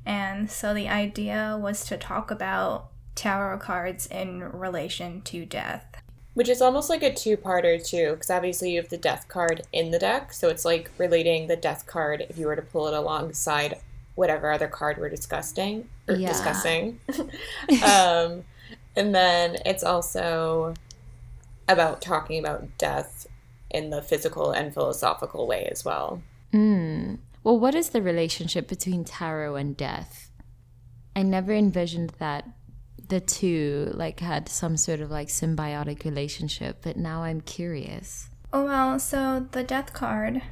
And 0.06 0.50
so 0.50 0.72
the 0.74 0.88
idea 0.88 1.58
was 1.60 1.84
to 1.86 1.96
talk 1.96 2.30
about 2.30 2.88
tarot 3.14 3.58
cards 3.58 4.06
in 4.06 4.40
relation 4.40 5.22
to 5.22 5.44
death. 5.44 5.84
Which 6.34 6.48
is 6.48 6.62
almost 6.62 6.88
like 6.88 7.02
a 7.02 7.12
two 7.12 7.36
parter, 7.36 7.84
too, 7.84 8.12
because 8.12 8.30
obviously 8.30 8.72
you 8.72 8.80
have 8.80 8.88
the 8.88 8.96
death 8.96 9.26
card 9.28 9.62
in 9.72 9.90
the 9.90 9.98
deck. 9.98 10.32
So 10.32 10.48
it's 10.48 10.64
like 10.64 10.90
relating 10.96 11.48
the 11.48 11.56
death 11.56 11.86
card 11.86 12.24
if 12.28 12.38
you 12.38 12.46
were 12.46 12.56
to 12.56 12.62
pull 12.62 12.86
it 12.86 12.94
alongside 12.94 13.80
whatever 14.14 14.50
other 14.50 14.68
card 14.68 14.98
we're 14.98 15.08
discussing 15.08 15.88
or 16.08 16.14
yeah. 16.14 16.28
discussing. 16.28 17.00
um, 17.84 18.44
and 18.96 19.14
then 19.14 19.56
it's 19.66 19.82
also 19.84 20.74
about 21.68 22.00
talking 22.00 22.38
about 22.38 22.66
death 22.78 23.26
in 23.70 23.90
the 23.90 24.02
physical 24.02 24.50
and 24.50 24.72
philosophical 24.74 25.46
way 25.46 25.68
as 25.70 25.84
well. 25.84 26.22
Mm. 26.52 27.18
Well, 27.42 27.58
what 27.58 27.74
is 27.74 27.90
the 27.90 28.02
relationship 28.02 28.68
between 28.68 29.04
tarot 29.04 29.56
and 29.56 29.76
death? 29.76 30.30
I 31.16 31.22
never 31.22 31.52
envisioned 31.52 32.10
that 32.18 32.48
the 33.08 33.20
two 33.20 33.90
like 33.94 34.20
had 34.20 34.48
some 34.48 34.76
sort 34.76 35.00
of 35.00 35.10
like 35.10 35.28
symbiotic 35.28 36.04
relationship, 36.04 36.78
but 36.82 36.96
now 36.96 37.22
I'm 37.22 37.40
curious. 37.40 38.30
Oh 38.52 38.64
well, 38.64 38.98
so 38.98 39.46
the 39.52 39.62
death 39.62 39.92
card 39.92 40.42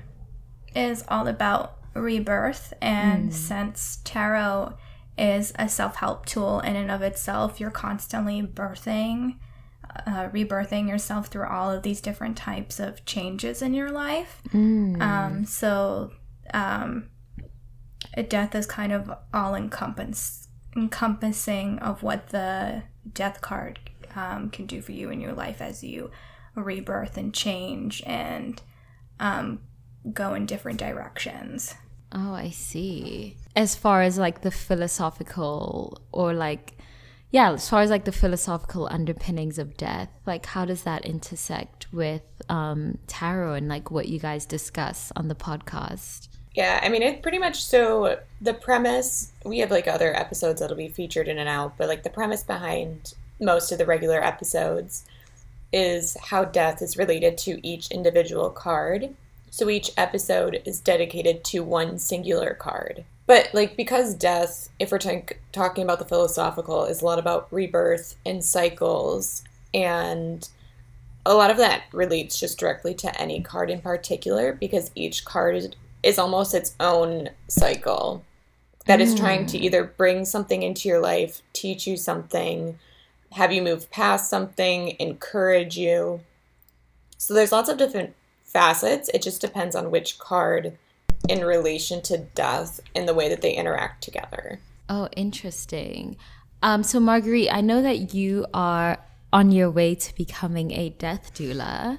is 0.74 1.04
all 1.08 1.26
about 1.26 1.76
rebirth 1.94 2.72
and 2.80 3.30
mm. 3.30 3.32
since 3.32 3.98
tarot 4.04 4.74
is 5.16 5.52
a 5.56 5.68
self-help 5.68 6.26
tool 6.26 6.60
in 6.60 6.76
and 6.76 6.90
of 6.90 7.02
itself, 7.02 7.58
you're 7.58 7.70
constantly 7.70 8.40
birthing 8.40 9.36
uh, 10.06 10.28
rebirthing 10.28 10.88
yourself 10.88 11.28
through 11.28 11.46
all 11.46 11.70
of 11.70 11.82
these 11.82 12.00
different 12.00 12.36
types 12.36 12.78
of 12.78 13.04
changes 13.04 13.62
in 13.62 13.74
your 13.74 13.90
life. 13.90 14.42
Mm. 14.52 15.00
Um, 15.00 15.44
so, 15.44 16.12
um, 16.54 17.10
death 18.28 18.54
is 18.54 18.66
kind 18.66 18.92
of 18.92 19.10
all 19.32 19.54
encompass 19.54 20.48
encompassing 20.76 21.78
of 21.80 22.02
what 22.02 22.28
the 22.28 22.82
death 23.12 23.40
card 23.40 23.78
um, 24.14 24.50
can 24.50 24.66
do 24.66 24.80
for 24.80 24.92
you 24.92 25.10
in 25.10 25.20
your 25.20 25.32
life 25.32 25.60
as 25.60 25.82
you 25.82 26.10
rebirth 26.54 27.16
and 27.16 27.34
change 27.34 28.02
and 28.06 28.62
um, 29.20 29.60
go 30.12 30.34
in 30.34 30.46
different 30.46 30.78
directions. 30.78 31.74
Oh, 32.12 32.32
I 32.32 32.50
see. 32.50 33.36
As 33.54 33.74
far 33.74 34.02
as 34.02 34.18
like 34.18 34.40
the 34.40 34.50
philosophical 34.50 36.00
or 36.12 36.32
like 36.32 36.77
yeah, 37.30 37.52
as 37.52 37.68
far 37.68 37.82
as 37.82 37.90
like 37.90 38.04
the 38.04 38.12
philosophical 38.12 38.88
underpinnings 38.90 39.58
of 39.58 39.76
death, 39.76 40.08
like 40.26 40.46
how 40.46 40.64
does 40.64 40.84
that 40.84 41.04
intersect 41.04 41.86
with 41.92 42.22
um, 42.48 42.98
tarot 43.06 43.54
and 43.54 43.68
like 43.68 43.90
what 43.90 44.08
you 44.08 44.18
guys 44.18 44.46
discuss 44.46 45.12
on 45.14 45.28
the 45.28 45.34
podcast? 45.34 46.28
Yeah, 46.54 46.80
I 46.82 46.88
mean, 46.88 47.02
it 47.02 47.22
pretty 47.22 47.38
much 47.38 47.62
so 47.62 48.18
the 48.40 48.54
premise, 48.54 49.32
we 49.44 49.58
have 49.58 49.70
like 49.70 49.86
other 49.86 50.16
episodes 50.16 50.60
that'll 50.60 50.76
be 50.76 50.88
featured 50.88 51.28
in 51.28 51.38
and 51.38 51.48
out, 51.48 51.76
but 51.76 51.88
like 51.88 52.02
the 52.02 52.10
premise 52.10 52.42
behind 52.42 53.14
most 53.40 53.70
of 53.70 53.78
the 53.78 53.86
regular 53.86 54.24
episodes 54.24 55.04
is 55.72 56.16
how 56.20 56.44
death 56.44 56.80
is 56.80 56.96
related 56.96 57.36
to 57.38 57.64
each 57.66 57.90
individual 57.90 58.48
card. 58.48 59.14
So 59.50 59.68
each 59.68 59.90
episode 59.96 60.62
is 60.64 60.80
dedicated 60.80 61.44
to 61.44 61.60
one 61.60 61.98
singular 61.98 62.54
card. 62.54 63.04
But 63.28 63.50
like 63.52 63.76
because 63.76 64.14
death, 64.14 64.70
if 64.78 64.90
we're 64.90 64.96
t- 64.96 65.22
talking 65.52 65.84
about 65.84 65.98
the 65.98 66.06
philosophical, 66.06 66.86
is 66.86 67.02
a 67.02 67.04
lot 67.04 67.18
about 67.18 67.52
rebirth 67.52 68.16
and 68.24 68.42
cycles, 68.42 69.44
and 69.74 70.48
a 71.26 71.34
lot 71.34 71.50
of 71.50 71.58
that 71.58 71.82
relates 71.92 72.40
just 72.40 72.58
directly 72.58 72.94
to 72.94 73.20
any 73.20 73.42
card 73.42 73.68
in 73.68 73.82
particular 73.82 74.54
because 74.54 74.90
each 74.94 75.26
card 75.26 75.56
is, 75.56 75.68
is 76.02 76.18
almost 76.18 76.54
its 76.54 76.74
own 76.80 77.28
cycle 77.48 78.24
that 78.86 78.98
mm. 78.98 79.02
is 79.02 79.14
trying 79.14 79.44
to 79.44 79.58
mm. 79.58 79.60
either 79.60 79.84
bring 79.84 80.24
something 80.24 80.62
into 80.62 80.88
your 80.88 81.00
life, 81.00 81.42
teach 81.52 81.86
you 81.86 81.98
something, 81.98 82.78
have 83.32 83.52
you 83.52 83.60
move 83.60 83.90
past 83.90 84.30
something, 84.30 84.96
encourage 84.98 85.76
you. 85.76 86.22
So 87.18 87.34
there's 87.34 87.52
lots 87.52 87.68
of 87.68 87.76
different 87.76 88.14
facets. 88.42 89.10
It 89.12 89.20
just 89.20 89.42
depends 89.42 89.76
on 89.76 89.90
which 89.90 90.18
card 90.18 90.78
in 91.28 91.44
relation 91.44 92.02
to 92.02 92.18
death 92.18 92.80
and 92.94 93.08
the 93.08 93.14
way 93.14 93.28
that 93.28 93.42
they 93.42 93.54
interact 93.54 94.02
together. 94.02 94.60
Oh, 94.88 95.08
interesting. 95.16 96.16
Um, 96.62 96.82
so, 96.82 97.00
Marguerite, 97.00 97.52
I 97.52 97.60
know 97.60 97.82
that 97.82 98.14
you 98.14 98.46
are 98.54 98.98
on 99.32 99.52
your 99.52 99.70
way 99.70 99.94
to 99.94 100.14
becoming 100.14 100.72
a 100.72 100.90
death 100.90 101.32
doula. 101.34 101.98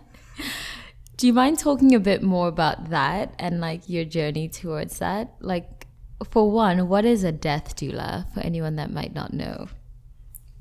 Do 1.17 1.27
you 1.27 1.33
mind 1.33 1.59
talking 1.59 1.93
a 1.93 1.99
bit 1.99 2.23
more 2.23 2.47
about 2.47 2.89
that 2.89 3.33
and 3.37 3.59
like 3.59 3.89
your 3.89 4.05
journey 4.05 4.47
towards 4.47 4.99
that? 4.99 5.35
Like, 5.39 5.87
for 6.29 6.49
one, 6.49 6.87
what 6.87 7.05
is 7.05 7.23
a 7.23 7.31
death 7.31 7.75
doula 7.75 8.31
for 8.33 8.39
anyone 8.39 8.77
that 8.77 8.91
might 8.91 9.13
not 9.13 9.33
know? 9.33 9.67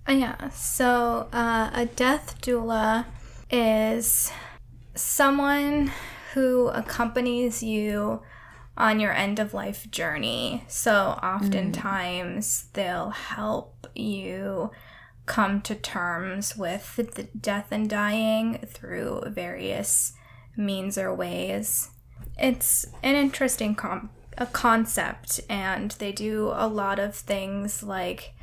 Uh, 0.08 0.12
yeah, 0.12 0.48
so 0.50 1.28
uh, 1.32 1.70
a 1.72 1.86
death 1.86 2.40
doula 2.40 3.06
is 3.50 4.32
someone 4.94 5.92
who 6.34 6.68
accompanies 6.68 7.62
you 7.62 8.20
on 8.78 9.00
your 9.00 9.12
end 9.12 9.38
of 9.38 9.52
life 9.52 9.90
journey. 9.90 10.64
So 10.68 11.18
oftentimes 11.22 12.46
mm. 12.46 12.72
they'll 12.72 13.10
help 13.10 13.88
you 13.94 14.70
come 15.26 15.60
to 15.62 15.74
terms 15.74 16.56
with 16.56 16.96
the 16.96 17.24
death 17.38 17.66
and 17.70 17.90
dying 17.90 18.60
through 18.66 19.24
various 19.26 20.14
means 20.56 20.96
or 20.96 21.14
ways. 21.14 21.90
It's 22.38 22.86
an 23.02 23.16
interesting 23.16 23.74
com- 23.74 24.10
a 24.38 24.46
concept, 24.46 25.40
and 25.50 25.90
they 25.92 26.12
do 26.12 26.52
a 26.54 26.68
lot 26.68 27.00
of 27.00 27.16
things 27.16 27.82
like, 27.82 28.34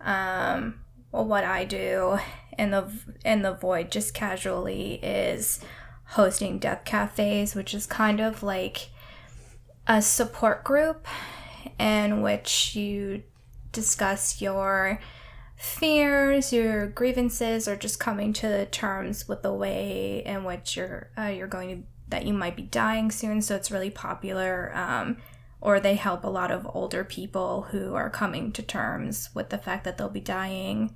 um, 0.00 0.80
well, 1.10 1.24
what 1.24 1.44
I 1.44 1.64
do 1.64 2.18
in 2.56 2.70
the 2.70 2.88
in 3.24 3.42
the 3.42 3.52
void 3.52 3.90
just 3.90 4.14
casually 4.14 4.94
is 5.02 5.58
hosting 6.04 6.60
death 6.60 6.84
cafes, 6.84 7.56
which 7.56 7.74
is 7.74 7.86
kind 7.86 8.20
of 8.20 8.44
like 8.44 8.90
a 9.86 10.00
support 10.02 10.64
group 10.64 11.06
in 11.78 12.22
which 12.22 12.76
you 12.76 13.22
discuss 13.72 14.40
your 14.40 15.00
fears, 15.56 16.52
your 16.52 16.88
grievances, 16.88 17.66
or 17.66 17.76
just 17.76 18.00
coming 18.00 18.32
to 18.32 18.66
terms 18.66 19.28
with 19.28 19.42
the 19.42 19.52
way 19.52 20.22
in 20.24 20.44
which 20.44 20.76
you're 20.76 21.10
uh, 21.18 21.22
you're 21.26 21.46
going 21.46 21.82
to 21.82 21.88
that 22.08 22.26
you 22.26 22.34
might 22.34 22.56
be 22.56 22.62
dying 22.62 23.10
soon. 23.10 23.40
So 23.40 23.56
it's 23.56 23.70
really 23.70 23.90
popular. 23.90 24.70
Um, 24.74 25.16
or 25.62 25.78
they 25.78 25.94
help 25.94 26.24
a 26.24 26.28
lot 26.28 26.50
of 26.50 26.68
older 26.74 27.04
people 27.04 27.62
who 27.70 27.94
are 27.94 28.10
coming 28.10 28.50
to 28.50 28.62
terms 28.62 29.30
with 29.32 29.48
the 29.50 29.56
fact 29.56 29.84
that 29.84 29.96
they'll 29.96 30.08
be 30.08 30.20
dying. 30.20 30.94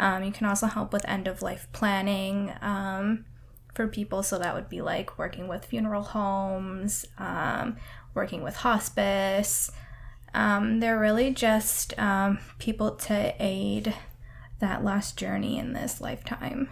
Um, 0.00 0.24
you 0.24 0.32
can 0.32 0.46
also 0.46 0.66
help 0.66 0.94
with 0.94 1.06
end 1.06 1.28
of 1.28 1.42
life 1.42 1.68
planning 1.72 2.54
um, 2.62 3.26
for 3.74 3.86
people. 3.86 4.22
So 4.22 4.38
that 4.38 4.54
would 4.54 4.70
be 4.70 4.80
like 4.80 5.18
working 5.18 5.46
with 5.46 5.66
funeral 5.66 6.02
homes, 6.02 7.04
um, 7.18 7.76
working 8.18 8.42
with 8.42 8.56
hospice. 8.56 9.70
Um, 10.34 10.80
they're 10.80 10.98
really 10.98 11.32
just 11.32 11.98
um, 11.98 12.38
people 12.58 12.90
to 13.06 13.34
aid 13.38 13.94
that 14.58 14.84
last 14.84 15.16
journey 15.16 15.58
in 15.58 15.72
this 15.72 16.00
lifetime. 16.00 16.68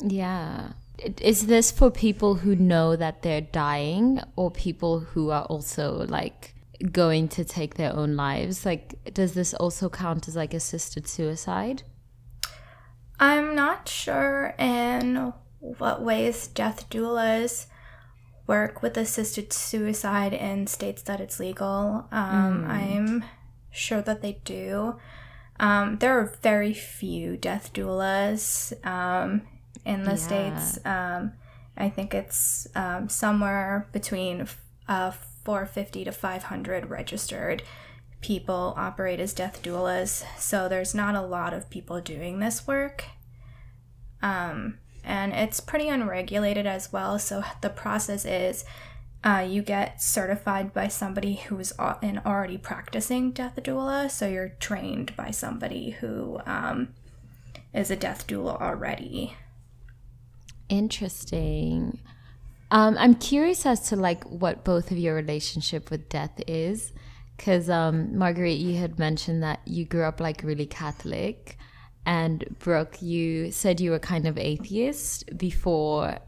Yeah. 0.00 0.72
Is 1.20 1.46
this 1.46 1.70
for 1.70 1.90
people 1.90 2.36
who 2.36 2.56
know 2.56 2.96
that 2.96 3.22
they're 3.22 3.42
dying 3.42 4.20
or 4.34 4.50
people 4.50 5.00
who 5.00 5.30
are 5.30 5.44
also 5.44 6.06
like 6.06 6.54
going 6.90 7.28
to 7.28 7.44
take 7.44 7.74
their 7.74 7.92
own 7.92 8.16
lives? 8.16 8.64
Like, 8.64 9.12
does 9.12 9.34
this 9.34 9.54
also 9.54 9.88
count 9.88 10.26
as 10.26 10.36
like 10.36 10.54
assisted 10.54 11.06
suicide? 11.06 11.82
I'm 13.20 13.54
not 13.54 13.88
sure 13.88 14.54
in 14.58 15.32
what 15.60 16.02
ways 16.02 16.48
death 16.48 16.88
doulas 16.90 17.66
work 18.46 18.82
with 18.82 18.96
assisted 18.96 19.52
suicide 19.52 20.32
in 20.32 20.66
states 20.66 21.02
that 21.02 21.20
it's 21.20 21.40
legal. 21.40 22.06
Um, 22.12 22.64
mm. 22.64 22.68
I'm 22.68 23.24
sure 23.70 24.02
that 24.02 24.22
they 24.22 24.40
do. 24.44 24.96
Um, 25.58 25.98
there 25.98 26.18
are 26.18 26.34
very 26.42 26.74
few 26.74 27.36
death 27.36 27.72
doulas 27.72 28.72
um, 28.86 29.42
in 29.84 30.04
the 30.04 30.10
yeah. 30.10 30.16
states. 30.16 30.78
Um, 30.84 31.32
I 31.76 31.88
think 31.88 32.14
it's 32.14 32.66
um, 32.74 33.08
somewhere 33.08 33.88
between 33.92 34.48
uh, 34.88 35.10
450 35.10 36.04
to 36.04 36.12
500 36.12 36.90
registered 36.90 37.62
people 38.20 38.74
operate 38.76 39.20
as 39.20 39.32
death 39.32 39.62
doulas. 39.62 40.24
So 40.38 40.68
there's 40.68 40.94
not 40.94 41.14
a 41.14 41.22
lot 41.22 41.52
of 41.52 41.70
people 41.70 42.00
doing 42.00 42.38
this 42.38 42.66
work. 42.66 43.04
Um, 44.22 44.78
and 45.06 45.32
it's 45.32 45.60
pretty 45.60 45.88
unregulated 45.88 46.66
as 46.66 46.92
well. 46.92 47.18
So 47.18 47.44
the 47.62 47.70
process 47.70 48.24
is 48.24 48.64
uh, 49.24 49.46
you 49.48 49.62
get 49.62 50.00
certified 50.02 50.72
by 50.72 50.88
somebody 50.88 51.34
who's 51.34 51.72
an 52.02 52.20
already 52.26 52.58
practicing 52.58 53.32
death 53.32 53.58
doula. 53.62 54.10
So 54.10 54.28
you're 54.28 54.50
trained 54.60 55.16
by 55.16 55.30
somebody 55.30 55.90
who 55.90 56.40
um, 56.46 56.94
is 57.72 57.90
a 57.90 57.96
death 57.96 58.26
doula 58.26 58.60
already. 58.60 59.34
Interesting. 60.68 61.98
Um, 62.70 62.96
I'm 62.98 63.14
curious 63.14 63.64
as 63.64 63.88
to 63.88 63.96
like 63.96 64.24
what 64.24 64.64
both 64.64 64.90
of 64.90 64.98
your 64.98 65.14
relationship 65.14 65.90
with 65.90 66.08
death 66.08 66.40
is, 66.46 66.92
because 67.36 67.70
um, 67.70 68.16
Marguerite, 68.16 68.58
you 68.58 68.76
had 68.76 68.98
mentioned 68.98 69.42
that 69.42 69.60
you 69.64 69.84
grew 69.84 70.02
up 70.02 70.20
like 70.20 70.42
really 70.42 70.66
Catholic. 70.66 71.58
And 72.06 72.44
Brooke, 72.60 73.02
you 73.02 73.50
said 73.50 73.80
you 73.80 73.90
were 73.90 73.98
kind 73.98 74.26
of 74.26 74.38
atheist 74.38 75.36
before 75.36 76.18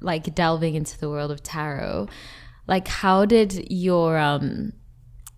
like 0.00 0.34
delving 0.34 0.76
into 0.76 0.98
the 0.98 1.10
world 1.10 1.30
of 1.30 1.42
tarot. 1.42 2.08
Like 2.66 2.88
how 2.88 3.24
did 3.26 3.70
your 3.70 4.16
um 4.16 4.72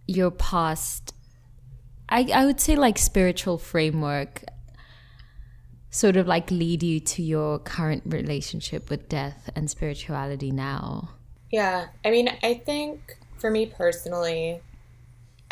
your 0.07 0.31
past 0.31 1.15
I, 2.09 2.29
I 2.35 2.45
would 2.45 2.61
say 2.61 2.77
like 2.77 2.99
spiritual 2.99 3.57
framework 3.57 4.45
sort 5.89 6.17
of 6.17 6.27
like 6.27 6.51
lead 6.51 6.83
you 6.83 7.01
to 7.01 7.23
your 7.23 7.59
current 7.59 8.03
relationship 8.05 8.91
with 8.91 9.09
death 9.09 9.49
and 9.57 9.71
spirituality 9.71 10.51
now? 10.51 11.11
Yeah, 11.51 11.87
I 12.05 12.11
mean, 12.11 12.31
I 12.43 12.55
think 12.55 13.17
for 13.39 13.51
me 13.51 13.67
personally, 13.67 14.61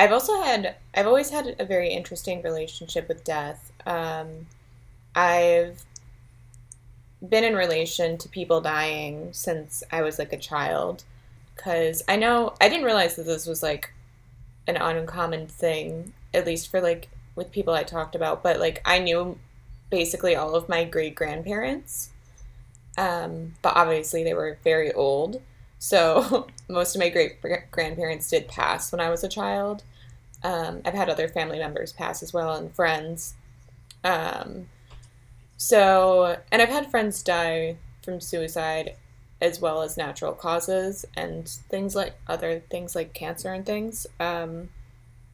I've 0.01 0.13
also 0.13 0.41
had, 0.41 0.77
I've 0.95 1.07
always 1.07 1.29
had 1.29 1.57
a 1.59 1.67
very 1.67 1.91
interesting 1.91 2.41
relationship 2.41 3.07
with 3.07 3.23
death. 3.23 3.71
Um, 3.85 4.47
I've 5.15 5.85
been 7.29 7.45
in 7.45 7.55
relation 7.55 8.17
to 8.17 8.29
people 8.31 8.63
dying 8.63 9.29
since 9.35 9.83
I 9.93 10.01
was 10.01 10.19
like 10.19 10.33
a 10.33 10.39
child. 10.39 11.05
Because 11.55 12.03
I 12.09 12.17
know, 12.17 12.55
I 12.63 12.71
didn't 12.71 12.87
realize 12.87 13.17
that 13.17 13.27
this 13.27 13.47
was 13.47 13.63
like 13.63 13.93
an 14.67 14.79
uncommon 14.79 15.47
thing, 15.49 16.15
at 16.33 16.47
least 16.47 16.71
for 16.71 16.81
like 16.81 17.11
with 17.35 17.53
people 17.53 17.75
I 17.75 17.83
talked 17.83 18.15
about, 18.15 18.43
but 18.43 18.59
like 18.59 18.81
I 18.87 19.01
knew 19.01 19.39
basically 19.91 20.35
all 20.35 20.55
of 20.55 20.67
my 20.67 20.83
great 20.85 21.15
grandparents. 21.15 22.09
Um, 22.97 23.53
but 23.61 23.77
obviously 23.77 24.25
they 24.25 24.33
were 24.33 24.57
very 24.65 24.95
old. 24.95 25.43
So 25.79 26.47
most 26.71 26.97
of 26.97 27.01
my 27.01 27.11
great 27.11 27.43
grandparents 27.71 28.31
did 28.31 28.49
pass 28.49 28.91
when 28.91 29.01
I 29.03 29.11
was 29.11 29.23
a 29.23 29.29
child. 29.29 29.83
Um, 30.43 30.83
I've 30.85 30.95
had 30.95 31.11
other 31.11 31.29
family 31.29 31.59
members 31.59 31.93
pass 31.93 32.23
as 32.23 32.33
well 32.33 32.55
and 32.55 32.75
friends. 32.75 33.35
Um, 34.05 34.69
so, 35.57 36.39
and 36.51 36.63
I've 36.63 36.71
had 36.71 36.91
friends 36.91 37.23
die 37.23 37.77
from 38.03 38.21
suicide 38.21 38.97
as 39.41 39.61
well 39.61 39.83
as 39.83 39.97
natural 39.97 40.33
causes 40.33 41.05
and 41.17 41.49
things 41.49 41.95
like 41.95 42.15
other 42.27 42.63
things 42.71 42.95
like 42.95 43.15
cancer 43.15 43.53
and 43.53 43.65
things. 43.65 44.07
Um, 44.19 44.71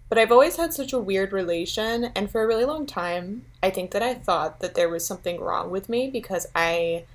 but 0.08 0.18
I've 0.18 0.32
always 0.32 0.56
had 0.56 0.72
such 0.72 0.92
a 0.92 1.00
weird 1.00 1.32
relation, 1.32 2.04
and 2.14 2.30
for 2.30 2.42
a 2.42 2.46
really 2.46 2.64
long 2.64 2.86
time, 2.86 3.44
I 3.60 3.70
think 3.70 3.90
that 3.90 4.02
I 4.02 4.14
thought 4.14 4.60
that 4.60 4.74
there 4.74 4.88
was 4.88 5.04
something 5.04 5.40
wrong 5.40 5.70
with 5.70 5.88
me 5.88 6.08
because 6.08 6.46
I 6.54 7.06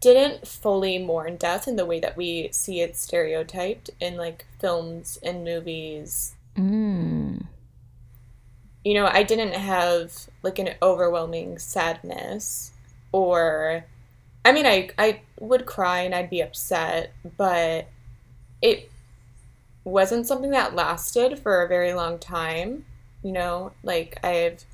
didn't 0.00 0.46
fully 0.46 0.98
mourn 0.98 1.36
death 1.36 1.68
in 1.68 1.76
the 1.76 1.86
way 1.86 2.00
that 2.00 2.16
we 2.16 2.48
see 2.52 2.80
it 2.80 2.96
stereotyped 2.96 3.88
in 4.00 4.16
like 4.16 4.46
films 4.58 5.18
and 5.22 5.44
movies 5.44 6.34
Mm. 6.56 7.46
You 8.84 8.94
know, 8.94 9.06
I 9.06 9.22
didn't 9.22 9.54
have 9.54 10.12
like 10.42 10.58
an 10.58 10.70
overwhelming 10.82 11.58
sadness 11.58 12.72
or 13.12 13.84
I 14.44 14.52
mean 14.52 14.66
I 14.66 14.90
I 14.98 15.20
would 15.40 15.66
cry 15.66 16.00
and 16.00 16.14
I'd 16.14 16.30
be 16.30 16.42
upset, 16.42 17.12
but 17.36 17.88
it 18.60 18.90
wasn't 19.84 20.26
something 20.26 20.50
that 20.50 20.74
lasted 20.74 21.38
for 21.38 21.62
a 21.62 21.68
very 21.68 21.94
long 21.94 22.18
time, 22.18 22.84
you 23.22 23.32
know, 23.32 23.72
like 23.82 24.18
I've 24.24 24.64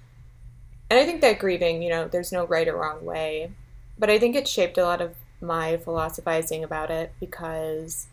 and 0.91 0.99
I 0.99 1.05
think 1.05 1.21
that 1.21 1.39
grieving, 1.39 1.83
you 1.83 1.91
know, 1.91 2.09
there's 2.09 2.33
no 2.33 2.47
right 2.47 2.67
or 2.67 2.77
wrong 2.77 3.05
way, 3.05 3.53
but 3.99 4.11
I 4.11 4.19
think 4.19 4.35
it 4.35 4.49
shaped 4.49 4.77
a 4.77 4.85
lot 4.85 5.01
of 5.01 5.15
my 5.41 5.77
philosophizing 5.77 6.65
about 6.65 6.91
it 6.91 7.13
because 7.21 8.09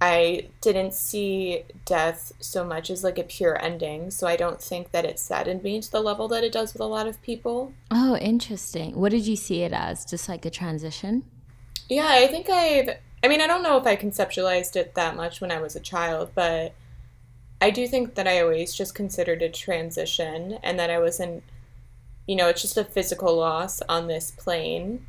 I 0.00 0.48
didn't 0.60 0.94
see 0.94 1.64
death 1.84 2.32
so 2.38 2.64
much 2.64 2.88
as 2.88 3.02
like 3.02 3.18
a 3.18 3.24
pure 3.24 3.60
ending, 3.62 4.12
so 4.12 4.28
I 4.28 4.36
don't 4.36 4.62
think 4.62 4.92
that 4.92 5.04
it 5.04 5.18
saddened 5.18 5.64
me 5.64 5.80
to 5.80 5.90
the 5.90 6.00
level 6.00 6.28
that 6.28 6.44
it 6.44 6.52
does 6.52 6.72
with 6.72 6.80
a 6.80 6.86
lot 6.86 7.08
of 7.08 7.20
people. 7.22 7.72
Oh, 7.90 8.16
interesting. 8.16 8.94
What 8.94 9.10
did 9.10 9.26
you 9.26 9.34
see 9.34 9.62
it 9.62 9.72
as? 9.72 10.04
Just 10.04 10.28
like 10.28 10.44
a 10.44 10.50
transition? 10.50 11.24
Yeah, 11.88 12.06
I 12.08 12.28
think 12.28 12.48
I've. 12.48 12.90
I 13.24 13.28
mean, 13.28 13.40
I 13.40 13.48
don't 13.48 13.64
know 13.64 13.76
if 13.76 13.86
I 13.86 13.96
conceptualized 13.96 14.76
it 14.76 14.94
that 14.94 15.16
much 15.16 15.40
when 15.40 15.50
I 15.50 15.60
was 15.60 15.74
a 15.74 15.80
child, 15.80 16.30
but 16.36 16.74
I 17.60 17.70
do 17.70 17.88
think 17.88 18.14
that 18.14 18.28
I 18.28 18.40
always 18.40 18.72
just 18.72 18.94
considered 18.94 19.42
a 19.42 19.48
transition 19.48 20.60
and 20.62 20.78
that 20.78 20.90
I 20.90 21.00
wasn't, 21.00 21.42
you 22.28 22.36
know, 22.36 22.48
it's 22.48 22.62
just 22.62 22.76
a 22.76 22.84
physical 22.84 23.36
loss 23.36 23.82
on 23.88 24.06
this 24.06 24.30
plane 24.30 25.04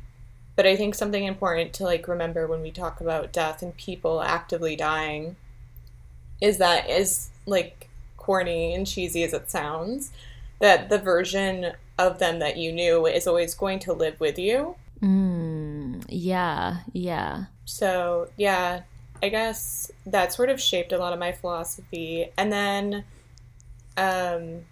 but 0.60 0.66
I 0.66 0.76
think 0.76 0.94
something 0.94 1.24
important 1.24 1.72
to 1.72 1.84
like 1.84 2.06
remember 2.06 2.46
when 2.46 2.60
we 2.60 2.70
talk 2.70 3.00
about 3.00 3.32
death 3.32 3.62
and 3.62 3.74
people 3.78 4.20
actively 4.20 4.76
dying 4.76 5.36
is 6.38 6.58
that 6.58 6.90
is 6.90 7.30
like 7.46 7.88
corny 8.18 8.74
and 8.74 8.86
cheesy 8.86 9.22
as 9.22 9.32
it 9.32 9.50
sounds, 9.50 10.12
that 10.58 10.90
the 10.90 10.98
version 10.98 11.72
of 11.96 12.18
them 12.18 12.40
that 12.40 12.58
you 12.58 12.72
knew 12.72 13.06
is 13.06 13.26
always 13.26 13.54
going 13.54 13.78
to 13.78 13.94
live 13.94 14.20
with 14.20 14.38
you. 14.38 14.76
Mm, 15.00 16.04
yeah, 16.10 16.80
yeah. 16.92 17.44
So, 17.64 18.28
yeah, 18.36 18.82
I 19.22 19.30
guess 19.30 19.90
that 20.04 20.34
sort 20.34 20.50
of 20.50 20.60
shaped 20.60 20.92
a 20.92 20.98
lot 20.98 21.14
of 21.14 21.18
my 21.18 21.32
philosophy. 21.32 22.32
And 22.36 22.52
then 22.52 23.04
um, 23.96 24.66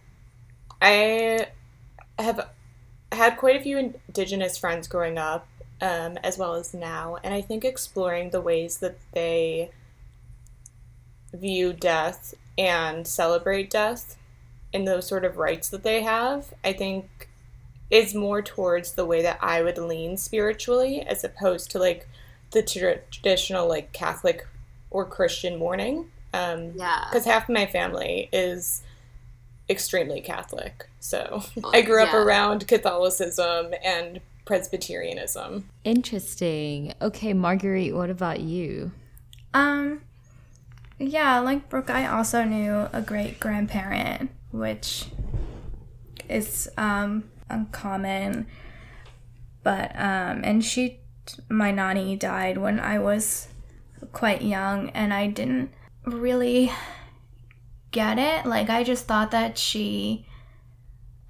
I 0.82 1.46
have 2.18 2.50
had 3.10 3.38
quite 3.38 3.56
a 3.56 3.62
few 3.62 3.78
Indigenous 3.78 4.58
friends 4.58 4.86
growing 4.86 5.16
up, 5.16 5.48
um, 5.80 6.18
as 6.22 6.38
well 6.38 6.54
as 6.54 6.74
now. 6.74 7.18
And 7.22 7.32
I 7.34 7.40
think 7.40 7.64
exploring 7.64 8.30
the 8.30 8.40
ways 8.40 8.78
that 8.78 8.98
they 9.12 9.70
view 11.32 11.72
death 11.72 12.34
and 12.56 13.06
celebrate 13.06 13.70
death 13.70 14.16
and 14.72 14.86
those 14.86 15.06
sort 15.06 15.24
of 15.24 15.36
rites 15.36 15.68
that 15.70 15.82
they 15.82 16.02
have, 16.02 16.54
I 16.64 16.72
think 16.72 17.28
is 17.90 18.14
more 18.14 18.42
towards 18.42 18.92
the 18.92 19.06
way 19.06 19.22
that 19.22 19.38
I 19.40 19.62
would 19.62 19.78
lean 19.78 20.16
spiritually 20.16 21.00
as 21.02 21.24
opposed 21.24 21.70
to 21.70 21.78
like 21.78 22.06
the 22.50 22.62
traditional 22.62 23.68
like 23.68 23.92
Catholic 23.92 24.46
or 24.90 25.04
Christian 25.04 25.58
mourning. 25.58 26.10
Um, 26.34 26.72
yeah. 26.74 27.06
Because 27.08 27.24
half 27.24 27.48
of 27.48 27.54
my 27.54 27.66
family 27.66 28.28
is 28.32 28.82
extremely 29.70 30.20
Catholic. 30.20 30.88
So 31.00 31.42
I 31.72 31.82
grew 31.82 32.02
up 32.02 32.12
yeah. 32.12 32.22
around 32.22 32.68
Catholicism 32.68 33.72
and 33.82 34.20
Presbyterianism. 34.48 35.68
Interesting. 35.84 36.94
Okay, 37.02 37.34
Marguerite, 37.34 37.94
what 37.94 38.08
about 38.08 38.40
you? 38.40 38.92
Um, 39.52 40.00
yeah, 40.98 41.38
like 41.40 41.68
Brooke, 41.68 41.90
I 41.90 42.06
also 42.06 42.44
knew 42.44 42.88
a 42.94 43.02
great 43.02 43.38
grandparent, 43.40 44.30
which 44.50 45.04
is 46.30 46.66
um 46.78 47.24
uncommon. 47.50 48.46
But 49.62 49.94
um, 49.94 50.40
and 50.42 50.64
she, 50.64 51.00
my 51.50 51.70
nanny 51.70 52.16
died 52.16 52.56
when 52.56 52.80
I 52.80 52.98
was 53.00 53.48
quite 54.14 54.40
young, 54.40 54.88
and 54.90 55.12
I 55.12 55.26
didn't 55.26 55.72
really 56.06 56.72
get 57.90 58.18
it. 58.18 58.46
Like, 58.46 58.70
I 58.70 58.82
just 58.82 59.04
thought 59.04 59.30
that 59.32 59.58
she. 59.58 60.24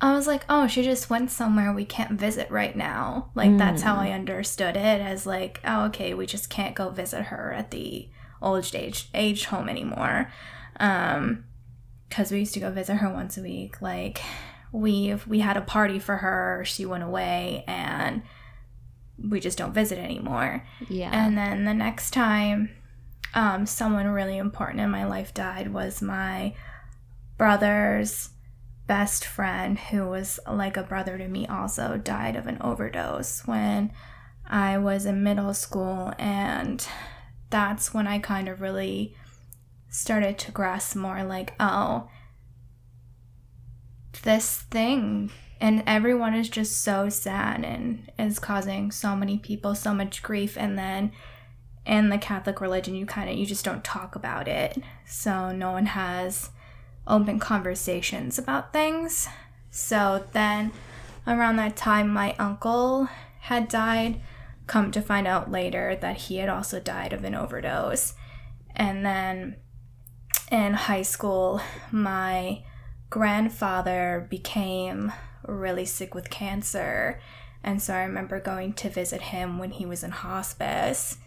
I 0.01 0.15
was 0.15 0.27
like, 0.27 0.45
oh, 0.49 0.67
she 0.69 0.83
just 0.83 1.11
went 1.11 1.31
somewhere 1.31 1.73
we 1.73 1.85
can't 1.85 2.13
visit 2.13 2.51
right 2.51 2.77
now. 2.77 3.31
Like, 3.35 3.51
mm. 3.51 3.59
that's 3.59 3.83
how 3.83 3.97
I 3.97 4.09
mm. 4.09 4.15
understood 4.15 4.77
it 4.77 5.01
as, 5.01 5.27
like, 5.27 5.61
oh, 5.65 5.87
okay, 5.87 6.15
we 6.15 6.25
just 6.25 6.51
can't 6.51 6.77
go 6.77 6.91
visit 6.91 7.25
her 7.25 7.53
at 7.53 7.73
the 7.73 8.09
old 8.41 8.73
age, 8.75 9.09
age 9.13 9.47
home 9.47 9.69
anymore. 9.69 10.31
Um, 10.79 11.45
because 12.09 12.31
we 12.31 12.39
used 12.39 12.55
to 12.55 12.61
go 12.61 12.71
visit 12.71 12.97
her 12.97 13.13
once 13.13 13.37
a 13.37 13.43
week. 13.43 13.83
Like, 13.83 14.23
we 14.73 15.15
we 15.27 15.41
had 15.41 15.57
a 15.57 15.63
party 15.63 15.99
for 15.99 16.17
her, 16.17 16.63
she 16.65 16.87
went 16.87 17.03
away, 17.03 17.65
and 17.67 18.23
we 19.23 19.41
just 19.41 19.59
don't 19.59 19.75
visit 19.75 19.99
anymore. 19.99 20.65
Yeah. 20.89 21.11
And 21.13 21.37
then 21.37 21.65
the 21.65 21.75
next 21.75 22.13
time 22.13 22.71
um, 23.35 23.67
someone 23.67 24.07
really 24.07 24.39
important 24.39 24.81
in 24.81 24.91
my 24.91 25.05
life 25.07 25.35
died 25.35 25.73
was 25.73 26.01
my 26.01 26.55
brother's 27.37 28.31
best 28.89 29.25
friend, 29.25 29.79
who 29.79 30.07
was 30.07 30.41
like 30.51 30.77
a 30.77 30.83
brother 30.83 31.17
to 31.17 31.29
me, 31.29 31.47
also 31.47 31.97
died 31.97 32.35
of 32.35 32.49
an 32.49 32.59
overdose 32.61 33.47
when 33.47 33.93
I 34.45 34.79
was 34.79 35.07
in 35.07 35.23
middle 35.23 35.55
school. 35.55 36.13
And 36.19 36.85
that's 37.51 37.95
when 37.95 38.09
I 38.09 38.19
kind 38.19 38.49
of 38.49 38.61
really 38.61 39.15
started 39.89 40.39
to 40.39 40.53
grasp 40.53 40.97
more 40.97 41.23
like, 41.23 41.55
oh, 41.61 42.09
this 44.23 44.63
thing 44.71 45.31
and 45.61 45.83
everyone 45.87 46.35
is 46.35 46.49
just 46.49 46.81
so 46.83 47.09
sad 47.09 47.65
and 47.65 48.11
is 48.19 48.39
causing 48.39 48.91
so 48.91 49.17
many 49.17 49.39
people 49.39 49.75
so 49.75 49.93
much 49.93 50.23
grief 50.23 50.57
and 50.57 50.79
then 50.79 51.13
in 51.87 52.09
the 52.09 52.19
catholic 52.19 52.61
religion 52.61 52.95
you 52.95 53.07
kind 53.07 53.31
of 53.31 53.37
you 53.37 53.47
just 53.47 53.65
don't 53.65 53.85
talk 53.85 54.15
about 54.15 54.47
it 54.49 54.79
so 55.07 55.51
no 55.53 55.73
one 55.73 55.87
has 55.87 56.51
open 57.09 57.39
conversations 57.39 58.39
about 58.39 58.73
things 58.73 59.29
so 59.71 60.25
then 60.33 60.73
around 61.27 61.57
that 61.57 61.77
time 61.77 62.09
my 62.09 62.35
uncle 62.39 63.09
had 63.41 63.69
died 63.69 64.21
come 64.67 64.91
to 64.91 65.01
find 65.01 65.27
out 65.27 65.51
later 65.51 65.97
that 66.01 66.17
he 66.17 66.37
had 66.37 66.49
also 66.49 66.79
died 66.79 67.13
of 67.13 67.25
an 67.25 67.35
overdose 67.35 68.15
and 68.77 69.05
then 69.05 69.57
in 70.51 70.75
high 70.75 71.03
school 71.03 71.61
my 71.91 72.63
grandfather 73.11 74.27
became 74.29 75.13
really 75.47 75.85
sick 75.85 76.15
with 76.15 76.31
cancer. 76.31 77.21
And 77.63 77.83
so 77.83 77.95
I 77.95 78.03
remember 78.03 78.41
going 78.41 78.75
to 78.75 78.91
visit 78.91 79.21
him 79.21 79.59
when 79.59 79.73
he 79.73 79.87
was 79.87 80.05
in 80.05 80.11
hospice. 80.11 81.19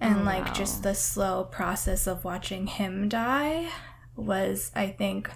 And 0.00 0.20
oh, 0.20 0.24
like 0.24 0.46
wow. 0.46 0.52
just 0.52 0.82
the 0.82 0.94
slow 0.94 1.44
process 1.44 2.06
of 2.06 2.24
watching 2.24 2.66
him 2.66 3.08
die 3.08 3.68
was, 4.16 4.70
I 4.74 4.88
think, 4.88 5.30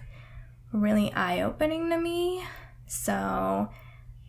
really 0.73 1.13
eye 1.13 1.43
opening 1.43 1.91
to 1.91 1.99
me. 1.99 2.45
So 2.87 3.69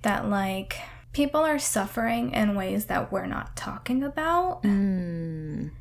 that 0.04 0.30
like 0.30 0.78
people 1.14 1.42
are 1.42 1.60
suffering 1.60 2.34
in 2.34 2.56
ways 2.56 2.86
that 2.86 3.12
we're 3.12 3.26
not 3.26 3.56
talking 3.56 4.04
about. 4.04 4.64
Mm. 4.64 5.72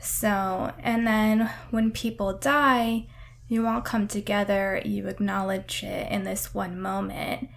So, 0.00 0.72
and 0.78 1.06
then 1.06 1.50
when 1.70 1.90
people 1.90 2.32
die, 2.32 3.06
you 3.48 3.66
all 3.66 3.80
come 3.80 4.06
together, 4.06 4.80
you 4.84 5.08
acknowledge 5.08 5.82
it 5.82 6.10
in 6.10 6.24
this 6.24 6.54
one 6.54 6.80
moment, 6.80 7.48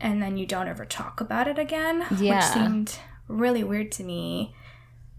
and 0.00 0.22
then 0.22 0.36
you 0.36 0.46
don't 0.46 0.68
ever 0.68 0.84
talk 0.84 1.20
about 1.20 1.48
it 1.48 1.58
again, 1.58 2.06
yeah. 2.18 2.36
which 2.36 2.44
seemed 2.44 2.98
really 3.28 3.64
weird 3.64 3.92
to 3.92 4.04
me. 4.04 4.54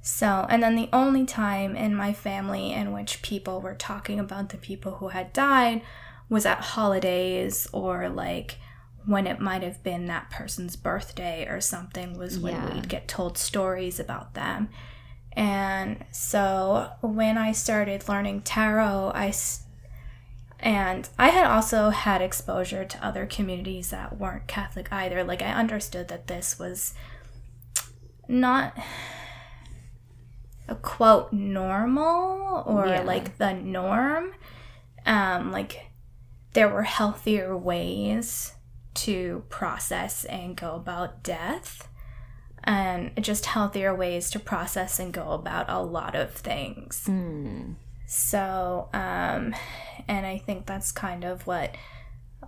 So, 0.08 0.48
and 0.50 0.63
then 0.63 0.78
the 0.78 0.88
only 0.93 1.26
time 1.26 1.76
in 1.76 1.93
my 1.93 2.13
family 2.13 2.72
in 2.72 2.93
which 2.93 3.22
people 3.22 3.60
were 3.60 3.76
talking 3.76 4.22
about 4.22 4.50
the 4.50 4.58
people 4.58 4.93
who 4.93 5.10
had 5.10 5.34
died 5.34 5.82
was 6.30 6.46
at 6.46 6.62
holidays 6.62 7.67
or 7.74 8.08
like 8.08 8.58
when 9.06 9.28
it 9.28 9.41
might 9.41 9.63
have 9.63 9.84
been 9.84 10.06
that 10.06 10.30
person's 10.30 10.78
birthday 10.78 11.46
or 11.50 11.60
something, 11.60 12.17
was 12.17 12.39
when 12.39 12.54
yeah. 12.54 12.74
we'd 12.74 12.88
get 12.88 13.10
told 13.10 13.38
stories 13.38 14.00
about 14.00 14.34
them. 14.34 14.70
And 15.34 16.06
so 16.10 16.89
when 17.02 17.38
I 17.38 17.52
started 17.52 18.08
learning 18.08 18.43
tarot, 18.43 19.12
I 19.13 19.34
and 20.58 21.10
I 21.20 21.32
had 21.32 21.46
also 21.46 21.89
had 21.89 22.22
exposure 22.22 22.86
to 22.86 23.06
other 23.06 23.26
communities 23.26 23.89
that 23.89 24.17
weren't 24.17 24.48
Catholic 24.48 24.88
either. 24.89 25.26
Like, 25.26 25.41
I 25.41 25.52
understood 25.52 26.08
that 26.08 26.28
this 26.28 26.58
was 26.58 26.93
not 28.30 28.74
a 30.68 30.76
quote 30.76 31.32
normal 31.32 32.64
or 32.66 32.88
yeah. 32.88 33.02
like 33.02 33.38
the 33.38 33.54
norm. 33.54 34.34
Um, 35.06 35.52
like, 35.52 35.92
there 36.54 36.70
were 36.70 36.84
healthier 36.84 37.56
ways 37.56 38.54
to 38.96 39.44
process 39.50 40.26
and 40.26 40.58
go 40.58 40.76
about 40.76 41.24
death, 41.24 41.88
and 42.64 43.12
just 43.24 43.46
healthier 43.46 43.96
ways 43.96 44.30
to 44.32 44.40
process 44.40 45.00
and 45.00 45.14
go 45.14 45.32
about 45.32 45.66
a 45.70 45.82
lot 45.82 46.16
of 46.16 46.34
things. 46.34 47.06
Mm. 47.08 47.76
So, 48.08 48.90
um, 48.94 49.56
and 50.08 50.26
I 50.26 50.38
think 50.38 50.66
that's 50.66 50.92
kind 50.92 51.24
of 51.24 51.46
what 51.46 51.76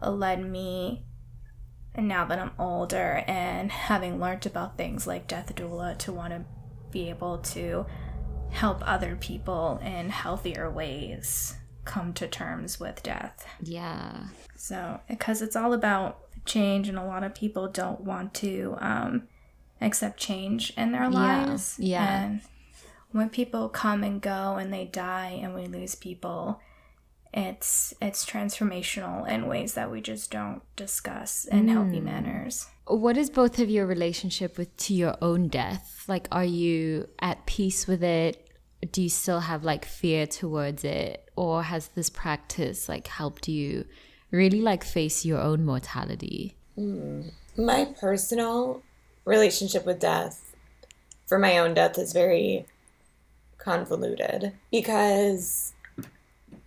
led 0.01 0.43
me 0.43 1.05
now 1.97 2.25
that 2.25 2.39
I'm 2.39 2.51
older 2.57 3.23
and 3.27 3.71
having 3.71 4.19
learned 4.19 4.45
about 4.45 4.77
things 4.77 5.05
like 5.05 5.27
death 5.27 5.53
doula 5.55 5.97
to 5.99 6.13
want 6.13 6.33
to 6.33 6.45
be 6.91 7.09
able 7.09 7.39
to 7.39 7.85
help 8.51 8.81
other 8.85 9.15
people 9.15 9.79
in 9.83 10.09
healthier 10.09 10.69
ways 10.69 11.55
come 11.85 12.13
to 12.13 12.27
terms 12.27 12.79
with 12.79 13.01
death. 13.03 13.45
Yeah. 13.61 14.25
So, 14.55 14.99
because 15.07 15.41
it's 15.41 15.55
all 15.55 15.73
about 15.73 16.19
change, 16.45 16.89
and 16.89 16.97
a 16.97 17.03
lot 17.03 17.23
of 17.23 17.33
people 17.33 17.67
don't 17.67 18.01
want 18.01 18.33
to 18.35 18.75
um, 18.79 19.27
accept 19.81 20.19
change 20.19 20.73
in 20.77 20.91
their 20.91 21.09
lives. 21.09 21.75
Yeah. 21.79 22.01
yeah. 22.01 22.25
And 22.25 22.41
when 23.11 23.29
people 23.29 23.69
come 23.69 24.03
and 24.03 24.21
go 24.21 24.55
and 24.55 24.73
they 24.73 24.85
die 24.85 25.39
and 25.41 25.55
we 25.55 25.65
lose 25.65 25.95
people, 25.95 26.59
it's 27.33 27.93
it's 28.01 28.25
transformational 28.25 29.27
in 29.27 29.47
ways 29.47 29.75
that 29.75 29.91
we 29.91 30.01
just 30.01 30.31
don't 30.31 30.61
discuss 30.75 31.45
in 31.45 31.67
mm. 31.67 31.73
healthy 31.73 31.99
manners. 31.99 32.67
What 32.87 33.17
is 33.17 33.29
both 33.29 33.59
of 33.59 33.69
your 33.69 33.85
relationship 33.85 34.57
with 34.57 34.75
to 34.77 34.95
your 34.95 35.15
own 35.21 35.47
death? 35.47 36.05
Like 36.07 36.27
are 36.31 36.45
you 36.45 37.07
at 37.19 37.45
peace 37.45 37.85
with 37.85 38.03
it? 38.03 38.48
Do 38.91 39.01
you 39.01 39.09
still 39.09 39.41
have 39.41 39.63
like 39.63 39.85
fear 39.85 40.25
towards 40.25 40.83
it 40.83 41.29
or 41.35 41.63
has 41.63 41.89
this 41.89 42.09
practice 42.09 42.87
like 42.87 43.07
helped 43.07 43.47
you 43.47 43.85
really 44.31 44.61
like 44.61 44.83
face 44.83 45.25
your 45.25 45.39
own 45.39 45.65
mortality? 45.65 46.55
Mm. 46.77 47.31
My 47.57 47.93
personal 47.99 48.83
relationship 49.25 49.85
with 49.85 49.99
death 49.99 50.55
for 51.27 51.37
my 51.37 51.57
own 51.57 51.73
death 51.73 51.97
is 51.97 52.13
very 52.13 52.65
convoluted 53.57 54.53
because 54.71 55.73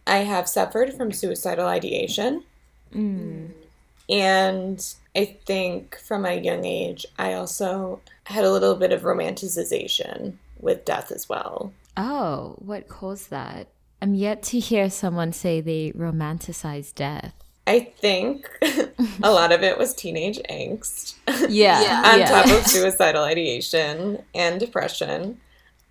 I 0.07 0.19
have 0.19 0.49
suffered 0.49 0.95
from 0.95 1.13
suicidal 1.13 1.67
ideation. 1.67 2.45
Mm. 2.95 3.53
And 4.09 4.95
I 5.17 5.39
think 5.47 5.97
from 5.97 6.27
a 6.27 6.41
young 6.41 6.65
age, 6.65 7.07
I 7.19 7.33
also 7.33 8.01
had 8.25 8.45
a 8.45 8.53
little 8.53 8.75
bit 8.75 8.93
of 8.93 9.03
romanticization 9.03 10.35
with 10.61 10.85
death 10.85 11.11
as 11.11 11.29
well. 11.29 11.73
Oh, 11.97 12.57
what 12.59 12.89
caused 12.89 13.31
that? 13.31 13.69
I'm 14.01 14.15
yet 14.15 14.43
to 14.45 14.59
hear 14.59 14.91
someone 14.91 15.33
say 15.33 15.61
they 15.61 15.93
romanticize 15.93 16.95
death. 16.95 17.35
I 17.67 17.81
think 17.81 18.49
a 19.23 19.31
lot 19.31 19.53
of 19.53 19.63
it 19.63 19.79
was 19.79 19.95
teenage 19.95 20.41
angst. 20.51 21.15
Yeah. 21.49 21.81
yeah. 21.83 22.13
On 22.13 22.19
yeah. 22.19 22.27
top 22.27 22.47
of 22.47 22.67
suicidal 22.67 23.23
ideation 23.23 24.23
and 24.35 24.59
depression. 24.59 25.41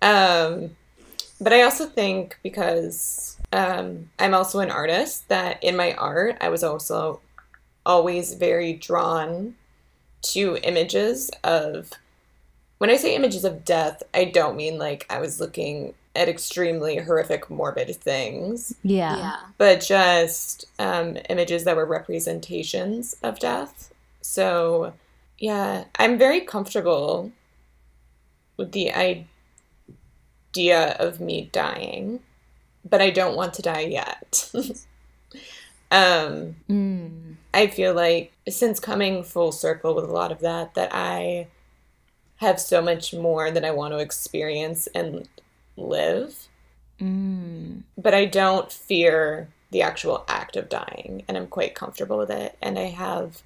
Um, 0.02 0.76
but 1.40 1.52
I 1.52 1.62
also 1.62 1.86
think 1.86 2.38
because 2.42 3.38
um, 3.52 4.10
I'm 4.18 4.34
also 4.34 4.60
an 4.60 4.70
artist, 4.70 5.28
that 5.28 5.62
in 5.62 5.76
my 5.76 5.94
art, 5.94 6.36
I 6.40 6.50
was 6.50 6.62
also 6.62 7.20
always 7.86 8.34
very 8.34 8.74
drawn 8.74 9.54
to 10.22 10.58
images 10.62 11.30
of. 11.42 11.90
When 12.82 12.90
I 12.90 12.96
say 12.96 13.14
images 13.14 13.44
of 13.44 13.64
death, 13.64 14.02
I 14.12 14.24
don't 14.24 14.56
mean 14.56 14.76
like 14.76 15.06
I 15.08 15.20
was 15.20 15.38
looking 15.38 15.94
at 16.16 16.28
extremely 16.28 16.96
horrific, 16.96 17.48
morbid 17.48 17.94
things. 17.94 18.74
Yeah. 18.82 19.16
yeah. 19.16 19.36
But 19.56 19.82
just 19.82 20.64
um, 20.80 21.16
images 21.30 21.62
that 21.62 21.76
were 21.76 21.86
representations 21.86 23.14
of 23.22 23.38
death. 23.38 23.94
So, 24.20 24.94
yeah, 25.38 25.84
I'm 26.00 26.18
very 26.18 26.40
comfortable 26.40 27.30
with 28.56 28.72
the 28.72 28.92
idea 28.92 30.96
of 30.98 31.20
me 31.20 31.50
dying, 31.52 32.18
but 32.84 33.00
I 33.00 33.10
don't 33.10 33.36
want 33.36 33.54
to 33.54 33.62
die 33.62 33.82
yet. 33.82 34.50
um, 35.92 36.56
mm. 36.68 37.36
I 37.54 37.68
feel 37.68 37.94
like 37.94 38.32
since 38.48 38.80
coming 38.80 39.22
full 39.22 39.52
circle 39.52 39.94
with 39.94 40.06
a 40.06 40.12
lot 40.12 40.32
of 40.32 40.40
that, 40.40 40.74
that 40.74 40.92
I 40.92 41.46
have 42.42 42.60
so 42.60 42.82
much 42.82 43.14
more 43.14 43.50
that 43.50 43.64
I 43.64 43.70
want 43.70 43.94
to 43.94 43.98
experience 43.98 44.86
and 44.94 45.28
live. 45.76 46.48
Mm. 47.00 47.82
But 47.96 48.14
I 48.14 48.26
don't 48.26 48.70
fear 48.70 49.48
the 49.70 49.82
actual 49.82 50.24
act 50.28 50.56
of 50.56 50.68
dying, 50.68 51.24
and 51.26 51.36
I'm 51.36 51.46
quite 51.46 51.74
comfortable 51.74 52.18
with 52.18 52.30
it. 52.30 52.56
And 52.60 52.78
I 52.78 52.88
have 52.88 53.42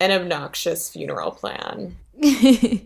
an 0.00 0.10
obnoxious 0.10 0.90
funeral 0.90 1.30
plan. 1.30 1.96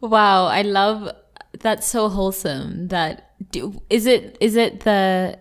wow, 0.00 0.46
I 0.46 0.62
love 0.62 1.14
that's 1.58 1.86
so 1.86 2.08
wholesome. 2.08 2.88
That 2.88 3.32
do, 3.50 3.80
is 3.88 4.06
it 4.06 4.36
is 4.40 4.56
it 4.56 4.80
the 4.80 5.38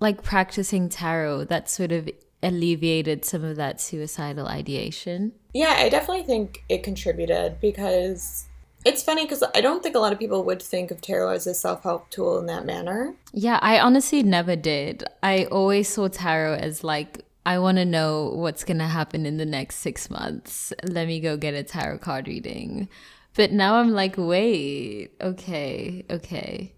like 0.00 0.22
practicing 0.22 0.88
tarot 0.88 1.44
that 1.44 1.68
sort 1.68 1.92
of 1.92 2.08
alleviated 2.42 3.24
some 3.24 3.44
of 3.44 3.56
that 3.56 3.80
suicidal 3.80 4.46
ideation? 4.46 5.32
Yeah, 5.52 5.74
I 5.76 5.88
definitely 5.88 6.24
think 6.24 6.64
it 6.68 6.82
contributed 6.82 7.60
because 7.60 8.46
it's 8.84 9.02
funny 9.02 9.24
because 9.24 9.42
I 9.54 9.60
don't 9.60 9.82
think 9.82 9.94
a 9.94 9.98
lot 9.98 10.12
of 10.12 10.18
people 10.18 10.42
would 10.44 10.62
think 10.62 10.90
of 10.90 11.00
tarot 11.00 11.32
as 11.32 11.46
a 11.46 11.54
self 11.54 11.82
help 11.82 12.10
tool 12.10 12.38
in 12.38 12.46
that 12.46 12.64
manner. 12.64 13.14
Yeah, 13.32 13.58
I 13.60 13.78
honestly 13.78 14.22
never 14.22 14.56
did. 14.56 15.04
I 15.22 15.44
always 15.46 15.88
saw 15.88 16.08
tarot 16.08 16.54
as 16.54 16.82
like, 16.82 17.24
I 17.44 17.58
want 17.58 17.78
to 17.78 17.84
know 17.84 18.32
what's 18.34 18.64
going 18.64 18.78
to 18.78 18.86
happen 18.86 19.26
in 19.26 19.36
the 19.36 19.46
next 19.46 19.76
six 19.76 20.08
months. 20.10 20.72
Let 20.82 21.06
me 21.06 21.20
go 21.20 21.36
get 21.36 21.54
a 21.54 21.62
tarot 21.62 21.98
card 21.98 22.26
reading. 22.26 22.88
But 23.34 23.52
now 23.52 23.76
I'm 23.76 23.90
like, 23.90 24.14
wait, 24.16 25.10
okay, 25.20 26.04
okay. 26.10 26.72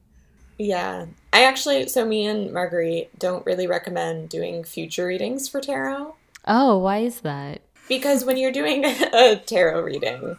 Yeah. 0.59 1.07
I 1.33 1.45
actually, 1.45 1.89
so 1.89 2.05
me 2.05 2.27
and 2.27 2.53
Marguerite 2.53 3.19
don't 3.19 3.47
really 3.47 3.67
recommend 3.67 4.29
doing 4.29 4.65
future 4.65 5.07
readings 5.07 5.49
for 5.49 5.61
tarot. 5.61 6.15
Oh, 6.47 6.79
why 6.79 6.99
is 6.99 7.21
that? 7.21 7.63
Because 7.89 8.25
when 8.25 8.37
you're 8.37 8.53
doing 8.53 8.85
a 8.85 9.37
tarot 9.37 9.83
reading, 9.83 10.37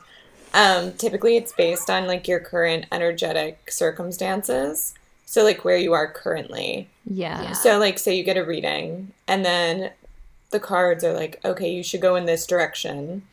um, 0.54 0.94
typically, 0.94 1.36
it's 1.36 1.52
based 1.52 1.90
on 1.90 2.06
like 2.06 2.28
your 2.28 2.40
current 2.40 2.86
energetic 2.92 3.72
circumstances. 3.72 4.94
So, 5.26 5.44
like 5.44 5.66
where 5.66 5.78
you 5.78 5.94
are 5.94 6.12
currently. 6.12 6.90
Yeah. 7.06 7.42
yeah. 7.42 7.52
So, 7.54 7.80
like, 7.80 7.98
say 7.98 8.16
you 8.16 8.24
get 8.24 8.38
a 8.38 8.44
reading, 8.44 9.14
and 9.28 9.44
then 9.44 9.92
the 10.52 10.60
cards 10.60 11.04
are 11.04 11.14
like, 11.14 11.40
okay, 11.44 11.72
you 11.72 11.82
should 11.82 12.02
go 12.02 12.16
in 12.16 12.26
this 12.26 12.46
direction, 12.46 13.24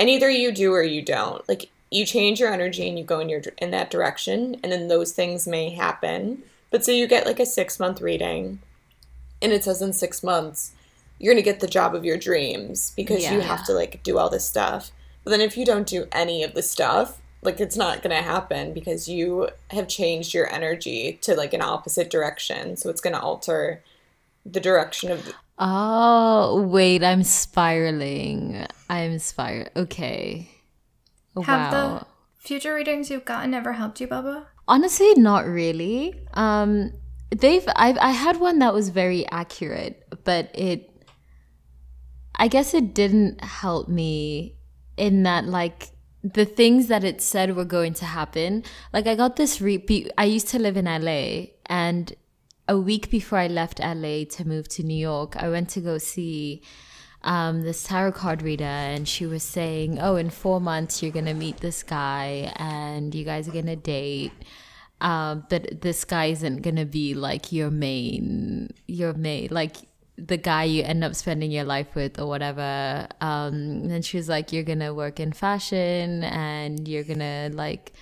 and 0.00 0.10
either 0.10 0.28
you 0.28 0.50
do 0.50 0.72
or 0.72 0.82
you 0.82 1.02
don't. 1.02 1.48
Like, 1.48 1.70
you 1.90 2.04
change 2.04 2.40
your 2.40 2.52
energy 2.52 2.88
and 2.88 2.98
you 2.98 3.04
go 3.04 3.20
in 3.20 3.28
your 3.28 3.42
in 3.58 3.70
that 3.70 3.90
direction, 3.90 4.56
and 4.62 4.72
then 4.72 4.88
those 4.88 5.12
things 5.12 5.46
may 5.46 5.70
happen. 5.70 6.42
But 6.74 6.84
say 6.84 6.98
you 6.98 7.06
get 7.06 7.24
like 7.24 7.38
a 7.38 7.46
six 7.46 7.78
month 7.78 8.00
reading, 8.00 8.58
and 9.40 9.52
it 9.52 9.62
says 9.62 9.80
in 9.80 9.92
six 9.92 10.24
months 10.24 10.72
you're 11.20 11.32
gonna 11.32 11.42
get 11.42 11.60
the 11.60 11.68
job 11.68 11.94
of 11.94 12.04
your 12.04 12.16
dreams 12.16 12.92
because 12.96 13.22
yeah. 13.22 13.34
you 13.34 13.40
have 13.40 13.64
to 13.66 13.72
like 13.72 14.02
do 14.02 14.18
all 14.18 14.28
this 14.28 14.48
stuff 14.48 14.90
but 15.24 15.30
then 15.30 15.40
if 15.40 15.56
you 15.56 15.64
don't 15.64 15.86
do 15.86 16.06
any 16.12 16.42
of 16.42 16.52
the 16.54 16.62
stuff, 16.62 17.20
like 17.42 17.58
it's 17.58 17.76
not 17.76 18.02
going 18.02 18.14
to 18.14 18.22
happen 18.22 18.72
because 18.72 19.08
you 19.08 19.48
have 19.70 19.88
changed 19.88 20.34
your 20.34 20.52
energy 20.52 21.18
to 21.22 21.34
like 21.34 21.54
an 21.54 21.62
opposite 21.62 22.10
direction. 22.10 22.76
So 22.76 22.90
it's 22.90 23.00
going 23.00 23.14
to 23.14 23.20
alter 23.20 23.82
the 24.44 24.60
direction 24.60 25.10
of 25.10 25.24
the- 25.24 25.34
Oh, 25.58 26.62
wait, 26.62 27.02
I'm 27.02 27.22
spiraling. 27.22 28.66
I'm 28.90 29.18
spiraling. 29.18 29.70
Okay. 29.76 30.50
Oh, 31.36 31.42
have 31.42 31.72
wow. 31.72 31.98
the 31.98 32.06
future 32.38 32.74
readings 32.74 33.10
you've 33.10 33.24
gotten 33.24 33.54
ever 33.54 33.72
helped 33.72 34.00
you, 34.00 34.06
Bobo? 34.06 34.46
Honestly, 34.66 35.14
not 35.14 35.46
really. 35.46 36.14
Um 36.34 36.92
they've 37.30 37.66
I've, 37.76 37.98
I 37.98 38.10
had 38.10 38.38
one 38.40 38.58
that 38.60 38.72
was 38.72 38.88
very 38.90 39.28
accurate, 39.30 40.02
but 40.24 40.50
it 40.54 40.90
I 42.36 42.48
guess 42.48 42.74
it 42.74 42.94
didn't 42.94 43.42
help 43.42 43.88
me 43.88 44.56
in 44.96 45.22
that 45.24 45.46
like 45.46 45.90
the 46.22 46.46
things 46.46 46.88
that 46.88 47.04
it 47.04 47.20
said 47.20 47.54
were 47.54 47.64
going 47.64 47.92
to 47.94 48.04
happen. 48.04 48.64
Like 48.92 49.06
I 49.06 49.14
got 49.14 49.36
this 49.36 49.60
repeat. 49.60 50.10
I 50.16 50.24
used 50.24 50.48
to 50.48 50.58
live 50.58 50.76
in 50.76 50.86
LA, 50.86 51.52
and 51.66 52.12
a 52.66 52.78
week 52.78 53.10
before 53.10 53.38
I 53.38 53.46
left 53.46 53.78
LA 53.78 54.24
to 54.30 54.44
move 54.46 54.68
to 54.70 54.82
New 54.82 54.96
York, 54.96 55.36
I 55.36 55.48
went 55.48 55.68
to 55.70 55.80
go 55.80 55.98
see 55.98 56.62
um, 57.24 57.62
this 57.62 57.82
tarot 57.82 58.12
card 58.12 58.42
reader, 58.42 58.64
and 58.64 59.08
she 59.08 59.26
was 59.26 59.42
saying, 59.42 59.98
"Oh, 60.00 60.16
in 60.16 60.30
four 60.30 60.60
months 60.60 61.02
you're 61.02 61.12
gonna 61.12 61.34
meet 61.34 61.58
this 61.58 61.82
guy, 61.82 62.52
and 62.56 63.14
you 63.14 63.24
guys 63.24 63.48
are 63.48 63.52
gonna 63.52 63.76
date." 63.76 64.32
Um, 65.00 65.44
but 65.50 65.80
this 65.82 66.04
guy 66.04 66.26
isn't 66.26 66.62
gonna 66.62 66.86
be 66.86 67.14
like 67.14 67.52
your 67.52 67.70
main, 67.70 68.72
your 68.86 69.12
main, 69.14 69.48
like 69.50 69.76
the 70.16 70.36
guy 70.36 70.64
you 70.64 70.82
end 70.82 71.02
up 71.02 71.14
spending 71.14 71.50
your 71.50 71.64
life 71.64 71.94
with 71.94 72.20
or 72.20 72.26
whatever 72.26 73.08
um 73.20 73.90
and 73.90 74.04
she 74.04 74.16
was 74.16 74.28
like 74.28 74.52
you're 74.52 74.62
gonna 74.62 74.94
work 74.94 75.18
in 75.18 75.32
fashion 75.32 76.22
and 76.22 76.86
you're 76.86 77.02
gonna 77.02 77.50
like 77.52 77.92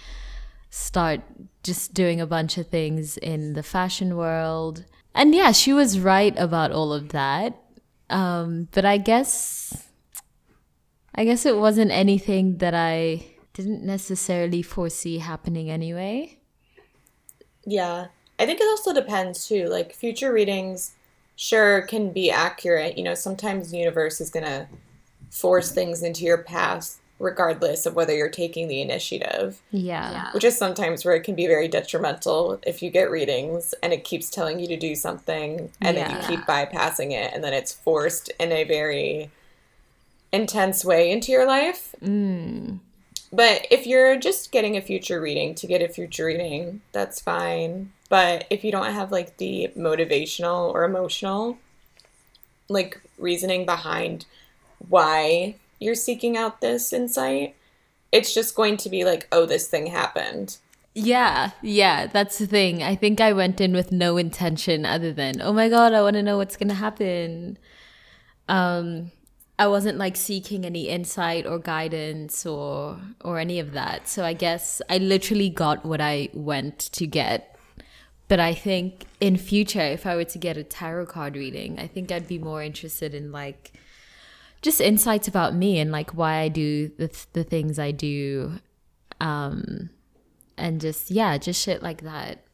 start 0.69 1.21
just 1.63 1.95
doing 1.95 2.21
a 2.21 2.27
bunch 2.27 2.59
of 2.59 2.67
things 2.67 3.17
in 3.17 3.55
the 3.55 3.63
fashion 3.63 4.17
world 4.17 4.85
and 5.15 5.35
yeah 5.35 5.53
she 5.53 5.73
was 5.73 5.99
right 5.99 6.39
about 6.39 6.71
all 6.71 6.93
of 6.93 7.11
that 7.11 7.62
um 8.13 8.69
but 8.73 8.85
i 8.85 8.99
guess 8.99 9.89
i 11.15 11.25
guess 11.25 11.45
it 11.47 11.57
wasn't 11.57 11.91
anything 11.91 12.59
that 12.59 12.75
i 12.75 13.25
didn't 13.53 13.85
necessarily 13.85 14.63
foresee 14.63 15.19
happening 15.19 15.71
anyway. 15.71 16.39
Yeah. 17.65 18.07
I 18.39 18.47
think 18.47 18.61
it 18.61 18.67
also 18.67 18.95
depends 18.95 19.47
too. 19.47 19.67
Like 19.67 19.93
future 19.93 20.33
readings 20.33 20.95
sure 21.37 21.83
can 21.83 22.13
be 22.13 22.31
accurate. 22.31 22.97
You 22.97 23.05
know, 23.05 23.15
sometimes 23.15 23.71
the 23.71 23.79
universe 23.79 24.21
is 24.21 24.31
going 24.31 24.47
to 24.47 24.69
force 25.31 25.73
things 25.73 26.03
into 26.03 26.25
your 26.25 26.39
path 26.39 26.99
regardless 27.23 27.87
of 27.87 27.95
whether 27.95 28.15
you're 28.15 28.29
taking 28.29 28.67
the 28.67 28.83
initiative. 28.83 29.63
Yeah. 29.71 30.11
yeah. 30.11 30.33
Which 30.33 30.45
is 30.45 30.59
sometimes 30.59 31.05
where 31.05 31.15
it 31.15 31.23
can 31.23 31.37
be 31.37 31.47
very 31.47 31.69
detrimental 31.69 32.59
if 32.67 32.83
you 32.83 32.91
get 32.91 33.11
readings 33.11 33.75
and 33.83 33.93
it 33.93 34.03
keeps 34.03 34.29
telling 34.29 34.59
you 34.59 34.67
to 34.67 34.77
do 34.77 34.97
something 34.97 35.71
and 35.81 35.97
yeah. 35.97 36.09
then 36.09 36.21
you 36.21 36.27
keep 36.27 36.41
bypassing 36.47 37.13
it 37.13 37.33
and 37.33 37.43
then 37.45 37.55
it's 37.55 37.73
forced 37.73 38.31
in 38.41 38.51
a 38.51 38.65
very 38.65 39.31
intense 40.33 40.85
way 40.85 41.13
into 41.13 41.31
your 41.31 41.47
life. 41.47 41.95
Mm. 42.03 42.81
But 43.33 43.69
if 43.71 43.87
you're 43.87 44.19
just 44.19 44.51
getting 44.51 44.77
a 44.77 44.83
future 44.83 45.21
reading 45.21 45.55
to 45.55 45.67
get 45.69 45.81
a 45.81 45.89
future 45.89 46.27
reading, 46.27 46.83
that's 46.91 47.21
fine. 47.21 47.93
But 48.09 48.47
if 48.51 48.65
you 48.65 48.73
don't 48.73 48.93
have 48.93 49.13
like 49.13 49.37
the 49.37 49.71
motivational 49.77 50.75
or 50.75 50.83
emotional 50.85 51.57
like 52.69 53.01
reasoning 53.17 53.65
behind 53.65 54.27
why 54.89 55.55
you're 55.83 55.95
seeking 55.95 56.37
out 56.37 56.61
this 56.61 56.93
insight, 56.93 57.55
it's 58.11 58.33
just 58.33 58.55
going 58.55 58.77
to 58.79 58.89
be 58.89 59.05
like, 59.05 59.27
oh, 59.33 59.47
this 59.47 59.69
thing 59.69 59.87
happened. 59.87 60.59
Yeah, 60.95 61.53
yeah, 61.63 62.07
that's 62.07 62.39
the 62.39 62.47
thing. 62.47 62.83
I 62.83 62.95
think 62.95 63.21
I 63.21 63.33
went 63.33 63.61
in 63.61 63.73
with 63.73 63.93
no 63.93 64.19
intention 64.19 64.85
other 64.85 65.13
than, 65.13 65.41
oh 65.41 65.53
my 65.53 65.69
god, 65.69 65.95
I 65.95 66.03
want 66.03 66.15
to 66.15 66.23
know 66.23 66.37
what's 66.37 66.57
going 66.57 66.69
to 66.69 66.75
happen. 66.75 67.59
Um 68.49 69.13
I 69.59 69.69
wasn't 69.69 69.99
like 69.99 70.17
seeking 70.17 70.65
any 70.65 70.89
insight 70.89 71.47
or 71.47 71.59
guidance 71.59 72.45
or 72.45 72.99
or 73.21 73.39
any 73.39 73.61
of 73.61 73.73
that. 73.73 74.09
So 74.09 74.25
I 74.25 74.33
guess 74.33 74.83
I 74.91 74.99
literally 74.99 75.51
got 75.51 75.85
what 75.85 76.01
I 76.01 76.31
went 76.33 76.79
to 76.93 77.07
get 77.07 77.53
but 78.33 78.41
I 78.41 78.55
think 78.55 79.05
in 79.21 79.37
future, 79.37 79.83
if 79.83 80.07
I 80.07 80.17
were 80.17 80.25
to 80.25 80.39
get 80.39 80.57
a 80.57 80.65
tarot 80.65 81.05
card 81.05 81.37
reading, 81.37 81.79
I 81.79 81.87
think 81.87 82.11
I'd 82.11 82.27
be 82.27 82.39
more 82.39 82.63
interested 82.63 83.15
in 83.15 83.31
like 83.31 83.73
just 84.63 84.81
insights 84.81 85.29
about 85.29 85.55
me 85.55 85.79
and 85.81 85.91
like 85.93 86.13
why 86.13 86.39
I 86.39 86.49
do 86.49 86.89
the 86.99 87.11
the 87.33 87.45
things 87.45 87.79
I 87.79 87.91
do, 87.91 88.61
um, 89.21 89.91
and 90.57 90.81
just 90.81 91.11
yeah, 91.11 91.39
just 91.39 91.63
shit 91.63 91.83
like 91.83 92.03
that. 92.03 92.45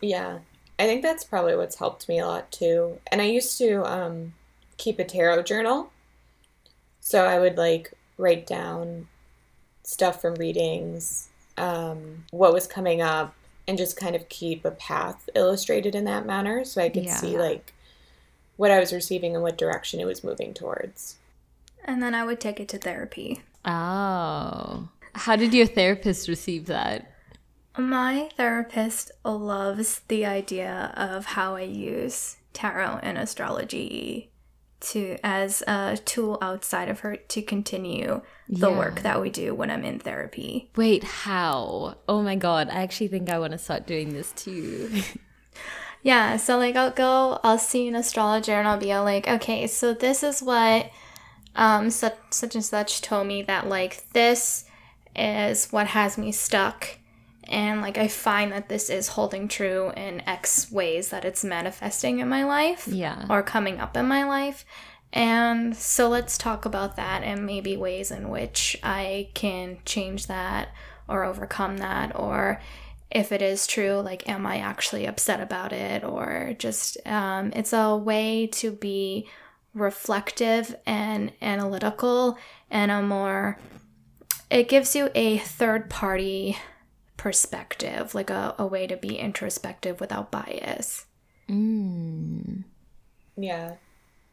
Yeah, 0.00 0.38
I 0.78 0.84
think 0.86 1.02
that's 1.02 1.24
probably 1.24 1.56
what's 1.56 1.76
helped 1.78 2.08
me 2.08 2.18
a 2.20 2.26
lot 2.26 2.50
too. 2.52 2.98
And 3.10 3.20
I 3.20 3.24
used 3.24 3.58
to 3.58 3.82
um, 3.84 4.34
keep 4.76 4.98
a 4.98 5.04
tarot 5.04 5.42
journal, 5.42 5.90
so 7.00 7.24
I 7.24 7.38
would 7.38 7.56
like 7.56 7.92
write 8.16 8.46
down 8.46 9.08
stuff 9.84 10.20
from 10.20 10.34
readings, 10.36 11.30
um, 11.56 12.24
what 12.30 12.52
was 12.52 12.66
coming 12.66 13.02
up, 13.02 13.34
and 13.68 13.78
just 13.78 13.96
kind 13.96 14.16
of 14.16 14.28
keep 14.28 14.64
a 14.64 14.70
path 14.72 15.28
illustrated 15.34 15.94
in 15.94 16.04
that 16.04 16.26
manner, 16.26 16.64
so 16.64 16.82
I 16.82 16.88
could 16.90 17.04
Yeah. 17.04 17.16
see 17.16 17.38
like 17.38 17.74
what 18.58 18.70
I 18.70 18.78
was 18.78 18.92
receiving 18.92 19.34
and 19.34 19.42
what 19.42 19.56
direction 19.56 20.00
it 20.00 20.04
was 20.04 20.22
moving 20.22 20.52
towards. 20.52 21.16
And 21.84 22.02
then 22.02 22.14
I 22.14 22.24
would 22.24 22.40
take 22.40 22.60
it 22.60 22.68
to 22.68 22.78
therapy. 22.78 23.42
Oh, 23.64 24.88
how 25.14 25.36
did 25.36 25.54
your 25.54 25.66
therapist 25.66 26.28
receive 26.28 26.66
that? 26.66 27.10
My 27.78 28.28
therapist 28.36 29.12
loves 29.24 30.00
the 30.08 30.26
idea 30.26 30.92
of 30.96 31.24
how 31.24 31.54
I 31.54 31.62
use 31.62 32.36
tarot 32.52 32.98
and 33.02 33.16
astrology 33.16 34.30
to 34.80 35.16
as 35.24 35.62
a 35.68 35.96
tool 36.04 36.38
outside 36.42 36.88
of 36.88 37.00
her 37.00 37.16
to 37.16 37.42
continue 37.42 38.22
the 38.48 38.70
Yeah. 38.70 38.76
work 38.78 39.00
that 39.02 39.20
we 39.20 39.30
do 39.30 39.54
when 39.54 39.70
I'm 39.70 39.84
in 39.84 39.98
therapy. 40.00 40.70
Wait, 40.76 41.04
how? 41.04 41.96
Oh 42.08 42.22
my 42.22 42.34
god, 42.36 42.68
I 42.68 42.82
actually 42.82 43.08
think 43.08 43.30
I 43.30 43.38
want 43.38 43.52
to 43.52 43.58
start 43.58 43.86
doing 43.86 44.12
this 44.12 44.32
too. 44.32 44.90
Yeah, 46.02 46.36
so 46.36 46.58
like 46.58 46.76
I'll 46.76 46.90
go, 46.90 47.40
I'll 47.42 47.58
see 47.58 47.88
an 47.88 47.96
astrologer 47.96 48.52
and 48.52 48.68
I'll 48.68 48.78
be 48.78 48.92
all 48.92 49.04
like, 49.04 49.28
okay, 49.28 49.66
so 49.66 49.94
this 49.94 50.22
is 50.22 50.42
what 50.42 50.90
um 51.56 51.90
such 51.90 52.16
such 52.30 52.54
and 52.54 52.64
such 52.64 53.02
told 53.02 53.26
me 53.26 53.42
that 53.42 53.68
like 53.68 54.04
this 54.12 54.64
is 55.16 55.72
what 55.72 55.88
has 55.88 56.16
me 56.16 56.30
stuck 56.30 56.98
and 57.48 57.80
like 57.80 57.96
I 57.98 58.08
find 58.08 58.52
that 58.52 58.68
this 58.68 58.90
is 58.90 59.08
holding 59.08 59.48
true 59.48 59.90
in 59.96 60.22
X 60.28 60.70
ways 60.70 61.08
that 61.08 61.24
it's 61.24 61.42
manifesting 61.42 62.18
in 62.18 62.28
my 62.28 62.44
life 62.44 62.86
yeah. 62.86 63.24
or 63.28 63.42
coming 63.42 63.80
up 63.80 63.96
in 63.96 64.06
my 64.06 64.24
life. 64.24 64.64
And 65.12 65.74
so 65.74 66.08
let's 66.10 66.36
talk 66.36 66.66
about 66.66 66.96
that 66.96 67.22
and 67.22 67.46
maybe 67.46 67.76
ways 67.76 68.10
in 68.10 68.28
which 68.28 68.78
I 68.82 69.30
can 69.32 69.78
change 69.86 70.26
that 70.26 70.68
or 71.08 71.24
overcome 71.24 71.78
that 71.78 72.14
or 72.14 72.60
if 73.10 73.32
it 73.32 73.42
is 73.42 73.66
true, 73.66 74.00
like, 74.00 74.28
am 74.28 74.46
I 74.46 74.58
actually 74.58 75.06
upset 75.06 75.40
about 75.40 75.72
it? 75.72 76.04
Or 76.04 76.54
just, 76.58 76.98
um, 77.06 77.52
it's 77.56 77.72
a 77.72 77.96
way 77.96 78.46
to 78.48 78.70
be 78.70 79.28
reflective 79.74 80.76
and 80.86 81.32
analytical 81.40 82.36
and 82.70 82.90
a 82.90 83.02
more, 83.02 83.58
it 84.50 84.68
gives 84.68 84.94
you 84.94 85.10
a 85.14 85.38
third 85.38 85.88
party 85.88 86.56
perspective, 87.16 88.14
like 88.14 88.30
a, 88.30 88.54
a 88.58 88.66
way 88.66 88.86
to 88.86 88.96
be 88.96 89.18
introspective 89.18 90.00
without 90.00 90.30
bias. 90.30 91.06
Mm. 91.48 92.64
Yeah. 93.36 93.74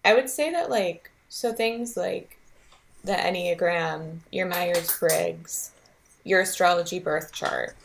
I 0.04 0.14
would 0.14 0.30
say 0.30 0.52
that, 0.52 0.70
like, 0.70 1.12
so 1.30 1.54
things 1.54 1.96
like 1.96 2.38
the 3.04 3.14
Enneagram, 3.14 4.20
your 4.32 4.48
Myers 4.48 4.98
Briggs, 5.00 5.72
your 6.24 6.42
astrology 6.42 7.00
birth 7.00 7.32
chart, 7.32 7.76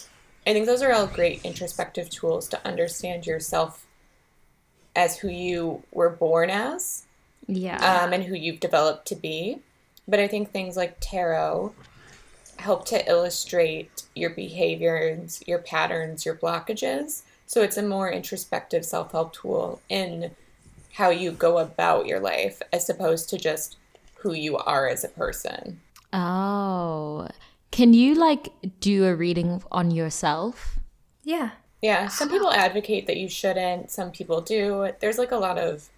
I 0.47 0.53
think 0.53 0.67
those 0.67 0.83
are 0.83 0.93
all 0.93 1.07
great 1.07 1.45
introspective 1.45 2.09
tools 2.11 2.49
to 2.49 2.67
understand 2.67 3.27
yourself 3.27 3.87
as 4.97 5.19
who 5.19 5.29
you 5.29 5.83
were 5.93 6.11
born 6.11 6.51
as 6.51 7.05
Yeah. 7.47 7.77
um, 8.05 8.13
and 8.13 8.25
who 8.25 8.35
you've 8.35 8.61
developed 8.61 9.07
to 9.09 9.15
be. 9.17 9.61
But 10.09 10.19
I 10.19 10.27
think 10.29 10.51
things 10.51 10.77
like 10.77 10.97
tarot 11.01 11.75
help 12.59 12.85
to 12.87 13.09
illustrate 13.09 14.03
your 14.15 14.31
behaviors, 14.31 15.43
your 15.47 15.59
patterns, 15.61 16.27
your 16.27 16.35
blockages. 16.35 17.23
So 17.47 17.63
it's 17.63 17.77
a 17.77 17.83
more 17.83 18.11
introspective 18.11 18.85
self 18.85 19.13
help 19.13 19.33
tool 19.33 19.81
in 19.89 20.33
how 20.95 21.11
you 21.11 21.31
go 21.33 21.59
about 21.59 22.07
your 22.07 22.21
life 22.21 22.61
as 22.73 22.91
opposed 22.91 23.29
to 23.31 23.39
just 23.39 23.77
who 24.17 24.33
you 24.35 24.57
are 24.57 24.89
as 24.89 25.05
a 25.05 25.09
person. 25.09 25.81
oh. 26.13 27.29
Can 27.71 27.95
you 27.95 28.15
like 28.15 28.49
do 28.81 29.05
a 29.07 29.15
reading 29.15 29.63
on 29.71 29.91
yourself? 29.91 30.79
Yeah. 31.23 31.51
Yeah, 31.83 32.09
some 32.09 32.29
people 32.29 32.51
advocate 32.51 33.07
that 33.07 33.17
you 33.17 33.29
shouldn't, 33.29 33.91
some 33.91 34.11
people 34.11 34.43
do. 34.43 34.91
There's 35.01 35.17
like 35.17 35.33
a 35.33 35.37
lot 35.39 35.57
of 35.59 35.89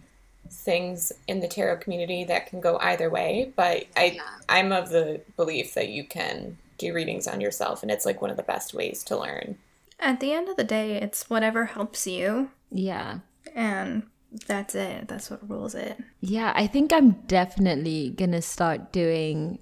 things 0.48 1.10
in 1.26 1.40
the 1.40 1.48
tarot 1.48 1.78
community 1.78 2.22
that 2.24 2.46
can 2.46 2.60
go 2.60 2.78
either 2.78 3.10
way, 3.10 3.52
but 3.56 3.86
I 3.96 4.20
I'm 4.48 4.70
of 4.70 4.90
the 4.90 5.22
belief 5.36 5.74
that 5.74 5.88
you 5.88 6.04
can 6.04 6.58
do 6.78 6.92
readings 6.94 7.26
on 7.26 7.40
yourself 7.40 7.82
and 7.82 7.90
it's 7.90 8.06
like 8.06 8.20
one 8.22 8.30
of 8.30 8.36
the 8.36 8.42
best 8.44 8.74
ways 8.74 9.02
to 9.04 9.18
learn. 9.18 9.56
At 9.98 10.20
the 10.20 10.32
end 10.32 10.48
of 10.48 10.56
the 10.56 10.64
day, 10.64 10.96
it's 10.96 11.28
whatever 11.30 11.64
helps 11.66 12.06
you, 12.06 12.50
Yeah. 12.70 13.18
and 13.54 14.04
that's 14.46 14.74
it. 14.74 15.08
That's 15.08 15.30
what 15.30 15.48
rules 15.48 15.74
it. 15.74 15.98
Yeah, 16.20 16.52
I 16.54 16.66
think 16.68 16.92
I'm 16.92 17.12
definitely 17.26 18.10
gonna 18.10 18.42
start 18.42 18.92
doing 18.92 19.58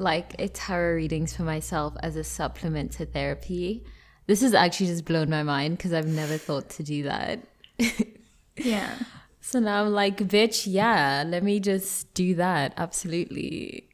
like 0.00 0.34
a 0.38 0.48
tarot 0.48 0.94
readings 0.94 1.36
for 1.36 1.42
myself 1.42 1.94
as 2.02 2.16
a 2.16 2.24
supplement 2.24 2.92
to 2.92 3.06
therapy. 3.06 3.84
This 4.26 4.42
has 4.42 4.54
actually 4.54 4.86
just 4.86 5.04
blown 5.04 5.30
my 5.30 5.42
mind 5.42 5.76
because 5.76 5.92
I've 5.92 6.06
never 6.06 6.36
thought 6.36 6.70
to 6.70 6.82
do 6.82 7.04
that. 7.04 7.40
Yeah. 8.64 8.94
So 9.40 9.58
now 9.58 9.84
I'm 9.84 9.92
like, 9.92 10.18
bitch, 10.18 10.64
yeah, 10.66 11.24
let 11.26 11.42
me 11.42 11.60
just 11.60 12.12
do 12.14 12.34
that. 12.34 12.74
Absolutely. 12.76 13.88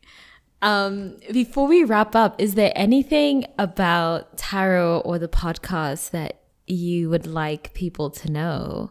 Um, 0.60 1.16
before 1.32 1.66
we 1.66 1.84
wrap 1.84 2.16
up, 2.16 2.40
is 2.40 2.54
there 2.54 2.72
anything 2.74 3.46
about 3.58 4.36
tarot 4.36 5.00
or 5.00 5.18
the 5.18 5.28
podcast 5.28 6.10
that 6.10 6.40
you 6.66 7.08
would 7.10 7.26
like 7.26 7.74
people 7.74 8.10
to 8.10 8.30
know? 8.30 8.90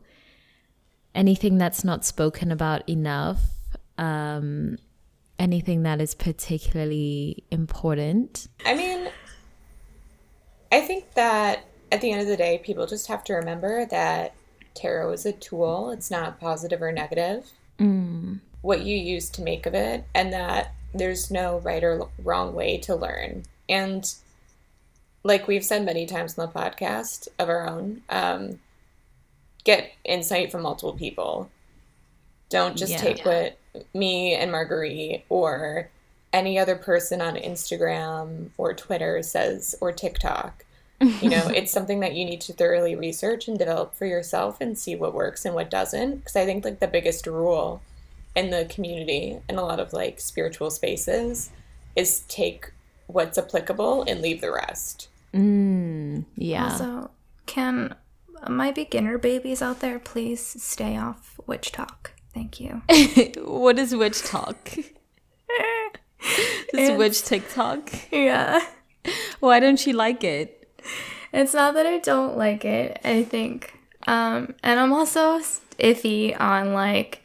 Anything 1.14 1.58
that's 1.58 1.84
not 1.84 2.06
spoken 2.06 2.52
about 2.52 2.88
enough? 2.90 3.42
Um, 3.98 4.78
anything 5.40 5.84
that 5.84 6.02
is 6.02 6.16
particularly 6.16 7.44
important? 7.52 8.48
I 8.66 8.76
mean, 8.76 9.10
I 10.72 10.82
think 10.82 11.14
that 11.14 11.66
at 11.92 12.02
the 12.02 12.12
end 12.12 12.22
of 12.22 12.28
the 12.28 12.38
day, 12.38 12.62
people 12.64 12.86
just 12.86 13.08
have 13.08 13.24
to 13.26 13.34
remember 13.34 13.86
that 13.86 14.34
tarot 14.74 15.12
is 15.14 15.26
a 15.26 15.32
tool. 15.32 15.92
It's 15.92 16.12
not 16.12 16.40
positive 16.40 16.82
or 16.82 16.92
negative. 16.92 17.50
Mm, 17.80 18.40
What 18.62 18.82
you 18.82 18.98
use 18.98 19.30
to 19.32 19.42
make 19.42 19.66
of 19.66 19.74
it, 19.74 20.06
and 20.14 20.34
that 20.34 20.74
there's 20.94 21.30
no 21.30 21.60
right 21.60 21.84
or 21.84 22.08
wrong 22.24 22.54
way 22.54 22.78
to 22.80 22.96
learn. 22.96 23.44
And 23.68 24.06
like 25.24 25.48
we've 25.48 25.66
said 25.66 25.84
many 25.84 26.06
times 26.06 26.38
on 26.38 26.48
the 26.48 26.60
podcast 26.60 27.28
of 27.40 27.50
our 27.50 27.68
own, 27.68 28.02
um, 28.10 28.60
get 29.64 29.92
insight 30.04 30.52
from 30.52 30.62
multiple 30.62 30.94
people. 30.94 31.50
Don't 32.50 32.78
just 32.78 32.92
Yeah. 32.94 32.98
take 33.00 33.26
what 33.26 33.58
me 33.94 34.34
and 34.36 34.52
Marguerite 34.52 35.26
or 35.30 35.90
any 36.32 36.58
other 36.60 36.76
person 36.76 37.22
on 37.22 37.36
Instagram 37.36 38.50
or 38.58 38.74
Twitter 38.74 39.22
says 39.24 39.76
or 39.82 39.92
TikTok. 39.92 40.64
You 41.02 41.30
know, 41.30 41.48
it's 41.54 41.72
something 41.72 42.00
that 42.02 42.14
you 42.14 42.26
need 42.26 42.42
to 42.42 42.54
thoroughly 42.54 42.96
research 42.96 43.48
and 43.48 43.58
develop 43.60 43.96
for 43.96 44.06
yourself 44.06 44.62
and 44.62 44.78
see 44.78 44.96
what 44.96 45.14
works 45.14 45.46
and 45.46 45.54
what 45.56 45.70
doesn't. 45.70 46.18
Because 46.18 46.36
I 46.36 46.46
think 46.46 46.64
like 46.64 46.80
the 46.80 46.88
biggest 46.88 47.28
rule 47.28 47.82
in 48.36 48.50
the 48.50 48.66
community 48.66 49.40
and 49.48 49.58
a 49.58 49.62
lot 49.62 49.80
of 49.80 49.94
like 49.94 50.20
spiritual 50.20 50.70
spaces 50.70 51.50
is 51.96 52.20
take 52.28 52.72
what's 53.08 53.38
applicable 53.38 54.04
and 54.08 54.22
leave 54.22 54.42
the 54.42 54.52
rest. 54.52 55.08
mm, 55.34 56.24
yeah. 56.36 56.66
Also, 56.72 57.12
can 57.46 57.96
my 58.50 58.72
beginner 58.72 59.18
babies 59.18 59.62
out 59.62 59.80
there 59.80 60.00
please 60.00 60.62
stay 60.62 60.98
off 60.98 61.40
WitchTok? 61.48 62.08
Thank 62.36 62.60
you. 62.60 62.82
what 63.46 63.80
is 63.80 63.94
WitchTok? 63.94 64.78
Is 66.74 66.80
It's- 66.90 66.98
witch 66.98 67.24
TikTok? 67.24 67.90
yeah. 68.12 68.60
Why 69.40 69.60
don't 69.60 69.86
you 69.88 69.94
like 69.94 70.24
it? 70.24 70.68
It's 71.32 71.54
not 71.54 71.76
that 71.76 71.86
I 71.86 72.00
don't 72.00 72.38
like 72.38 72.66
it. 72.66 73.00
I 73.06 73.24
think, 73.24 73.78
um, 74.08 74.56
and 74.64 74.80
I'm 74.80 74.92
also 74.92 75.40
iffy 75.80 76.40
on 76.40 76.74
like 76.74 77.22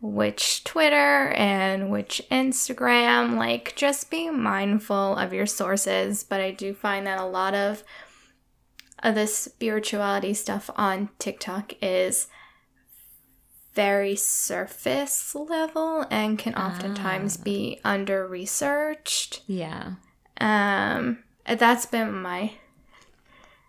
witch 0.00 0.62
Twitter 0.64 1.28
and 1.28 1.90
witch 1.90 2.20
Instagram. 2.30 3.36
Like, 3.38 3.74
just 3.76 4.10
be 4.10 4.28
mindful 4.30 5.16
of 5.16 5.32
your 5.32 5.46
sources. 5.46 6.22
But 6.22 6.40
I 6.40 6.50
do 6.50 6.74
find 6.74 7.06
that 7.06 7.18
a 7.20 7.24
lot 7.26 7.54
of 7.54 7.82
of 9.02 9.14
the 9.16 9.26
spirituality 9.26 10.34
stuff 10.34 10.70
on 10.76 11.08
TikTok 11.18 11.72
is 11.82 12.28
very 13.74 14.14
surface 14.16 15.34
level 15.34 16.04
and 16.10 16.38
can 16.38 16.54
oftentimes 16.54 17.36
be 17.36 17.80
under 17.84 18.26
researched. 18.26 19.42
Yeah. 19.46 19.94
Um, 20.40 21.18
that's 21.46 21.86
been 21.86 22.12
my. 22.22 22.52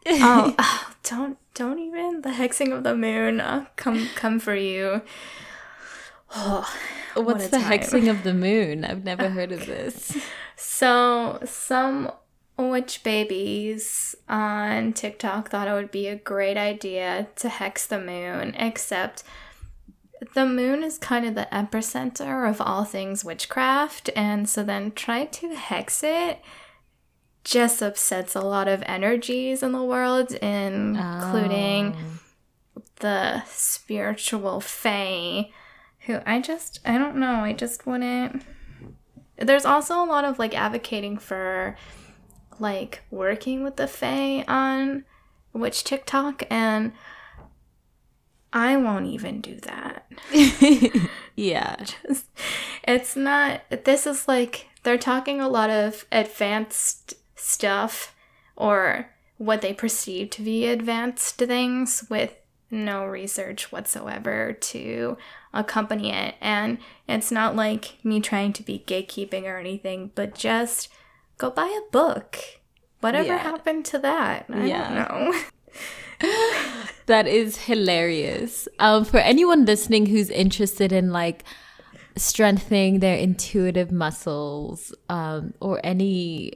Oh, 0.05 0.53
oh, 0.59 0.93
don't 1.03 1.37
don't 1.53 1.79
even 1.79 2.23
the 2.23 2.31
hexing 2.31 2.75
of 2.75 2.83
the 2.83 2.93
moon 2.93 3.39
uh, 3.39 3.67
come 3.77 4.09
come 4.15 4.39
for 4.39 4.55
you. 4.55 5.01
Oh, 6.35 6.67
What's 7.15 7.49
the 7.49 7.59
time. 7.59 7.79
hexing 7.79 8.09
of 8.09 8.23
the 8.23 8.33
moon? 8.33 8.83
I've 8.83 9.03
never 9.03 9.29
heard 9.37 9.51
of 9.51 9.67
this. 9.67 10.17
So, 10.55 11.39
some 11.45 12.11
witch 12.57 13.03
babies 13.03 14.15
on 14.27 14.93
TikTok 14.93 15.49
thought 15.49 15.67
it 15.67 15.73
would 15.73 15.91
be 15.91 16.07
a 16.07 16.15
great 16.15 16.57
idea 16.57 17.27
to 17.35 17.49
hex 17.49 17.85
the 17.85 17.99
moon, 17.99 18.55
except 18.57 19.23
the 20.33 20.45
moon 20.45 20.83
is 20.83 20.97
kind 20.97 21.25
of 21.25 21.35
the 21.35 21.47
epicenter 21.51 22.49
of 22.49 22.61
all 22.61 22.83
things 22.83 23.25
witchcraft, 23.25 24.09
and 24.15 24.47
so 24.47 24.63
then 24.63 24.91
trying 24.91 25.29
to 25.29 25.55
hex 25.55 26.03
it 26.03 26.39
just 27.43 27.81
upsets 27.81 28.35
a 28.35 28.41
lot 28.41 28.67
of 28.67 28.83
energies 28.85 29.61
in 29.61 29.73
the 29.73 29.83
world, 29.83 30.31
including 30.31 31.95
oh. 31.95 32.81
the 32.97 33.43
spiritual 33.45 34.61
fae, 34.61 35.49
who 36.05 36.19
I 36.25 36.39
just, 36.41 36.79
I 36.85 36.97
don't 36.97 37.17
know, 37.17 37.43
I 37.43 37.53
just 37.53 37.85
wouldn't. 37.85 38.43
There's 39.37 39.65
also 39.65 39.95
a 40.01 40.05
lot 40.05 40.25
of 40.25 40.39
like 40.39 40.55
advocating 40.55 41.17
for 41.17 41.75
like 42.59 43.01
working 43.11 43.63
with 43.63 43.75
the 43.75 43.87
fae 43.87 44.45
on 44.47 45.03
witch 45.51 45.83
TikTok, 45.83 46.43
and 46.49 46.93
I 48.53 48.77
won't 48.77 49.07
even 49.07 49.41
do 49.41 49.55
that. 49.61 50.05
yeah. 51.35 51.75
Just, 51.77 52.27
it's 52.87 53.15
not, 53.15 53.61
this 53.69 54.05
is 54.05 54.27
like, 54.27 54.67
they're 54.83 54.97
talking 54.97 55.41
a 55.41 55.49
lot 55.49 55.71
of 55.71 56.05
advanced 56.11 57.15
stuff 57.35 58.15
or 58.55 59.09
what 59.37 59.61
they 59.61 59.73
perceive 59.73 60.29
to 60.29 60.43
be 60.43 60.67
advanced 60.67 61.37
things 61.37 62.05
with 62.09 62.35
no 62.69 63.05
research 63.05 63.71
whatsoever 63.71 64.53
to 64.53 65.17
accompany 65.51 66.11
it. 66.11 66.35
And 66.39 66.77
it's 67.07 67.31
not 67.31 67.55
like 67.55 67.97
me 68.03 68.21
trying 68.21 68.53
to 68.53 68.63
be 68.63 68.83
gatekeeping 68.85 69.43
or 69.43 69.57
anything, 69.57 70.11
but 70.13 70.35
just 70.35 70.89
go 71.39 71.49
buy 71.49 71.65
a 71.65 71.91
book. 71.91 72.37
Whatever 72.99 73.29
yeah. 73.29 73.37
happened 73.37 73.85
to 73.85 73.99
that? 73.99 74.45
I 74.49 74.65
yeah. 74.65 75.07
don't 75.07 75.31
know. 75.31 75.39
that 77.05 77.27
is 77.27 77.57
hilarious. 77.57 78.67
Um, 78.79 79.05
for 79.05 79.17
anyone 79.17 79.65
listening 79.65 80.07
who's 80.07 80.29
interested 80.29 80.91
in 80.91 81.11
like 81.11 81.43
strengthening 82.15 82.99
their 82.99 83.17
intuitive 83.17 83.91
muscles 83.91 84.93
um, 85.09 85.53
or 85.59 85.79
any 85.83 86.53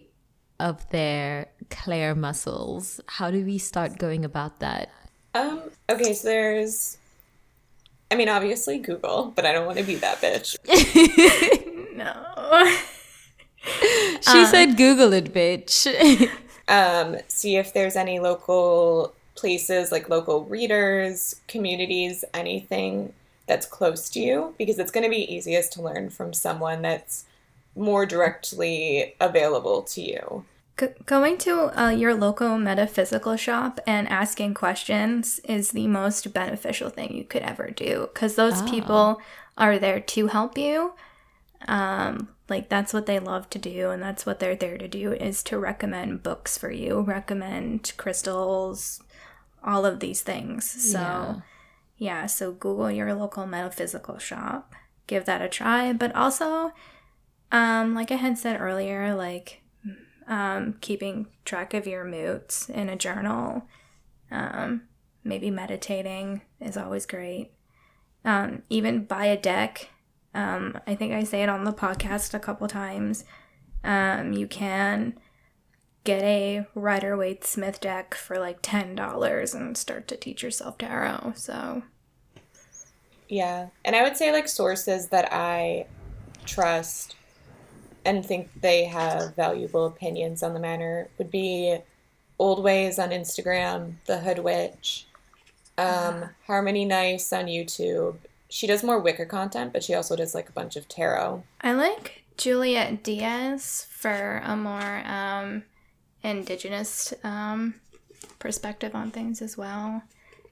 of 0.59 0.89
their 0.89 1.47
clair 1.69 2.15
muscles, 2.15 3.01
how 3.07 3.31
do 3.31 3.43
we 3.43 3.57
start 3.57 3.97
going 3.97 4.25
about 4.25 4.59
that? 4.59 4.89
Um, 5.35 5.61
okay, 5.89 6.13
so 6.13 6.27
there's, 6.27 6.97
I 8.09 8.15
mean, 8.15 8.29
obviously 8.29 8.79
Google, 8.79 9.31
but 9.35 9.45
I 9.45 9.51
don't 9.51 9.65
want 9.65 9.77
to 9.77 9.83
be 9.83 9.95
that 9.95 10.19
bitch. 10.21 10.57
no. 11.95 12.77
she 14.21 14.39
um, 14.39 14.45
said 14.47 14.77
Google 14.77 15.13
it, 15.13 15.33
bitch. 15.33 16.29
um, 16.67 17.17
see 17.27 17.57
if 17.57 17.73
there's 17.73 17.95
any 17.95 18.19
local 18.19 19.13
places 19.37 19.91
like 19.91 20.09
local 20.09 20.43
readers, 20.45 21.41
communities, 21.47 22.25
anything 22.33 23.13
that's 23.45 23.65
close 23.65 24.09
to 24.09 24.19
you, 24.19 24.53
because 24.57 24.77
it's 24.77 24.91
going 24.91 25.05
to 25.05 25.09
be 25.09 25.33
easiest 25.33 25.71
to 25.73 25.81
learn 25.81 26.09
from 26.09 26.33
someone 26.33 26.81
that's 26.81 27.25
more 27.75 28.05
directly 28.05 29.15
available 29.21 29.83
to 29.83 30.01
you. 30.01 30.45
going 31.05 31.37
to 31.37 31.79
uh, 31.79 31.89
your 31.89 32.13
local 32.13 32.57
metaphysical 32.57 33.37
shop 33.37 33.79
and 33.87 34.07
asking 34.09 34.53
questions 34.53 35.39
is 35.45 35.71
the 35.71 35.87
most 35.87 36.33
beneficial 36.33 36.89
thing 36.89 37.15
you 37.15 37.23
could 37.23 37.43
ever 37.43 37.69
do 37.69 38.09
because 38.13 38.35
those 38.35 38.61
oh. 38.61 38.69
people 38.69 39.21
are 39.57 39.79
there 39.79 39.99
to 39.99 40.27
help 40.27 40.57
you. 40.57 40.93
Um, 41.67 42.29
like 42.49 42.69
that's 42.69 42.93
what 42.93 43.05
they 43.05 43.19
love 43.19 43.49
to 43.49 43.59
do 43.59 43.89
and 43.89 44.01
that's 44.01 44.25
what 44.25 44.39
they're 44.39 44.55
there 44.55 44.77
to 44.77 44.87
do 44.87 45.11
is 45.11 45.43
to 45.43 45.57
recommend 45.57 46.23
books 46.23 46.57
for 46.57 46.71
you 46.71 47.01
recommend 47.01 47.91
crystals 47.97 49.01
all 49.63 49.85
of 49.85 49.99
these 49.99 50.21
things. 50.21 50.69
So, 50.69 50.99
yeah. 50.99 51.35
yeah, 51.97 52.25
so 52.25 52.51
Google 52.51 52.91
your 52.91 53.13
local 53.13 53.45
metaphysical 53.45 54.17
shop, 54.17 54.73
give 55.07 55.25
that 55.25 55.41
a 55.41 55.49
try. 55.49 55.93
But 55.93 56.15
also, 56.15 56.71
um, 57.51 57.93
like 57.93 58.11
I 58.11 58.15
had 58.15 58.37
said 58.37 58.59
earlier, 58.59 59.15
like 59.15 59.61
um, 60.27 60.75
keeping 60.81 61.27
track 61.45 61.73
of 61.73 61.87
your 61.87 62.03
moods 62.03 62.69
in 62.73 62.89
a 62.89 62.95
journal, 62.95 63.63
um, 64.31 64.83
maybe 65.23 65.49
meditating 65.49 66.41
is 66.59 66.77
always 66.77 67.05
great. 67.05 67.51
Um, 68.25 68.63
even 68.69 69.05
buy 69.05 69.25
a 69.25 69.37
deck. 69.37 69.89
Um, 70.33 70.79
I 70.85 70.95
think 70.95 71.13
I 71.13 71.23
say 71.23 71.43
it 71.43 71.49
on 71.49 71.63
the 71.63 71.73
podcast 71.73 72.33
a 72.33 72.39
couple 72.39 72.67
times. 72.67 73.23
Um, 73.83 74.33
you 74.33 74.47
can 74.47 75.17
get 76.07 76.23
a 76.23 76.65
Rider 76.73 77.17
Waite 77.17 77.43
Smith 77.43 77.81
deck 77.81 78.15
for 78.15 78.39
like 78.39 78.61
$10 78.61 79.53
and 79.53 79.75
start 79.75 80.07
to 80.07 80.15
teach 80.15 80.41
yourself 80.41 80.77
tarot. 80.77 81.33
So, 81.35 81.83
yeah. 83.27 83.67
And 83.83 83.93
I 83.93 84.03
would 84.03 84.15
say, 84.15 84.31
like, 84.31 84.47
sources 84.47 85.09
that 85.09 85.27
I 85.33 85.85
trust 86.45 87.17
and 88.05 88.25
think 88.25 88.49
they 88.61 88.85
have 88.85 89.35
valuable 89.35 89.85
opinions 89.85 90.41
on 90.43 90.53
the 90.53 90.61
matter 90.61 91.09
would 91.17 91.29
be 91.29 91.77
Old 92.39 92.63
Ways 92.63 92.99
on 92.99 93.09
Instagram, 93.09 93.95
The 94.05 94.19
Hood 94.19 94.39
Witch, 94.39 95.07
um, 95.77 96.29
Harmony 96.45 96.85
Nice 96.85 97.33
on 97.33 97.47
YouTube. 97.47 98.15
She 98.47 98.65
does 98.65 98.81
more 98.81 98.97
Wicca 98.97 99.25
content, 99.25 99.73
but 99.73 99.83
she 99.83 99.93
also 99.93 100.15
does 100.15 100.33
like 100.33 100.47
a 100.47 100.53
bunch 100.53 100.77
of 100.77 100.87
tarot. 100.87 101.43
I 101.59 101.73
like 101.73 102.23
Juliet 102.37 103.03
Diaz 103.03 103.85
for 103.89 104.41
a 104.45 104.55
more 104.55 105.01
um, 105.05 105.63
indigenous 106.23 107.13
um, 107.23 107.75
perspective 108.39 108.95
on 108.95 109.11
things 109.11 109.41
as 109.41 109.57
well. 109.57 110.03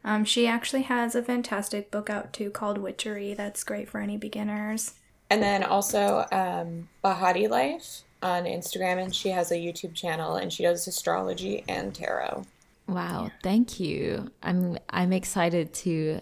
Um, 0.03 0.24
she 0.24 0.47
actually 0.47 0.84
has 0.84 1.16
a 1.16 1.24
fantastic 1.24 1.89
book 1.89 2.09
out 2.09 2.32
too 2.32 2.51
called 2.51 2.78
Witchery 2.78 3.34
that's 3.34 3.63
great 3.63 3.89
for 3.89 3.99
any 3.99 4.18
beginners. 4.18 4.93
And 5.30 5.41
then 5.41 5.63
also 5.63 6.26
um, 6.32 6.88
Bahati 7.03 7.49
Life 7.49 8.03
on 8.22 8.43
Instagram, 8.43 9.01
and 9.01 9.16
she 9.16 9.30
has 9.30 9.51
a 9.51 9.55
YouTube 9.55 9.95
channel 9.95 10.36
and 10.36 10.53
she 10.53 10.63
does 10.63 10.88
astrology 10.88 11.63
and 11.68 11.93
tarot. 11.93 12.45
Wow, 12.88 13.26
yeah. 13.26 13.30
thank 13.41 13.80
you. 13.80 14.32
I'm 14.43 14.78
I'm 14.89 15.11
excited 15.11 15.74
to 15.74 16.22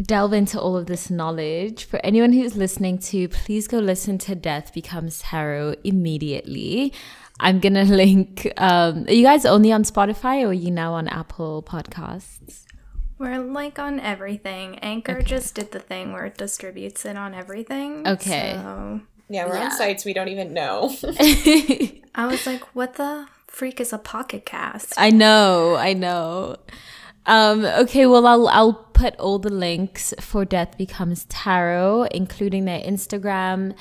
delve 0.00 0.34
into 0.34 0.60
all 0.60 0.76
of 0.76 0.86
this 0.86 1.10
knowledge. 1.10 1.84
For 1.84 2.00
anyone 2.04 2.32
who's 2.32 2.56
listening 2.56 2.98
to, 2.98 3.28
please 3.28 3.66
go 3.66 3.78
listen 3.78 4.18
to 4.18 4.34
Death 4.34 4.72
Becomes 4.74 5.20
Tarot 5.20 5.76
immediately. 5.84 6.92
I'm 7.40 7.58
gonna 7.58 7.84
link. 8.02 8.50
Um, 8.56 9.06
are 9.06 9.12
you 9.12 9.24
guys 9.24 9.44
only 9.44 9.72
on 9.72 9.84
Spotify 9.84 10.42
or 10.42 10.48
are 10.48 10.52
you 10.52 10.70
now 10.70 10.92
on 10.92 11.08
Apple 11.08 11.62
Podcasts? 11.62 12.66
We're 13.18 13.38
like 13.38 13.78
on 13.78 14.00
everything. 14.00 14.78
Anchor 14.78 15.16
okay. 15.16 15.24
just 15.24 15.54
did 15.54 15.72
the 15.72 15.80
thing 15.80 16.12
where 16.12 16.26
it 16.26 16.38
distributes 16.38 17.04
it 17.04 17.16
on 17.16 17.34
everything. 17.34 18.06
Okay. 18.06 18.52
So. 18.54 19.00
Yeah, 19.28 19.46
we're 19.46 19.56
yeah. 19.56 19.66
on 19.66 19.70
sites 19.70 20.04
we 20.04 20.12
don't 20.12 20.28
even 20.28 20.52
know. 20.52 20.94
I 22.14 22.26
was 22.26 22.46
like, 22.46 22.64
what 22.74 22.94
the 22.94 23.26
freak 23.46 23.80
is 23.80 23.92
a 23.92 23.98
pocket 23.98 24.44
cast? 24.44 24.94
I 24.96 25.10
know, 25.10 25.76
I 25.76 25.92
know. 25.92 26.56
Um, 27.26 27.64
okay, 27.64 28.06
well, 28.06 28.26
I'll 28.26 28.48
I'll 28.48 28.72
put 28.72 29.14
all 29.16 29.38
the 29.38 29.52
links 29.52 30.12
for 30.20 30.44
Death 30.44 30.76
Becomes 30.76 31.26
Tarot, 31.28 32.04
including 32.10 32.64
their 32.64 32.80
Instagram, 32.80 33.74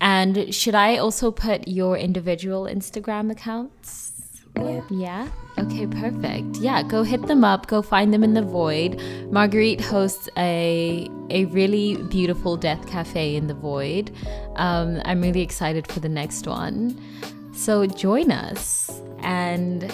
and 0.00 0.54
should 0.54 0.74
I 0.74 0.96
also 0.96 1.30
put 1.30 1.68
your 1.68 1.96
individual 1.96 2.64
Instagram 2.64 3.30
accounts? 3.30 4.10
Yeah. 4.56 4.82
yeah. 4.90 5.28
Okay, 5.58 5.86
perfect. 5.86 6.56
Yeah, 6.56 6.82
go 6.82 7.02
hit 7.02 7.26
them 7.26 7.44
up. 7.44 7.66
Go 7.66 7.82
find 7.82 8.12
them 8.12 8.24
in 8.24 8.34
the 8.34 8.42
void. 8.42 9.00
Marguerite 9.30 9.80
hosts 9.80 10.28
a 10.36 11.08
a 11.28 11.44
really 11.46 11.96
beautiful 12.04 12.56
death 12.56 12.86
cafe 12.86 13.36
in 13.36 13.46
the 13.46 13.54
void. 13.54 14.10
Um, 14.56 15.00
I'm 15.04 15.20
really 15.20 15.42
excited 15.42 15.86
for 15.86 16.00
the 16.00 16.08
next 16.08 16.46
one. 16.46 16.98
So 17.54 17.86
join 17.86 18.32
us 18.32 18.90
and 19.20 19.90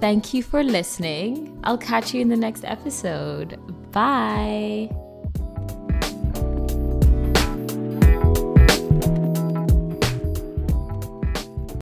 thank 0.00 0.34
you 0.34 0.42
for 0.42 0.62
listening. 0.62 1.58
I'll 1.64 1.78
catch 1.78 2.12
you 2.12 2.20
in 2.20 2.28
the 2.28 2.36
next 2.36 2.64
episode. 2.64 3.58
Bye. 3.92 4.90